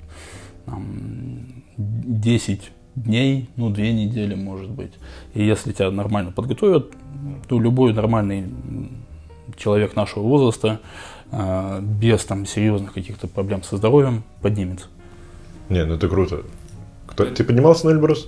там, 0.65 1.56
10 1.77 2.71
дней, 2.95 3.49
ну, 3.55 3.69
2 3.69 3.83
недели, 3.83 4.35
может 4.35 4.69
быть. 4.69 4.91
И 5.33 5.45
если 5.45 5.71
тебя 5.71 5.91
нормально 5.91 6.31
подготовят, 6.31 6.91
то 7.47 7.59
любой 7.59 7.93
нормальный 7.93 8.45
человек 9.55 9.95
нашего 9.95 10.23
возраста 10.23 10.79
а, 11.31 11.79
без 11.81 12.23
там 12.25 12.45
серьезных 12.45 12.93
каких-то 12.93 13.27
проблем 13.27 13.63
со 13.63 13.77
здоровьем 13.77 14.23
поднимется. 14.41 14.87
Не, 15.69 15.85
ну 15.85 15.95
это 15.95 16.07
круто. 16.07 16.43
Кто, 17.05 17.25
ты 17.25 17.43
поднимался 17.43 17.87
на 17.87 17.91
Эльбрус? 17.91 18.27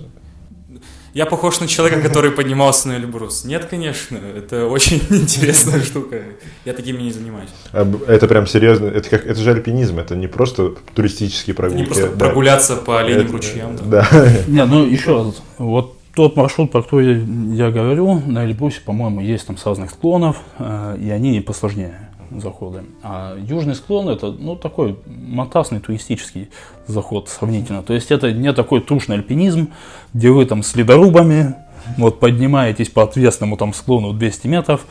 Я 1.12 1.26
похож 1.26 1.58
на 1.60 1.66
человека, 1.66 2.00
который 2.00 2.30
поднимался 2.30 2.88
на 2.88 2.92
Эльбрус. 2.96 3.44
Нет, 3.44 3.64
конечно, 3.64 4.16
это 4.16 4.66
очень 4.66 5.02
интересная 5.10 5.82
штука. 5.82 6.22
Я 6.64 6.72
такими 6.72 7.02
не 7.02 7.10
занимаюсь. 7.10 7.50
А 7.72 7.90
Это 8.06 8.28
прям 8.28 8.46
серьезно. 8.46 8.86
Это 8.86 9.08
как 9.10 9.26
это 9.26 9.40
же 9.40 9.50
альпинизм, 9.50 9.98
это 9.98 10.14
не 10.14 10.28
просто 10.28 10.74
туристические 10.94 11.52
Это 11.54 11.62
прогулки. 11.62 11.80
не 11.80 11.86
просто 11.86 12.08
да. 12.10 12.16
прогуляться 12.16 12.76
по 12.76 13.00
оленям 13.00 13.22
Это- 13.24 13.32
ручьям. 13.32 13.76
да. 13.76 14.06
Да. 14.12 14.28
Не, 14.46 14.64
ну 14.66 14.86
еще 14.86 15.16
раз, 15.24 15.42
вот 15.58 15.96
тот 16.14 16.36
маршрут, 16.36 16.70
про 16.72 16.82
который 16.82 17.24
я 17.54 17.70
говорю, 17.70 18.20
на 18.26 18.44
Эльбрусе, 18.44 18.80
по-моему, 18.84 19.20
есть 19.20 19.46
там 19.46 19.56
с 19.56 19.64
разных 19.66 19.90
склонов, 19.90 20.36
э, 20.58 20.96
и 21.02 21.10
они 21.10 21.40
посложнее 21.40 22.09
заходы. 22.36 22.84
А 23.02 23.36
южный 23.38 23.74
склон 23.74 24.08
это, 24.08 24.30
ну, 24.30 24.56
такой 24.56 24.98
мотасный 25.06 25.80
туристический 25.80 26.50
заход 26.86 27.28
сравнительно. 27.28 27.82
То 27.82 27.94
есть 27.94 28.10
это 28.10 28.32
не 28.32 28.52
такой 28.52 28.80
трушный 28.80 29.16
альпинизм, 29.16 29.70
где 30.14 30.30
вы 30.30 30.46
там 30.46 30.62
с 30.62 30.74
ледорубами 30.74 31.54
вот 31.96 32.20
поднимаетесь 32.20 32.88
по 32.88 33.02
отвесному 33.02 33.56
там 33.56 33.72
склону 33.72 34.12
200 34.12 34.46
метров. 34.46 34.86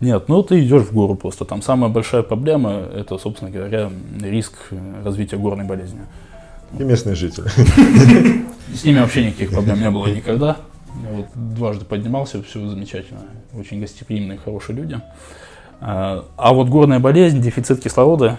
Нет, 0.00 0.28
ну 0.28 0.42
ты 0.42 0.64
идешь 0.64 0.82
в 0.82 0.92
гору 0.92 1.14
просто. 1.14 1.44
Там 1.44 1.62
самая 1.62 1.90
большая 1.90 2.22
проблема 2.22 2.70
это, 2.72 3.18
собственно 3.18 3.50
говоря, 3.50 3.90
риск 4.20 4.54
развития 5.04 5.36
горной 5.36 5.64
болезни. 5.64 6.00
И 6.78 6.82
местные 6.82 7.14
жители. 7.14 7.48
С 8.74 8.84
ними 8.84 8.98
вообще 8.98 9.26
никаких 9.26 9.50
проблем 9.50 9.80
не 9.80 9.90
было 9.90 10.06
никогда. 10.06 10.56
Я 11.02 11.16
вот 11.16 11.26
дважды 11.34 11.84
поднимался, 11.84 12.42
все 12.42 12.66
замечательно. 12.66 13.20
Очень 13.58 13.80
гостеприимные, 13.80 14.38
хорошие 14.38 14.76
люди. 14.76 15.00
А 15.84 16.52
вот 16.52 16.68
горная 16.68 17.00
болезнь, 17.00 17.40
дефицит 17.40 17.82
кислорода, 17.82 18.38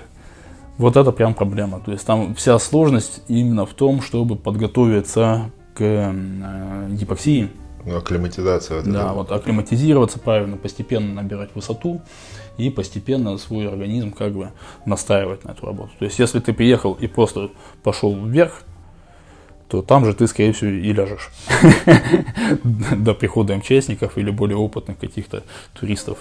вот 0.78 0.96
это 0.96 1.12
прям 1.12 1.34
проблема. 1.34 1.82
То 1.82 1.92
есть 1.92 2.06
там 2.06 2.36
вся 2.36 2.58
сложность 2.58 3.22
именно 3.28 3.66
в 3.66 3.74
том, 3.74 4.02
чтобы 4.02 4.36
подготовиться 4.36 5.52
к 5.74 5.82
э, 5.82 6.88
гипоксии. 6.92 7.50
Ну, 7.86 7.98
акклиматизация. 7.98 8.78
вот 8.78 8.92
Да, 8.92 9.06
это. 9.06 9.14
вот 9.14 9.32
акклиматизироваться 9.32 10.20
правильно, 10.20 10.56
постепенно 10.56 11.22
набирать 11.22 11.50
высоту 11.54 12.02
и 12.58 12.70
постепенно 12.70 13.38
свой 13.38 13.68
организм 13.68 14.14
как 14.14 14.34
бы 14.34 14.52
настраивать 14.86 15.44
на 15.44 15.52
эту 15.52 15.66
работу. 15.66 15.92
То 16.00 16.06
есть, 16.06 16.18
если 16.18 16.40
ты 16.40 16.54
приехал 16.54 16.94
и 16.94 17.08
просто 17.08 17.50
пошел 17.84 18.16
вверх, 18.16 18.64
то 19.68 19.82
там 19.82 20.06
же 20.06 20.14
ты, 20.14 20.28
скорее 20.28 20.54
всего, 20.54 20.70
и 20.70 20.94
ляжешь 20.94 21.32
до 22.64 23.14
прихода 23.14 23.56
МЧСников 23.58 24.18
или 24.18 24.30
более 24.30 24.58
опытных 24.58 24.98
каких-то 25.00 25.44
туристов. 25.74 26.20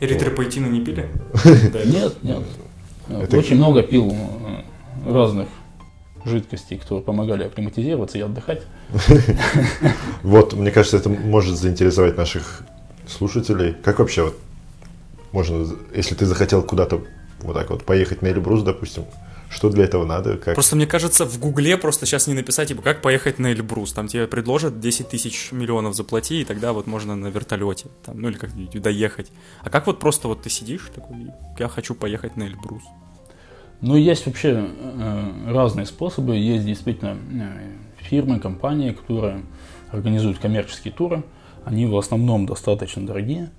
Эритропоэтина 0.00 0.66
не 0.66 0.80
пили? 0.80 1.08
Да. 1.72 1.84
Нет, 1.84 2.22
нет. 2.22 2.42
Очень 3.32 3.56
много 3.56 3.82
пил 3.82 4.14
э, 4.14 5.10
разных 5.10 5.48
жидкостей, 6.24 6.78
которые 6.78 7.02
помогали 7.02 7.44
акклиматизироваться 7.44 8.18
и 8.18 8.20
отдыхать. 8.20 8.62
Вот, 10.22 10.52
мне 10.52 10.70
кажется, 10.70 10.96
это 10.96 11.08
может 11.08 11.56
заинтересовать 11.56 12.16
наших 12.16 12.62
слушателей. 13.06 13.74
Как 13.84 14.00
вообще 14.00 14.24
вот 14.24 14.38
можно, 15.32 15.66
если 15.94 16.14
ты 16.14 16.26
захотел 16.26 16.62
куда-то 16.62 17.02
вот 17.40 17.54
так 17.54 17.70
вот 17.70 17.84
поехать 17.84 18.20
на 18.22 18.28
Эльбрус, 18.28 18.62
допустим, 18.62 19.04
что 19.50 19.70
для 19.70 19.84
этого 19.84 20.04
надо? 20.04 20.36
Как? 20.36 20.54
Просто 20.54 20.76
мне 20.76 20.86
кажется, 20.86 21.24
в 21.24 21.38
Гугле 21.38 21.76
просто 21.76 22.06
сейчас 22.06 22.26
не 22.26 22.34
написать, 22.34 22.68
типа, 22.68 22.82
как 22.82 23.00
поехать 23.00 23.38
на 23.38 23.52
Эльбрус. 23.52 23.92
Там 23.92 24.06
тебе 24.08 24.26
предложат 24.26 24.78
10 24.80 25.08
тысяч 25.08 25.52
миллионов 25.52 25.94
заплати, 25.94 26.42
и 26.42 26.44
тогда 26.44 26.72
вот 26.72 26.86
можно 26.86 27.16
на 27.16 27.28
вертолете, 27.28 27.86
там, 28.04 28.20
ну 28.20 28.28
или 28.28 28.36
как-нибудь 28.36 28.80
доехать. 28.82 29.30
А 29.62 29.70
как 29.70 29.86
вот 29.86 30.00
просто 30.00 30.28
вот 30.28 30.42
ты 30.42 30.50
сидишь 30.50 30.90
такой, 30.94 31.28
я 31.58 31.68
хочу 31.68 31.94
поехать 31.94 32.36
на 32.36 32.44
Эльбрус. 32.44 32.82
Ну, 33.80 33.96
есть 33.96 34.26
вообще 34.26 34.68
э, 34.68 35.52
разные 35.52 35.86
способы. 35.86 36.36
Есть 36.36 36.66
действительно 36.66 37.16
э, 37.32 37.72
фирмы, 37.98 38.40
компании, 38.40 38.90
которые 38.90 39.44
организуют 39.90 40.38
коммерческие 40.38 40.92
туры. 40.92 41.22
Они 41.64 41.86
в 41.86 41.96
основном 41.96 42.46
достаточно 42.46 43.06
дорогие. 43.06 43.50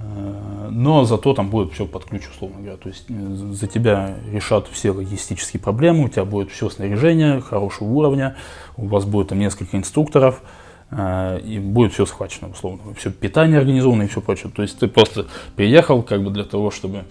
Э, 0.00 0.68
Но 0.70 1.04
зато 1.04 1.34
там 1.34 1.50
будет 1.50 1.72
все 1.72 1.86
под 1.86 2.04
ключ, 2.04 2.28
условно 2.28 2.58
говоря. 2.58 2.76
То 2.76 2.88
есть 2.88 3.06
э, 3.08 3.34
за 3.52 3.66
тебя 3.66 4.14
решат 4.30 4.68
все 4.68 4.90
логистические 4.90 5.60
проблемы, 5.60 6.04
у 6.04 6.08
тебя 6.08 6.24
будет 6.24 6.50
все 6.50 6.68
снаряжение 6.70 7.40
хорошего 7.40 7.88
уровня, 7.88 8.36
у 8.76 8.86
вас 8.86 9.04
будет 9.04 9.28
там 9.28 9.38
несколько 9.38 9.76
инструкторов, 9.76 10.42
э, 10.90 11.40
и 11.40 11.58
будет 11.58 11.92
все 11.92 12.06
схвачено, 12.06 12.50
условно. 12.50 12.94
Все 12.96 13.10
питание 13.10 13.58
организовано 13.58 14.02
и 14.02 14.06
все 14.06 14.20
прочее. 14.20 14.52
То 14.54 14.62
есть 14.62 14.78
ты 14.78 14.88
просто 14.88 15.26
приехал 15.56 16.02
как 16.02 16.22
бы 16.22 16.30
для 16.30 16.44
того, 16.44 16.70
чтобы 16.70 17.04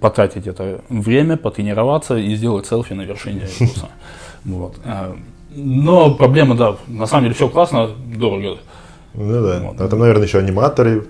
потратить 0.00 0.46
это 0.46 0.80
время, 0.88 1.36
потренироваться 1.36 2.16
и 2.16 2.34
сделать 2.34 2.66
селфи 2.66 2.94
на 2.94 3.02
вершине 3.02 3.42
Эльбруса. 3.42 3.88
Вот. 4.44 4.76
Но 5.50 6.14
проблема, 6.14 6.54
да, 6.54 6.76
на 6.86 7.06
самом 7.06 7.24
деле 7.24 7.34
все 7.34 7.48
классно, 7.48 7.88
дорого. 8.16 8.58
Ну 9.14 9.42
да. 9.42 9.60
Вот. 9.60 9.80
А 9.80 9.88
там, 9.88 9.98
наверное, 9.98 10.26
еще 10.26 10.38
аниматоры, 10.38 11.06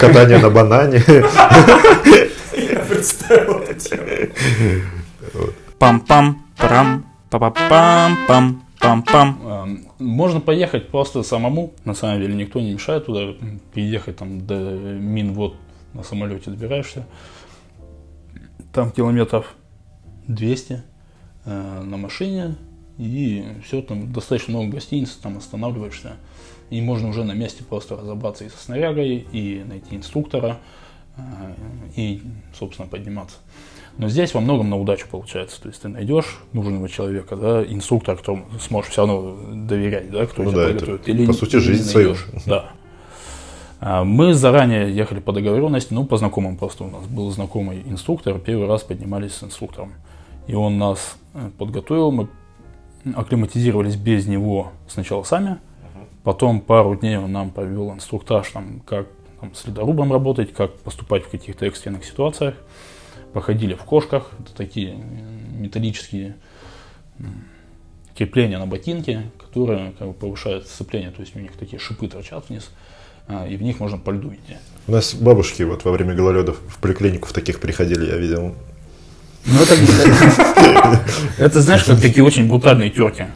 катание 0.00 0.38
на 0.38 0.50
банане. 0.50 1.02
Я 2.56 2.80
представил 2.80 3.64
Пам-пам, 5.78 6.34
парам, 6.56 7.06
па-па-пам-пам, 7.30 8.62
пам-пам. 8.80 9.34
А, 9.44 9.68
Можно 9.98 10.40
поехать 10.40 10.88
просто 10.88 11.22
самому, 11.22 11.72
на 11.84 11.94
самом 11.94 12.20
деле 12.20 12.34
никто 12.34 12.60
не 12.60 12.72
мешает 12.72 13.06
туда 13.06 13.34
приехать 13.72 14.16
там 14.16 14.44
до 14.44 14.54
Минвод 14.54 15.54
на 15.94 16.02
самолете 16.02 16.50
добираешься. 16.50 17.06
Там 18.72 18.90
километров 18.90 19.54
200 20.26 20.82
э, 21.44 21.82
на 21.82 21.96
машине 21.96 22.56
и 22.98 23.44
все 23.64 23.82
там 23.82 24.12
достаточно 24.12 24.52
много 24.52 24.72
гостиниц, 24.72 25.10
там 25.22 25.38
останавливаешься 25.38 26.16
и 26.70 26.80
можно 26.80 27.08
уже 27.08 27.24
на 27.24 27.32
месте 27.32 27.64
просто 27.64 27.96
разобраться 27.96 28.44
и 28.44 28.48
со 28.48 28.58
снарягой, 28.58 29.26
и 29.32 29.64
найти 29.66 29.96
инструктора, 29.96 30.58
э, 31.16 31.20
и, 31.96 32.22
собственно, 32.58 32.88
подниматься. 32.88 33.36
Но 33.98 34.08
здесь 34.08 34.32
во 34.32 34.40
многом 34.40 34.70
на 34.70 34.78
удачу 34.78 35.08
получается. 35.10 35.60
То 35.60 35.68
есть 35.68 35.82
ты 35.82 35.88
найдешь 35.88 36.38
нужного 36.52 36.88
человека, 36.88 37.36
да, 37.36 37.64
инструктора, 37.64 38.16
которому 38.16 38.46
сможешь 38.60 38.92
все 38.92 39.04
равно 39.04 39.36
доверять, 39.66 40.10
да, 40.10 40.24
кто 40.26 40.44
Ну 40.44 40.50
тебя 40.50 40.60
да, 40.60 40.70
это, 40.70 40.86
подготовит. 40.86 41.26
по 41.26 41.32
сути, 41.32 41.56
жизнь 41.56 41.84
свою. 41.84 42.14
Да. 42.46 42.70
А, 43.80 44.04
Мы 44.04 44.34
заранее 44.34 44.94
ехали 44.94 45.18
по 45.18 45.32
договоренности, 45.32 45.92
ну, 45.92 46.04
по 46.04 46.16
знакомым 46.16 46.56
просто 46.56 46.84
у 46.84 46.90
нас 46.90 47.06
был 47.06 47.30
знакомый 47.30 47.82
инструктор, 47.86 48.38
первый 48.38 48.68
раз 48.68 48.82
поднимались 48.82 49.34
с 49.34 49.42
инструктором. 49.42 49.92
И 50.46 50.54
он 50.54 50.78
нас 50.78 51.16
э, 51.34 51.50
подготовил, 51.58 52.12
мы 52.12 52.28
акклиматизировались 53.14 53.96
без 53.96 54.26
него 54.26 54.72
сначала 54.86 55.24
сами, 55.24 55.58
потом 56.28 56.60
пару 56.60 56.94
дней 56.94 57.16
он 57.16 57.32
нам 57.32 57.50
повел 57.50 57.90
инструктаж, 57.94 58.50
там, 58.50 58.80
как 58.80 59.06
там, 59.40 59.54
с 59.54 59.64
ледорубом 59.64 60.12
работать, 60.12 60.52
как 60.52 60.76
поступать 60.80 61.24
в 61.24 61.30
каких-то 61.30 61.64
экстренных 61.64 62.04
ситуациях. 62.04 62.54
Походили 63.32 63.72
в 63.72 63.82
кошках, 63.84 64.30
это 64.38 64.54
такие 64.54 64.94
металлические 64.94 66.36
крепления 68.14 68.58
на 68.58 68.66
ботинке, 68.66 69.30
которые 69.38 69.94
как 69.98 70.08
бы, 70.08 70.12
повышают 70.12 70.66
сцепление, 70.66 71.12
то 71.12 71.22
есть 71.22 71.34
у 71.34 71.38
них 71.38 71.52
такие 71.52 71.78
шипы 71.78 72.08
торчат 72.08 72.50
вниз, 72.50 72.68
а, 73.26 73.48
и 73.48 73.56
в 73.56 73.62
них 73.62 73.80
можно 73.80 73.96
по 73.96 74.10
льду 74.10 74.28
идти. 74.28 74.58
У 74.86 74.92
нас 74.92 75.14
бабушки 75.14 75.62
вот 75.62 75.86
во 75.86 75.92
время 75.92 76.14
гололедов 76.14 76.58
в 76.68 76.78
поликлинику 76.78 77.28
в 77.28 77.32
таких 77.32 77.58
приходили, 77.58 78.04
я 78.04 78.18
видел. 78.18 78.54
Ну, 79.46 79.62
это, 79.62 79.74
это, 81.38 81.62
знаешь, 81.62 81.84
как 81.84 81.98
такие 82.02 82.22
очень 82.22 82.46
брутальные 82.48 82.90
терки. 82.90 83.28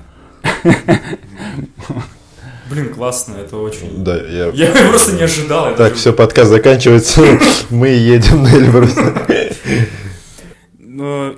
Блин, 2.73 2.95
классно, 2.95 3.35
это 3.35 3.59
очень... 3.59 4.03
Да, 4.03 4.17
я... 4.17 4.47
Я 4.47 4.73
просто 4.91 5.13
не 5.13 5.23
ожидал. 5.23 5.67
Так, 5.67 5.77
даже- 5.79 5.95
все, 5.97 6.13
подкаст 6.15 6.51
заканчивается. 6.51 7.21
Мы 7.71 7.89
едем 7.89 8.43
на 8.43 8.49
Эльбрус. 8.49 8.97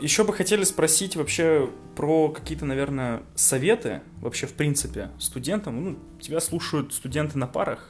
Еще 0.00 0.22
бы 0.22 0.32
хотели 0.32 0.62
спросить 0.62 1.16
вообще 1.16 1.68
про 1.96 2.28
какие-то, 2.28 2.66
наверное, 2.66 3.22
советы 3.34 4.02
вообще 4.20 4.46
в 4.46 4.52
принципе 4.52 5.10
студентам. 5.18 5.84
Ну, 5.84 5.98
тебя 6.20 6.40
слушают 6.40 6.94
студенты 6.94 7.36
на 7.36 7.48
парах, 7.48 7.88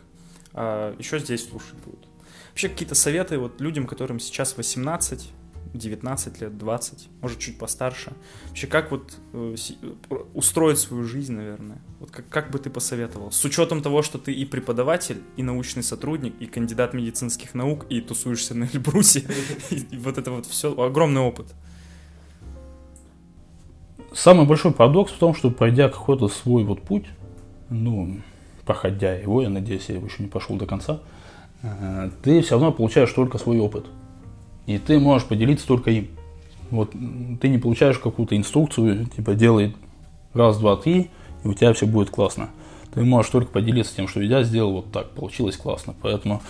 а 0.54 0.94
еще 0.98 1.18
здесь 1.18 1.46
слушать 1.46 1.74
будут. 1.84 2.06
Вообще 2.50 2.70
какие-то 2.70 2.94
советы 2.94 3.38
вот 3.38 3.60
людям, 3.60 3.86
которым 3.86 4.20
сейчас 4.20 4.56
18, 4.56 5.30
19 5.74 6.40
лет, 6.40 6.56
20, 6.56 7.08
может 7.20 7.38
чуть 7.38 7.58
постарше. 7.58 8.12
Вообще 8.48 8.66
как 8.66 8.90
вот 8.90 9.16
э, 9.32 9.56
э, 9.82 10.14
устроить 10.32 10.78
свою 10.78 11.04
жизнь, 11.04 11.34
наверное? 11.34 11.78
Вот 11.98 12.10
как, 12.10 12.28
как 12.28 12.50
бы 12.50 12.58
ты 12.58 12.70
посоветовал? 12.70 13.32
С 13.32 13.44
учетом 13.44 13.82
того, 13.82 14.02
что 14.02 14.18
ты 14.18 14.32
и 14.32 14.44
преподаватель, 14.44 15.20
и 15.36 15.42
научный 15.42 15.82
сотрудник, 15.82 16.34
и 16.40 16.46
кандидат 16.46 16.94
медицинских 16.94 17.54
наук, 17.54 17.86
и 17.88 18.00
тусуешься 18.00 18.54
на 18.54 18.64
Эльбрусе, 18.64 19.24
и 19.70 19.96
вот 19.96 20.16
это 20.16 20.30
вот 20.30 20.46
все, 20.46 20.72
огромный 20.80 21.20
опыт. 21.20 21.46
Самый 24.12 24.46
большой 24.46 24.72
парадокс 24.72 25.10
в 25.12 25.18
том, 25.18 25.34
что 25.34 25.50
пройдя 25.50 25.88
какой-то 25.88 26.28
свой 26.28 26.62
вот 26.62 26.82
путь, 26.82 27.06
ну, 27.68 28.20
проходя 28.64 29.12
его, 29.12 29.42
я 29.42 29.48
надеюсь, 29.48 29.86
я 29.88 29.96
его 29.96 30.06
еще 30.06 30.22
не 30.22 30.28
пошел 30.28 30.56
до 30.56 30.66
конца, 30.66 31.00
э, 31.62 32.10
ты 32.22 32.40
все 32.42 32.52
равно 32.52 32.70
получаешь 32.70 33.12
только 33.12 33.38
свой 33.38 33.58
опыт. 33.58 33.86
И 34.66 34.78
ты 34.78 34.98
можешь 34.98 35.26
поделиться 35.28 35.66
только 35.66 35.90
им. 35.90 36.08
Вот 36.70 36.92
ты 36.92 37.48
не 37.48 37.58
получаешь 37.58 37.98
какую-то 37.98 38.36
инструкцию, 38.36 39.06
типа 39.06 39.34
делай 39.34 39.76
раз, 40.32 40.58
два, 40.58 40.76
три, 40.76 41.10
и 41.44 41.48
у 41.48 41.54
тебя 41.54 41.72
все 41.72 41.86
будет 41.86 42.10
классно. 42.10 42.50
Ты 42.94 43.04
можешь 43.04 43.30
только 43.30 43.50
поделиться 43.50 43.94
тем, 43.94 44.08
что 44.08 44.20
я 44.20 44.42
сделал 44.42 44.72
вот 44.72 44.92
так, 44.92 45.10
получилось 45.10 45.56
классно. 45.56 45.94
Поэтому 46.00 46.42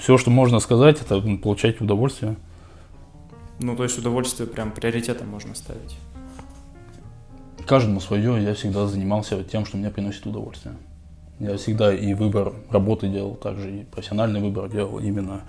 все, 0.00 0.18
что 0.18 0.30
можно 0.30 0.58
сказать, 0.58 1.00
это 1.00 1.20
получать 1.20 1.80
удовольствие. 1.80 2.36
Ну, 3.60 3.76
то 3.76 3.84
есть 3.84 3.98
удовольствие 3.98 4.48
прям 4.48 4.72
приоритетом 4.72 5.28
можно 5.28 5.54
ставить. 5.54 5.96
Каждому 7.66 8.00
свое, 8.00 8.42
я 8.42 8.54
всегда 8.54 8.86
занимался 8.86 9.44
тем, 9.44 9.64
что 9.64 9.76
мне 9.76 9.90
приносит 9.90 10.26
удовольствие. 10.26 10.74
Я 11.40 11.56
всегда 11.56 11.92
и 11.92 12.12
выбор 12.12 12.52
работы 12.70 13.08
делал, 13.08 13.34
также 13.34 13.70
и 13.70 13.84
профессиональный 13.84 14.40
выбор 14.40 14.68
делал 14.68 14.98
именно 14.98 15.40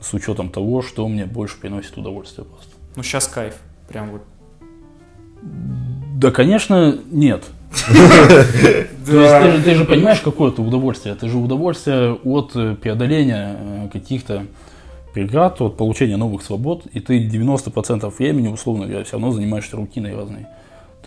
с 0.00 0.12
учетом 0.12 0.50
того, 0.50 0.82
что 0.82 1.08
мне 1.08 1.24
больше 1.24 1.58
приносит 1.58 1.96
удовольствие 1.96 2.46
просто. 2.46 2.70
Ну, 2.96 3.02
сейчас 3.02 3.26
кайф. 3.26 3.56
Прям 3.88 4.10
вот. 4.10 4.22
Да, 6.16 6.30
конечно, 6.30 6.98
нет. 7.10 7.44
Же- 9.06 9.62
ты 9.64 9.74
же 9.74 9.84
понимаешь, 9.84 10.20
какое 10.20 10.50
это 10.50 10.60
удовольствие. 10.62 11.14
Это 11.14 11.28
же 11.28 11.38
удовольствие 11.38 12.14
от 12.24 12.54
э, 12.54 12.74
преодоления 12.74 13.56
э, 13.58 13.88
каких-то 13.92 14.46
преград, 15.14 15.60
от 15.60 15.76
получения 15.76 16.16
новых 16.16 16.42
свобод, 16.42 16.86
и 16.92 17.00
ты 17.00 17.26
90% 17.26 18.12
времени, 18.18 18.48
условно 18.48 18.86
говоря, 18.86 19.04
все 19.04 19.12
равно 19.12 19.32
занимаешься 19.32 19.76
рутиной 19.76 20.14
разной. 20.14 20.46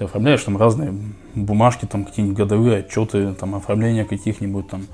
Ты 0.01 0.05
оформляешь 0.05 0.43
там 0.43 0.57
разные 0.57 0.95
бумажки, 1.35 1.85
там 1.85 2.05
какие-нибудь 2.05 2.35
годовые 2.35 2.79
отчеты, 2.79 3.35
там 3.35 3.53
оформление 3.53 4.03
каких-нибудь 4.03 4.67
там 4.67 4.87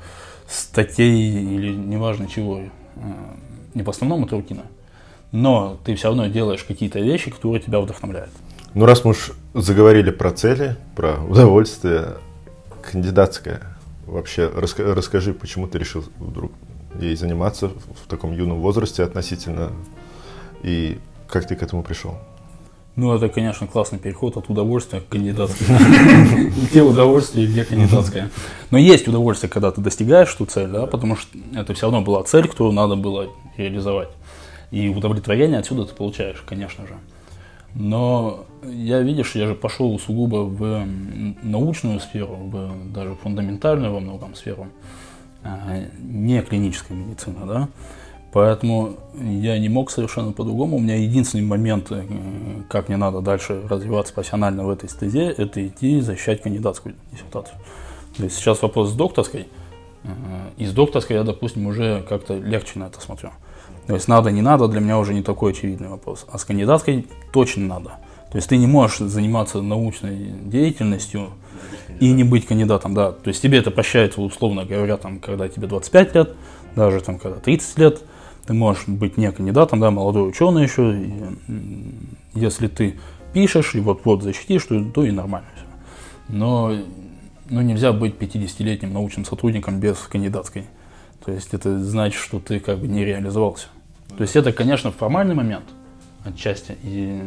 статей 0.49 1.31
или 1.55 1.73
неважно 1.73 2.27
чего. 2.27 2.59
Э, 2.59 2.67
И 3.73 3.81
в 3.83 3.89
основном 3.89 4.25
это 4.25 4.35
рутина. 4.35 4.63
Но 5.31 5.79
ты 5.85 5.95
все 5.95 6.09
равно 6.09 6.27
делаешь 6.27 6.65
какие-то 6.65 6.99
вещи, 6.99 7.31
которые 7.31 7.61
тебя 7.61 7.79
вдохновляют. 7.79 8.31
Ну, 8.73 8.83
раз 8.83 9.05
мы 9.05 9.11
уж 9.11 9.31
заговорили 9.53 10.11
про 10.11 10.31
цели, 10.31 10.75
про 10.93 11.23
удовольствие, 11.23 12.15
кандидатская, 12.81 13.61
вообще 14.07 14.51
расскажи, 14.53 15.33
почему 15.33 15.67
ты 15.67 15.79
решил 15.79 16.03
вдруг 16.17 16.51
ей 16.99 17.15
заниматься 17.15 17.69
в 17.69 18.09
таком 18.09 18.33
юном 18.33 18.59
возрасте 18.59 19.03
относительно, 19.03 19.71
и 20.63 20.99
как 21.29 21.47
ты 21.47 21.55
к 21.55 21.63
этому 21.63 21.81
пришел? 21.81 22.17
Ну, 22.97 23.13
это, 23.13 23.29
конечно, 23.29 23.67
классный 23.67 23.99
переход 23.99 24.37
от 24.37 24.49
удовольствия 24.49 25.01
к 25.01 25.07
кандидатской. 25.07 25.67
Где 26.71 26.81
удовольствие 26.81 27.45
где 27.45 27.63
кандидатская. 27.63 28.31
Но 28.71 28.79
есть 28.79 29.07
удовольствие, 29.07 29.51
когда 29.51 29.71
ты 29.71 29.81
достигаешь 29.81 30.33
ту 30.33 30.47
цель, 30.47 30.67
да, 30.67 30.87
потому 30.87 31.15
что 31.15 31.37
это 31.53 31.75
все 31.75 31.83
равно 31.83 32.01
была 32.01 32.23
цель, 32.23 32.47
которую 32.47 32.73
надо 32.73 32.95
было 32.95 33.27
реализовать. 33.55 34.09
И 34.71 34.89
удовлетворение 34.89 35.59
отсюда 35.59 35.85
ты 35.85 35.93
получаешь, 35.93 36.43
конечно 36.43 36.87
же. 36.87 36.95
Но 37.75 38.47
я, 38.63 39.01
видишь, 39.01 39.35
я 39.35 39.45
же 39.45 39.53
пошел 39.53 39.99
сугубо 39.99 40.37
в 40.37 40.83
научную 41.43 41.99
сферу, 41.99 42.35
в 42.35 42.91
даже 42.91 43.13
фундаментальную 43.21 43.93
во 43.93 43.99
многом 43.99 44.33
сферу, 44.33 44.69
а, 45.43 45.83
не 45.99 46.41
клиническая 46.41 46.97
медицина, 46.97 47.45
да. 47.45 47.69
Поэтому 48.33 48.97
я 49.19 49.57
не 49.57 49.69
мог 49.69 49.89
совершенно 49.89 50.31
по-другому. 50.31 50.77
У 50.77 50.79
меня 50.79 50.95
единственный 50.95 51.45
момент, 51.45 51.91
э, 51.91 52.03
как 52.69 52.89
мне 52.89 52.97
надо 52.97 53.21
дальше 53.21 53.63
развиваться 53.69 54.13
профессионально 54.13 54.65
в 54.65 54.69
этой 54.69 54.89
стезе, 54.89 55.25
это 55.29 55.65
идти 55.65 56.01
защищать 56.01 56.41
кандидатскую 56.41 56.95
диссертацию. 57.11 57.57
То 58.17 58.23
есть 58.23 58.35
сейчас 58.35 58.61
вопрос 58.61 58.89
с 58.89 58.93
докторской. 58.93 59.47
Э, 60.03 60.09
И 60.57 60.65
с 60.65 60.73
докторской 60.73 61.15
я, 61.15 61.23
допустим, 61.23 61.67
уже 61.67 62.03
как-то 62.07 62.37
легче 62.37 62.79
на 62.79 62.85
это 62.85 62.99
смотрю. 62.99 63.31
То 63.87 63.93
есть 63.93 64.09
надо, 64.09 64.31
не 64.31 64.41
надо, 64.41 64.67
для 64.67 64.81
меня 64.81 64.99
уже 64.99 65.13
не 65.13 65.23
такой 65.23 65.53
очевидный 65.53 65.87
вопрос. 65.87 66.25
А 66.29 66.37
с 66.37 66.43
кандидатской 66.43 67.07
точно 67.31 67.65
надо. 67.65 67.91
То 68.31 68.35
есть 68.35 68.49
ты 68.49 68.57
не 68.57 68.67
можешь 68.67 68.97
заниматься 68.97 69.61
научной 69.61 70.31
деятельностью 70.43 71.29
и 72.01 72.11
не 72.11 72.25
быть 72.25 72.45
кандидатом, 72.45 72.93
да. 72.93 73.13
То 73.13 73.29
есть 73.29 73.41
тебе 73.41 73.59
это 73.59 73.71
прощается, 73.71 74.21
условно 74.21 74.65
говоря, 74.65 74.97
там, 74.97 75.19
когда 75.19 75.47
тебе 75.47 75.67
25 75.67 76.15
лет, 76.15 76.35
даже 76.75 76.99
там, 76.99 77.17
когда 77.17 77.39
30 77.39 77.79
лет, 77.79 78.01
ты 78.47 78.53
можешь 78.53 78.87
быть 78.87 79.17
не 79.17 79.31
кандидатом, 79.31 79.79
да, 79.79 79.91
молодой 79.91 80.29
ученый 80.29 80.63
еще. 80.63 80.97
И, 80.97 81.13
если 82.33 82.67
ты 82.67 82.95
пишешь 83.33 83.75
и 83.75 83.79
вот-вот 83.79 84.23
защитишь, 84.23 84.63
то, 84.63 84.83
то 84.83 85.03
и 85.03 85.11
нормально 85.11 85.47
все. 85.55 85.65
Но 86.29 86.73
ну, 87.49 87.61
нельзя 87.61 87.93
быть 87.93 88.15
50-летним 88.15 88.93
научным 88.93 89.25
сотрудником 89.25 89.79
без 89.79 89.97
кандидатской. 89.97 90.65
То 91.23 91.31
есть 91.31 91.53
это 91.53 91.83
значит, 91.83 92.21
что 92.21 92.39
ты 92.39 92.59
как 92.59 92.79
бы 92.79 92.87
не 92.87 93.03
реализовался. 93.03 93.67
То 94.15 94.21
есть 94.21 94.35
это, 94.35 94.53
конечно, 94.53 94.91
формальный 94.91 95.35
момент 95.35 95.65
отчасти. 96.23 96.77
И 96.83 97.21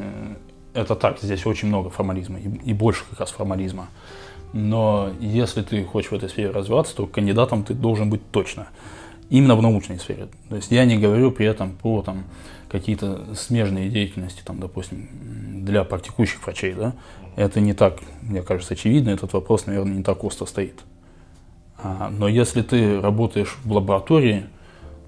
это 0.73 0.95
так, 0.95 1.21
здесь 1.21 1.45
очень 1.47 1.69
много 1.69 1.91
формализма 1.91 2.39
и, 2.39 2.71
и 2.71 2.73
больше 2.73 3.05
как 3.11 3.21
раз 3.21 3.31
формализма. 3.31 3.89
Но 4.53 5.11
если 5.21 5.63
ты 5.63 5.85
хочешь 5.85 6.11
в 6.11 6.15
этой 6.15 6.29
сфере 6.29 6.51
развиваться, 6.51 6.97
то 6.97 7.07
кандидатом 7.07 7.63
ты 7.63 7.75
должен 7.75 8.11
быть 8.11 8.23
точно. 8.31 8.69
Именно 9.31 9.57
в 9.57 9.63
научной 9.63 9.99
сфере. 9.99 10.29
То 10.49 10.57
есть 10.57 10.71
я 10.71 10.85
не 10.85 10.99
говорю 10.99 11.31
при 11.31 11.47
этом 11.47 11.73
про 11.77 12.03
там, 12.03 12.25
какие-то 12.69 13.35
смежные 13.35 13.89
деятельности, 13.89 14.43
там, 14.45 14.59
допустим, 14.61 15.09
для 15.65 15.85
практикующих 15.85 16.43
врачей. 16.43 16.75
Да? 16.75 16.95
Это 17.37 17.61
не 17.61 17.73
так, 17.73 18.01
мне 18.23 18.43
кажется, 18.43 18.75
очевидно. 18.75 19.11
Этот 19.11 19.33
вопрос, 19.33 19.67
наверное, 19.67 19.97
не 19.99 20.03
так 20.03 20.25
остро 20.25 20.47
стоит. 20.47 20.81
А, 21.79 22.11
но 22.11 22.29
если 22.29 22.63
ты 22.63 23.01
работаешь 23.01 23.57
в 23.65 23.73
лаборатории, 23.73 24.47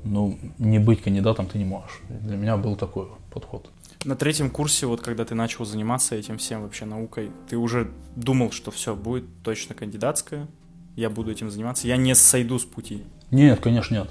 ну, 0.04 0.38
не 0.58 0.78
быть 0.78 1.02
кандидатом 1.02 1.46
ты 1.46 1.58
не 1.58 1.64
можешь. 1.64 2.00
Для 2.08 2.36
меня 2.36 2.56
был 2.56 2.76
такой 2.76 3.08
подход. 3.32 3.70
На 4.04 4.16
третьем 4.16 4.50
курсе, 4.50 4.86
вот 4.86 5.00
когда 5.00 5.24
ты 5.24 5.34
начал 5.34 5.64
заниматься 5.64 6.16
этим 6.16 6.38
всем 6.38 6.62
вообще 6.62 6.84
наукой, 6.84 7.30
ты 7.48 7.56
уже 7.56 7.90
думал, 8.16 8.50
что 8.50 8.70
все, 8.70 8.96
будет 8.96 9.24
точно 9.44 9.74
кандидатская, 9.74 10.48
я 10.96 11.08
буду 11.08 11.30
этим 11.30 11.50
заниматься, 11.50 11.86
я 11.86 11.96
не 11.96 12.14
сойду 12.14 12.58
с 12.58 12.64
пути. 12.64 13.04
Нет, 13.32 13.58
конечно, 13.60 13.94
нет. 13.94 14.08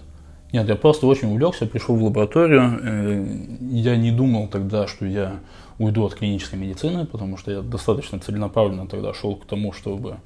Нет, 0.51 0.67
я 0.67 0.75
просто 0.75 1.07
очень 1.07 1.29
увлекся, 1.29 1.65
пришел 1.65 1.95
в 1.95 2.03
лабораторию. 2.03 2.79
э, 2.83 3.25
Я 3.61 3.95
не 3.95 4.11
думал 4.11 4.47
тогда, 4.47 4.87
что 4.87 5.05
я 5.05 5.35
уйду 5.79 6.03
от 6.03 6.15
клинической 6.15 6.59
медицины, 6.59 7.05
потому 7.05 7.37
что 7.37 7.51
я 7.51 7.61
достаточно 7.61 8.19
целенаправленно 8.19 8.87
тогда 8.87 9.13
шел 9.13 9.35
к 9.35 9.45
тому, 9.45 9.71
чтобы 9.71 10.17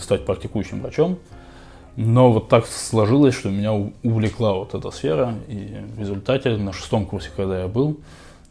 стать 0.00 0.24
практикующим 0.26 0.80
врачом. 0.80 1.18
Но 1.96 2.32
вот 2.32 2.48
так 2.48 2.66
сложилось, 2.66 3.34
что 3.34 3.50
меня 3.50 3.72
увлекла 4.02 4.54
вот 4.54 4.74
эта 4.74 4.90
сфера, 4.90 5.34
и 5.46 5.76
в 5.96 6.00
результате 6.00 6.56
на 6.56 6.72
шестом 6.72 7.06
курсе, 7.06 7.30
когда 7.36 7.60
я 7.60 7.68
был, 7.68 8.00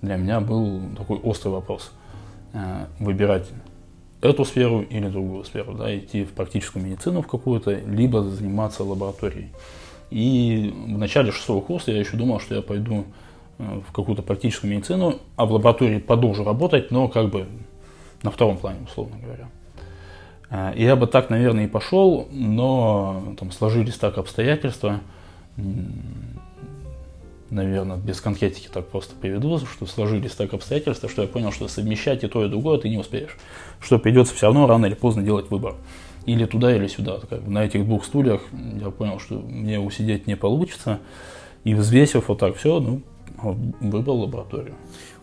для 0.02 0.16
меня 0.16 0.40
был 0.40 0.80
такой 0.98 1.18
острый 1.18 1.50
вопрос. 1.50 1.92
э, 2.54 2.86
Выбирать 3.00 3.50
эту 4.26 4.46
сферу 4.46 4.82
или 4.82 5.08
другую 5.08 5.44
сферу, 5.44 5.74
да, 5.74 5.96
идти 5.96 6.24
в 6.24 6.32
практическую 6.32 6.86
медицину 6.86 7.22
в 7.22 7.28
какую-то, 7.28 7.72
либо 7.72 8.24
заниматься 8.24 8.84
лабораторией. 8.84 9.50
И 10.10 10.74
в 10.86 10.98
начале 10.98 11.32
шестого 11.32 11.62
курса 11.62 11.92
я 11.92 12.00
еще 12.00 12.18
думал, 12.18 12.40
что 12.40 12.56
я 12.56 12.62
пойду 12.62 13.06
э, 13.58 13.82
в 13.88 13.92
какую-то 13.92 14.22
практическую 14.22 14.72
медицину, 14.72 15.20
а 15.36 15.46
в 15.46 15.52
лаборатории 15.52 15.98
продолжу 15.98 16.44
работать, 16.44 16.92
но 16.92 17.08
как 17.08 17.30
бы 17.30 17.48
на 18.22 18.32
втором 18.32 18.58
плане, 18.58 18.80
условно 18.86 19.18
говоря. 19.22 19.50
Э, 20.50 20.74
я 20.76 20.96
бы 20.96 21.08
так, 21.08 21.30
наверное, 21.30 21.66
и 21.66 21.68
пошел, 21.68 22.28
но 22.32 23.34
там 23.40 23.52
сложились 23.52 23.96
так 23.96 24.18
обстоятельства, 24.18 25.00
наверное, 27.54 27.97
без 27.97 28.20
конкретики 28.20 28.68
так 28.72 28.88
просто 28.88 29.16
приведу, 29.16 29.60
что 29.60 29.86
сложились 29.86 30.32
так 30.32 30.54
обстоятельства, 30.54 31.10
что 31.10 31.22
я 31.22 31.28
понял, 31.28 31.51
что 31.51 31.68
совмещать 31.68 32.24
и 32.24 32.28
то, 32.28 32.43
и 32.45 32.49
другое 32.49 32.80
ты 32.80 32.89
не 32.89 32.97
успеешь. 32.97 33.38
Что 33.80 33.99
придется 33.99 34.34
все 34.34 34.47
равно 34.47 34.68
рано 34.68 34.86
или 34.88 34.95
поздно 34.95 35.24
делать 35.24 35.49
выбор. 35.49 35.76
Или 36.26 36.45
туда, 36.45 36.76
или 36.76 36.88
сюда. 36.88 37.20
На 37.45 37.66
этих 37.66 37.86
двух 37.86 38.06
стульях 38.06 38.41
я 38.82 38.89
понял, 38.89 39.20
что 39.20 39.36
мне 39.36 39.80
усидеть 39.80 40.28
не 40.28 40.36
получится. 40.36 40.99
И 41.64 41.76
взвесив 41.76 42.28
вот 42.28 42.39
так 42.39 42.56
все, 42.56 42.80
ну, 42.80 43.01
выбрал 43.80 44.22
лабораторию. 44.22 44.76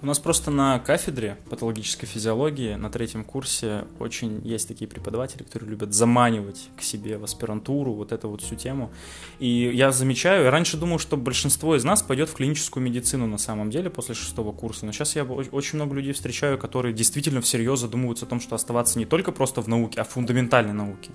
У 0.03 0.07
нас 0.07 0.19
просто 0.19 0.51
на 0.51 0.79
кафедре 0.79 1.37
патологической 1.51 2.09
физиологии 2.09 2.75
на 2.75 2.89
третьем 2.89 3.23
курсе 3.23 3.85
очень 3.99 4.41
есть 4.45 4.67
такие 4.67 4.89
преподаватели, 4.89 5.43
которые 5.43 5.69
любят 5.69 5.93
заманивать 5.93 6.71
к 6.79 6.83
себе 6.83 7.19
в 7.19 7.25
аспирантуру 7.25 7.93
вот 7.93 8.11
эту 8.11 8.31
вот 8.31 8.41
всю 8.41 8.55
тему. 8.55 8.91
И 9.41 9.71
я 9.75 9.93
замечаю, 9.93 10.45
я 10.45 10.51
раньше 10.51 10.79
думал, 10.79 10.99
что 10.99 11.19
большинство 11.19 11.77
из 11.77 11.85
нас 11.85 12.01
пойдет 12.01 12.31
в 12.31 12.35
клиническую 12.35 12.83
медицину 12.83 13.27
на 13.27 13.37
самом 13.37 13.69
деле 13.69 13.91
после 13.91 14.15
шестого 14.15 14.53
курса, 14.53 14.87
но 14.87 14.93
сейчас 14.93 15.17
я 15.17 15.25
очень 15.25 15.77
много 15.77 15.95
людей 15.95 16.15
встречаю, 16.15 16.57
которые 16.57 16.95
действительно 16.95 17.43
всерьез 17.43 17.81
задумываются 17.81 18.25
о 18.25 18.29
том, 18.29 18.41
что 18.41 18.55
оставаться 18.55 18.99
не 18.99 19.05
только 19.05 19.33
просто 19.33 19.61
в 19.61 19.69
науке, 19.69 20.01
а 20.01 20.05
в 20.05 20.09
фундаментальной 20.09 20.73
науке. 20.73 21.11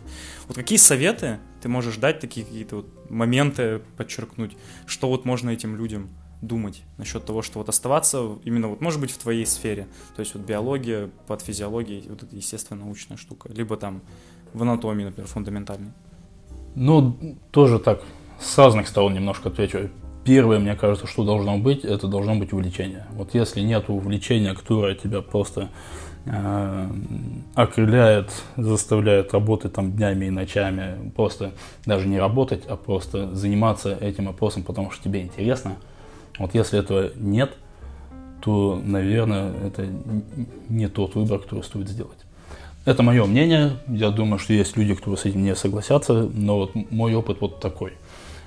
Вот 0.48 0.58
какие 0.58 0.78
советы 0.78 1.40
ты 1.60 1.70
можешь 1.70 1.98
дать, 1.98 2.20
такие 2.20 2.46
какие-то 2.46 2.76
вот 2.76 3.10
моменты 3.10 3.82
подчеркнуть, 3.98 4.56
что 4.86 5.08
вот 5.10 5.26
можно 5.26 5.50
этим 5.50 5.76
людям 5.76 6.12
думать 6.42 6.84
насчет 6.98 7.26
того, 7.26 7.42
что 7.42 7.60
вот 7.60 7.70
оставаться 7.70 8.38
именно 8.44 8.68
вот 8.68 8.82
может 8.82 9.00
быть 9.00 9.12
в 9.12 9.18
твоей 9.18 9.46
сфере, 9.46 9.88
то 10.16 10.22
есть 10.22 10.34
вот 10.36 10.44
биология 10.44 11.10
под 11.28 11.42
физиологией, 11.42 12.08
вот 12.10 12.24
это 12.24 12.36
естественно 12.36 12.84
научная 12.84 13.18
штука, 13.18 13.52
либо 13.52 13.78
там 13.78 14.02
в 14.54 14.62
анатомии, 14.62 15.06
например, 15.06 15.28
фундаментальной. 15.28 15.92
Ну, 16.76 17.38
тоже 17.52 17.80
так, 17.80 18.02
с 18.40 18.58
разных 18.58 18.88
сторон 18.88 19.14
немножко 19.14 19.50
отвечу. 19.50 19.90
Первое, 20.24 20.60
мне 20.60 20.76
кажется, 20.76 21.08
что 21.08 21.24
должно 21.24 21.58
быть, 21.58 21.86
это 21.86 22.08
должно 22.08 22.36
быть 22.36 22.52
увлечение. 22.52 23.06
Вот 23.12 23.34
если 23.34 23.62
нет 23.62 23.90
увлечения, 23.90 24.56
которое 24.56 24.96
тебя 24.96 25.22
просто 25.22 25.70
э, 26.26 26.90
окрыляет, 27.54 28.32
заставляет 28.58 29.34
работать 29.34 29.74
там 29.74 29.92
днями 29.92 30.26
и 30.26 30.30
ночами, 30.32 31.12
просто 31.16 31.54
даже 31.86 32.08
не 32.08 32.20
работать, 32.20 32.66
а 32.66 32.76
просто 32.76 33.36
заниматься 33.36 33.94
этим 33.94 34.26
вопросом, 34.26 34.64
потому 34.64 34.90
что 34.90 35.04
тебе 35.04 35.22
интересно. 35.22 35.76
Вот 36.38 36.54
если 36.54 36.80
этого 36.80 37.12
нет, 37.16 37.54
то, 38.42 38.80
наверное, 38.84 39.54
это 39.66 39.88
не 40.70 40.88
тот 40.88 41.16
выбор, 41.16 41.40
который 41.40 41.64
стоит 41.64 41.90
сделать. 41.90 42.18
Это 42.86 43.02
мое 43.02 43.26
мнение. 43.26 43.78
Я 43.88 44.12
думаю, 44.12 44.38
что 44.38 44.54
есть 44.54 44.78
люди, 44.78 44.94
которые 44.94 45.18
с 45.18 45.26
этим 45.26 45.44
не 45.44 45.56
согласятся, 45.56 46.30
но 46.32 46.58
вот 46.58 46.76
мой 46.92 47.16
опыт 47.16 47.42
вот 47.42 47.60
такой, 47.60 47.94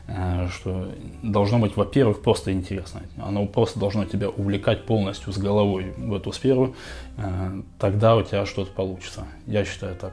э, 0.07 0.47
что 0.53 0.93
должно 1.25 1.59
быть, 1.59 1.77
во-первых, 1.77 2.23
просто 2.23 2.53
интересно. 2.53 3.03
Оно 3.17 3.47
просто 3.47 3.81
должно 3.81 4.05
тебя 4.05 4.29
увлекать 4.29 4.85
полностью 4.85 5.33
с 5.33 5.39
головой 5.39 5.93
в 5.97 6.15
эту 6.15 6.31
сферу. 6.31 6.77
э, 7.17 7.63
Тогда 7.81 8.15
у 8.15 8.23
тебя 8.23 8.47
что-то 8.47 8.71
получится. 8.71 9.25
Я 9.49 9.65
считаю 9.65 9.97
так. 9.97 10.13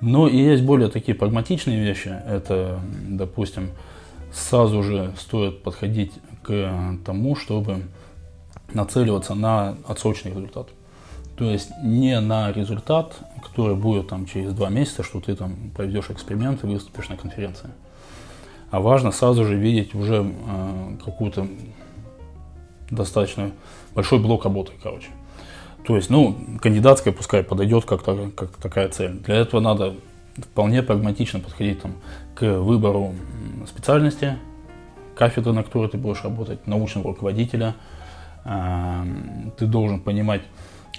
Но 0.00 0.28
и 0.28 0.38
есть 0.38 0.62
более 0.62 0.88
такие 0.88 1.14
прагматичные 1.14 1.78
вещи. 1.78 2.14
Это, 2.26 2.80
допустим, 3.06 3.70
сразу 4.32 4.82
же 4.82 5.12
стоит 5.18 5.62
подходить 5.62 6.12
тому, 7.04 7.36
чтобы 7.36 7.82
нацеливаться 8.72 9.34
на 9.34 9.76
отсрочный 9.86 10.32
результат. 10.32 10.68
То 11.36 11.44
есть 11.44 11.70
не 11.82 12.18
на 12.20 12.50
результат, 12.50 13.16
который 13.42 13.76
будет 13.76 14.08
там 14.08 14.26
через 14.26 14.52
два 14.52 14.70
месяца, 14.70 15.04
что 15.04 15.20
ты 15.20 15.36
там 15.36 15.70
проведешь 15.74 16.10
эксперимент 16.10 16.64
и 16.64 16.66
выступишь 16.66 17.08
на 17.08 17.16
конференции. 17.16 17.70
А 18.70 18.80
важно 18.80 19.12
сразу 19.12 19.44
же 19.44 19.54
видеть 19.54 19.94
уже 19.94 20.26
э, 20.26 20.96
какую-то 21.04 21.46
достаточно 22.90 23.52
большой 23.94 24.18
блок 24.18 24.44
работы, 24.44 24.72
короче. 24.82 25.08
То 25.86 25.96
есть, 25.96 26.10
ну, 26.10 26.36
кандидатская 26.60 27.14
пускай 27.14 27.42
подойдет 27.42 27.84
как, 27.84 28.02
как 28.04 28.50
такая 28.60 28.88
цель. 28.88 29.12
Для 29.12 29.36
этого 29.36 29.60
надо 29.60 29.94
вполне 30.36 30.82
прагматично 30.82 31.40
подходить 31.40 31.80
там, 31.80 31.94
к 32.34 32.58
выбору 32.58 33.14
специальности, 33.66 34.36
кафедры, 35.18 35.52
на 35.52 35.64
которой 35.64 35.90
ты 35.90 35.98
будешь 35.98 36.22
работать, 36.22 36.66
научного 36.66 37.08
руководителя. 37.08 37.74
А, 38.44 39.04
ты 39.58 39.66
должен 39.66 40.00
понимать, 40.00 40.42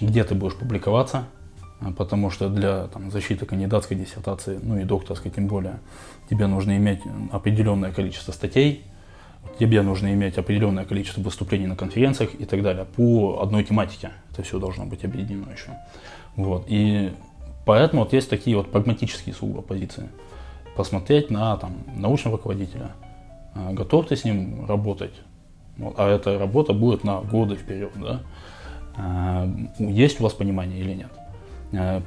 где 0.00 0.22
ты 0.24 0.34
будешь 0.34 0.54
публиковаться, 0.54 1.24
а, 1.80 1.90
потому 1.92 2.30
что 2.30 2.50
для 2.50 2.88
там, 2.88 3.10
защиты 3.10 3.46
кандидатской 3.46 3.96
диссертации, 3.96 4.60
ну 4.62 4.78
и 4.78 4.84
докторской 4.84 5.30
тем 5.30 5.46
более, 5.46 5.80
тебе 6.28 6.46
нужно 6.46 6.76
иметь 6.76 7.00
определенное 7.32 7.92
количество 7.92 8.32
статей, 8.32 8.84
тебе 9.58 9.80
нужно 9.80 10.12
иметь 10.12 10.36
определенное 10.36 10.84
количество 10.84 11.22
выступлений 11.22 11.66
на 11.66 11.76
конференциях 11.76 12.34
и 12.38 12.44
так 12.44 12.62
далее 12.62 12.84
по 12.84 13.40
одной 13.42 13.64
тематике. 13.64 14.10
Это 14.30 14.42
все 14.42 14.58
должно 14.58 14.84
быть 14.84 15.02
объединено 15.02 15.50
еще. 15.50 15.70
Вот. 16.36 16.66
И 16.68 17.10
поэтому 17.64 18.02
вот 18.02 18.12
есть 18.12 18.28
такие 18.28 18.54
вот 18.54 18.70
прагматические 18.70 19.34
сугубо 19.34 19.62
позиции. 19.62 20.10
Посмотреть 20.76 21.30
на 21.30 21.56
там, 21.56 21.72
научного 21.96 22.36
руководителя, 22.36 22.90
готов 23.54 24.06
ты 24.08 24.16
с 24.16 24.24
ним 24.24 24.66
работать, 24.66 25.14
а 25.96 26.08
эта 26.08 26.38
работа 26.38 26.72
будет 26.72 27.04
на 27.04 27.20
годы 27.20 27.56
вперед, 27.56 27.92
да? 27.96 28.22
А, 28.96 29.48
есть 29.78 30.20
у 30.20 30.24
вас 30.24 30.32
понимание 30.32 30.80
или 30.80 30.94
нет? 30.94 31.10
А, 31.72 32.02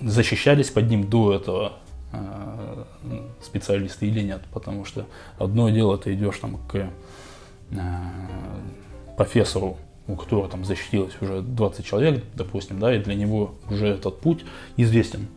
защищались 0.00 0.70
под 0.70 0.90
ним 0.90 1.08
до 1.08 1.34
этого 1.34 1.72
а, 2.12 2.86
специалисты 3.42 4.06
или 4.06 4.20
нет, 4.20 4.42
потому 4.52 4.84
что 4.84 5.06
одно 5.38 5.70
дело, 5.70 5.96
ты 5.98 6.14
идешь 6.14 6.38
там 6.38 6.58
к 6.68 6.88
профессору, 9.16 9.78
у 10.06 10.16
которого 10.16 10.48
там 10.48 10.64
защитилось 10.64 11.14
уже 11.20 11.40
20 11.40 11.84
человек, 11.84 12.24
допустим, 12.34 12.78
да, 12.78 12.94
и 12.94 13.02
для 13.02 13.14
него 13.14 13.54
уже 13.70 13.88
этот 13.88 14.20
путь 14.20 14.44
известен 14.76 15.28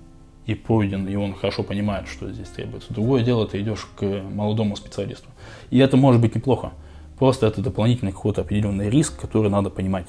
и 0.47 0.55
пройден, 0.55 1.07
и 1.07 1.15
он 1.15 1.35
хорошо 1.35 1.61
понимает, 1.61 2.07
что 2.07 2.31
здесь 2.31 2.47
требуется. 2.47 2.93
Другое 2.93 3.21
дело, 3.21 3.45
ты 3.45 3.59
идешь 3.61 3.85
к 3.97 4.03
молодому 4.03 4.77
специалисту. 4.77 5.27
И 5.69 5.77
это 5.77 5.97
может 5.97 6.21
быть 6.21 6.35
неплохо. 6.35 6.71
Просто 7.19 7.47
это 7.47 7.61
дополнительный 7.61 8.13
какой-то 8.13 8.41
определенный 8.41 8.89
риск, 8.89 9.19
который 9.19 9.51
надо 9.51 9.69
понимать. 9.69 10.07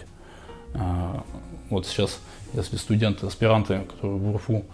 А, 0.75 1.25
вот 1.71 1.87
сейчас, 1.87 2.21
если 2.55 2.77
студенты, 2.77 3.27
аспиранты, 3.27 3.81
которые 3.81 4.19
в 4.19 4.35
УРФУ 4.35 4.65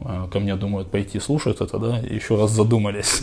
а, 0.00 0.28
ко 0.28 0.40
мне 0.40 0.56
думают 0.56 0.90
пойти 0.90 1.18
слушать 1.20 1.60
это, 1.60 1.78
да, 1.78 1.98
еще 1.98 2.36
раз 2.36 2.50
задумались. 2.50 3.22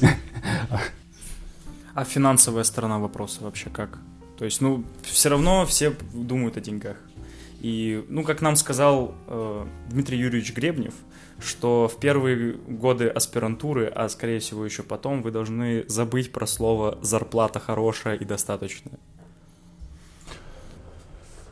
А 1.93 2.05
финансовая 2.05 2.63
сторона 2.63 2.99
вопроса 2.99 3.43
вообще 3.43 3.69
как? 3.69 3.99
То 4.39 4.45
есть, 4.45 4.61
ну, 4.61 4.85
все 5.03 5.29
равно 5.29 5.65
все 5.65 5.93
думают 6.13 6.55
о 6.57 6.61
деньгах. 6.61 6.95
И, 7.59 8.03
ну, 8.07 8.23
как 8.23 8.41
нам 8.41 8.55
сказал 8.55 9.13
э, 9.27 9.65
Дмитрий 9.89 10.17
Юрьевич 10.17 10.53
Гребнев, 10.53 10.93
что 11.41 11.87
в 11.87 11.99
первые 11.99 12.53
годы 12.67 13.07
аспирантуры, 13.07 13.87
а 13.87 14.07
скорее 14.09 14.39
всего 14.39 14.63
еще 14.63 14.83
потом, 14.83 15.21
вы 15.21 15.31
должны 15.31 15.83
забыть 15.87 16.31
про 16.31 16.45
слово 16.45 16.97
«зарплата 17.01 17.59
хорошая 17.59 18.15
и 18.15 18.25
достаточная». 18.25 18.99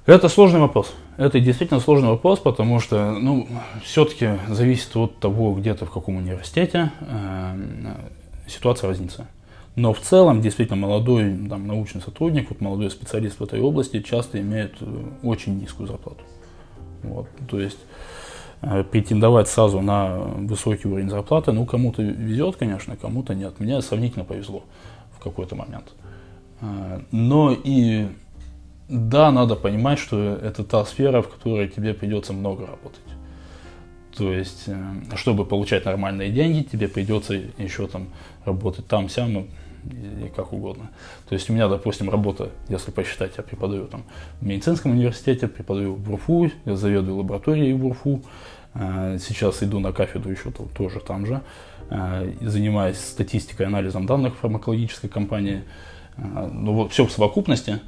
Это 0.06 0.28
сложный 0.28 0.60
вопрос. 0.60 0.94
Это 1.18 1.40
действительно 1.40 1.80
сложный 1.80 2.10
вопрос, 2.10 2.40
потому 2.40 2.80
что, 2.80 3.12
ну, 3.12 3.48
все-таки 3.84 4.40
зависит 4.48 4.96
от 4.96 5.20
того, 5.20 5.54
где 5.54 5.76
ты 5.76 5.86
в 5.86 5.92
каком 5.92 6.16
университете, 6.16 6.92
э, 7.02 7.96
ситуация 8.48 8.88
разнится. 8.88 9.28
Но 9.76 9.94
в 9.94 10.00
целом, 10.00 10.42
действительно, 10.42 10.78
молодой 10.78 11.38
там, 11.48 11.68
научный 11.68 12.02
сотрудник, 12.02 12.50
вот 12.50 12.60
молодой 12.60 12.90
специалист 12.90 13.40
в 13.40 13.44
этой 13.44 13.62
области 13.62 14.02
часто 14.02 14.42
имеет 14.42 14.74
э, 14.82 14.86
очень 15.22 15.60
низкую 15.60 15.88
зарплату. 15.88 16.22
Вот. 17.04 17.28
То 17.48 17.60
есть 17.60 17.78
претендовать 18.91 19.47
сразу 19.47 19.82
на 19.82 20.18
высокий 20.18 20.88
уровень 20.88 21.10
зарплаты. 21.10 21.51
Ну, 21.51 21.66
кому-то 21.66 22.01
везет, 22.01 22.57
конечно, 22.57 22.95
кому-то 22.97 23.34
нет. 23.34 23.60
Мне 23.60 23.82
сравнительно 23.82 24.26
повезло 24.26 24.64
в 25.18 25.24
какой-то 25.24 25.55
момент. 25.55 25.93
Э, 26.62 27.01
но 27.12 27.55
и 27.64 28.07
да, 28.89 29.32
надо 29.32 29.55
понимать, 29.55 29.99
что 29.99 30.18
это 30.18 30.64
та 30.64 30.84
сфера, 30.84 31.22
в 31.22 31.30
которой 31.30 31.68
тебе 31.68 31.93
придется 31.93 32.34
много 32.34 32.66
работать. 32.66 32.99
То 34.18 34.34
есть, 34.34 34.64
э, 34.68 34.93
чтобы 35.16 35.45
получать 35.45 35.86
нормальные 35.86 36.32
деньги, 36.32 36.64
тебе 36.64 36.88
придется 36.88 37.36
еще 37.57 37.88
там 37.88 38.07
работать 38.45 38.88
там, 38.88 39.07
сям, 39.07 39.47
и 39.84 40.32
как 40.36 40.54
угодно. 40.54 40.90
То 41.28 41.36
есть 41.36 41.50
у 41.50 41.54
меня, 41.54 41.68
допустим, 41.68 42.10
работа, 42.10 42.50
если 42.68 42.92
посчитать, 42.92 43.34
я 43.38 43.44
преподаю 43.44 43.88
там 43.88 44.04
в 44.42 44.46
медицинском 44.46 44.92
университете, 44.92 45.48
преподаю 45.48 45.96
в 45.96 46.14
УРФУ, 46.14 46.52
я 46.66 46.76
заведую 46.76 47.18
лабораторией 47.18 47.74
в 47.74 47.86
УРФУ, 47.86 48.22
э, 48.74 49.18
сейчас 49.20 49.64
иду 49.64 49.80
на 49.80 49.92
кафедру 49.92 50.32
еще 50.32 50.52
тоже 50.52 51.00
там 51.00 51.26
же, 51.26 51.42
э, 51.90 52.34
занимаюсь 52.42 52.98
статистикой, 52.98 53.68
анализом 53.68 54.06
данных 54.06 54.36
фармакологической 54.38 55.10
компании. 55.10 55.64
Э, 56.18 56.50
ну 56.52 56.74
вот 56.74 56.92
все 56.92 57.06
в 57.06 57.12
совокупности, 57.12 57.80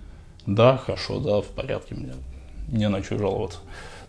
да, 0.46 0.78
хорошо, 0.78 1.20
да, 1.20 1.42
в 1.42 1.48
порядке, 1.48 1.96
мне 1.96 2.14
не 2.68 2.89
на 2.89 3.04
что 3.04 3.18
жаловаться. 3.18 3.60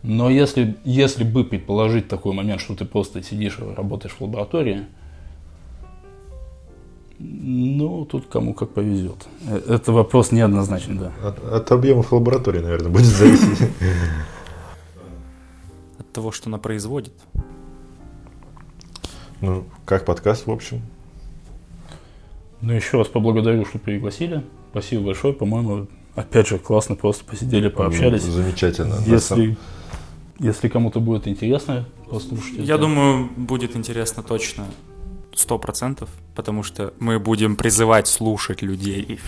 Но 0.02 0.30
если, 0.30 0.76
если 0.84 1.22
бы 1.22 1.44
предположить 1.44 2.08
такой 2.08 2.32
момент, 2.32 2.60
что 2.60 2.74
ты 2.74 2.84
просто 2.84 3.22
сидишь 3.22 3.58
и 3.58 3.74
работаешь 3.74 4.14
в 4.14 4.20
лаборатории, 4.20 4.86
ну, 7.24 8.04
тут 8.04 8.26
кому 8.26 8.52
как 8.52 8.70
повезет. 8.70 9.28
Э, 9.46 9.60
это 9.68 9.92
вопрос 9.92 10.32
неоднозначный, 10.32 10.96
да. 10.96 11.12
От, 11.22 11.38
от 11.44 11.70
объемов 11.70 12.12
лаборатории, 12.12 12.58
наверное, 12.58 12.90
будет 12.90 13.06
зависеть. 13.06 13.68
От 15.98 16.12
того, 16.12 16.32
что 16.32 16.48
она 16.48 16.58
производит. 16.58 17.12
Ну, 19.40 19.64
как 19.84 20.04
подкаст, 20.04 20.46
в 20.46 20.50
общем. 20.50 20.82
Ну, 22.60 22.72
еще 22.72 22.98
раз 22.98 23.06
поблагодарю, 23.08 23.64
что 23.66 23.78
пригласили. 23.78 24.42
Спасибо 24.72 25.06
большое. 25.06 25.32
По-моему, 25.32 25.86
опять 26.16 26.48
же, 26.48 26.58
классно 26.58 26.96
просто 26.96 27.24
посидели, 27.24 27.68
пообщались. 27.68 28.22
Замечательно. 28.22 28.96
Если, 29.06 29.56
если 30.40 30.68
кому-то 30.68 30.98
будет 30.98 31.28
интересно, 31.28 31.86
послушайте. 32.10 32.62
Я 32.62 32.78
думаю, 32.78 33.30
будет 33.36 33.76
интересно 33.76 34.24
точно 34.24 34.64
сто 35.34 35.58
процентов, 35.58 36.08
потому 36.34 36.62
что 36.62 36.92
мы 36.98 37.18
будем 37.18 37.56
призывать 37.56 38.06
слушать 38.06 38.62
людей. 38.62 39.20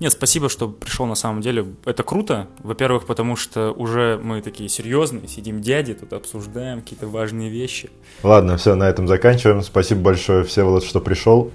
Нет, 0.00 0.12
спасибо, 0.12 0.48
что 0.48 0.68
пришел 0.68 1.06
на 1.06 1.16
самом 1.16 1.40
деле. 1.40 1.66
Это 1.84 2.04
круто. 2.04 2.46
Во-первых, 2.60 3.06
потому 3.06 3.34
что 3.34 3.72
уже 3.72 4.20
мы 4.22 4.40
такие 4.42 4.68
серьезные, 4.68 5.26
сидим 5.26 5.60
дяди, 5.60 5.94
тут 5.94 6.12
обсуждаем 6.12 6.82
какие-то 6.82 7.08
важные 7.08 7.50
вещи. 7.50 7.90
Ладно, 8.22 8.56
все, 8.56 8.76
на 8.76 8.88
этом 8.88 9.08
заканчиваем. 9.08 9.62
Спасибо 9.62 10.02
большое, 10.02 10.44
Всеволод, 10.44 10.84
что 10.84 11.00
пришел. 11.00 11.50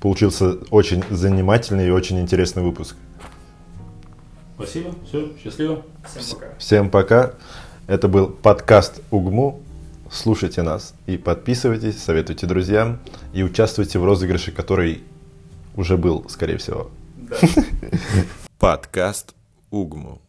Получился 0.00 0.58
очень 0.70 1.02
занимательный 1.08 1.86
и 1.86 1.90
очень 1.90 2.20
интересный 2.20 2.62
выпуск. 2.62 2.96
Спасибо, 4.56 4.94
все, 5.06 5.32
счастливо. 5.42 5.82
Всем 6.04 6.38
пока. 6.38 6.54
Всем 6.58 6.90
пока. 6.90 7.34
Это 7.86 8.08
был 8.08 8.28
подкаст 8.28 9.00
УГМУ 9.10 9.62
слушайте 10.10 10.62
нас 10.62 10.94
и 11.06 11.16
подписывайтесь, 11.16 12.02
советуйте 12.02 12.46
друзьям 12.46 12.98
и 13.32 13.42
участвуйте 13.42 13.98
в 13.98 14.04
розыгрыше, 14.04 14.52
который 14.52 15.02
уже 15.76 15.96
был, 15.96 16.28
скорее 16.28 16.58
всего. 16.58 16.90
Подкаст 18.58 19.34
Угму. 19.70 20.20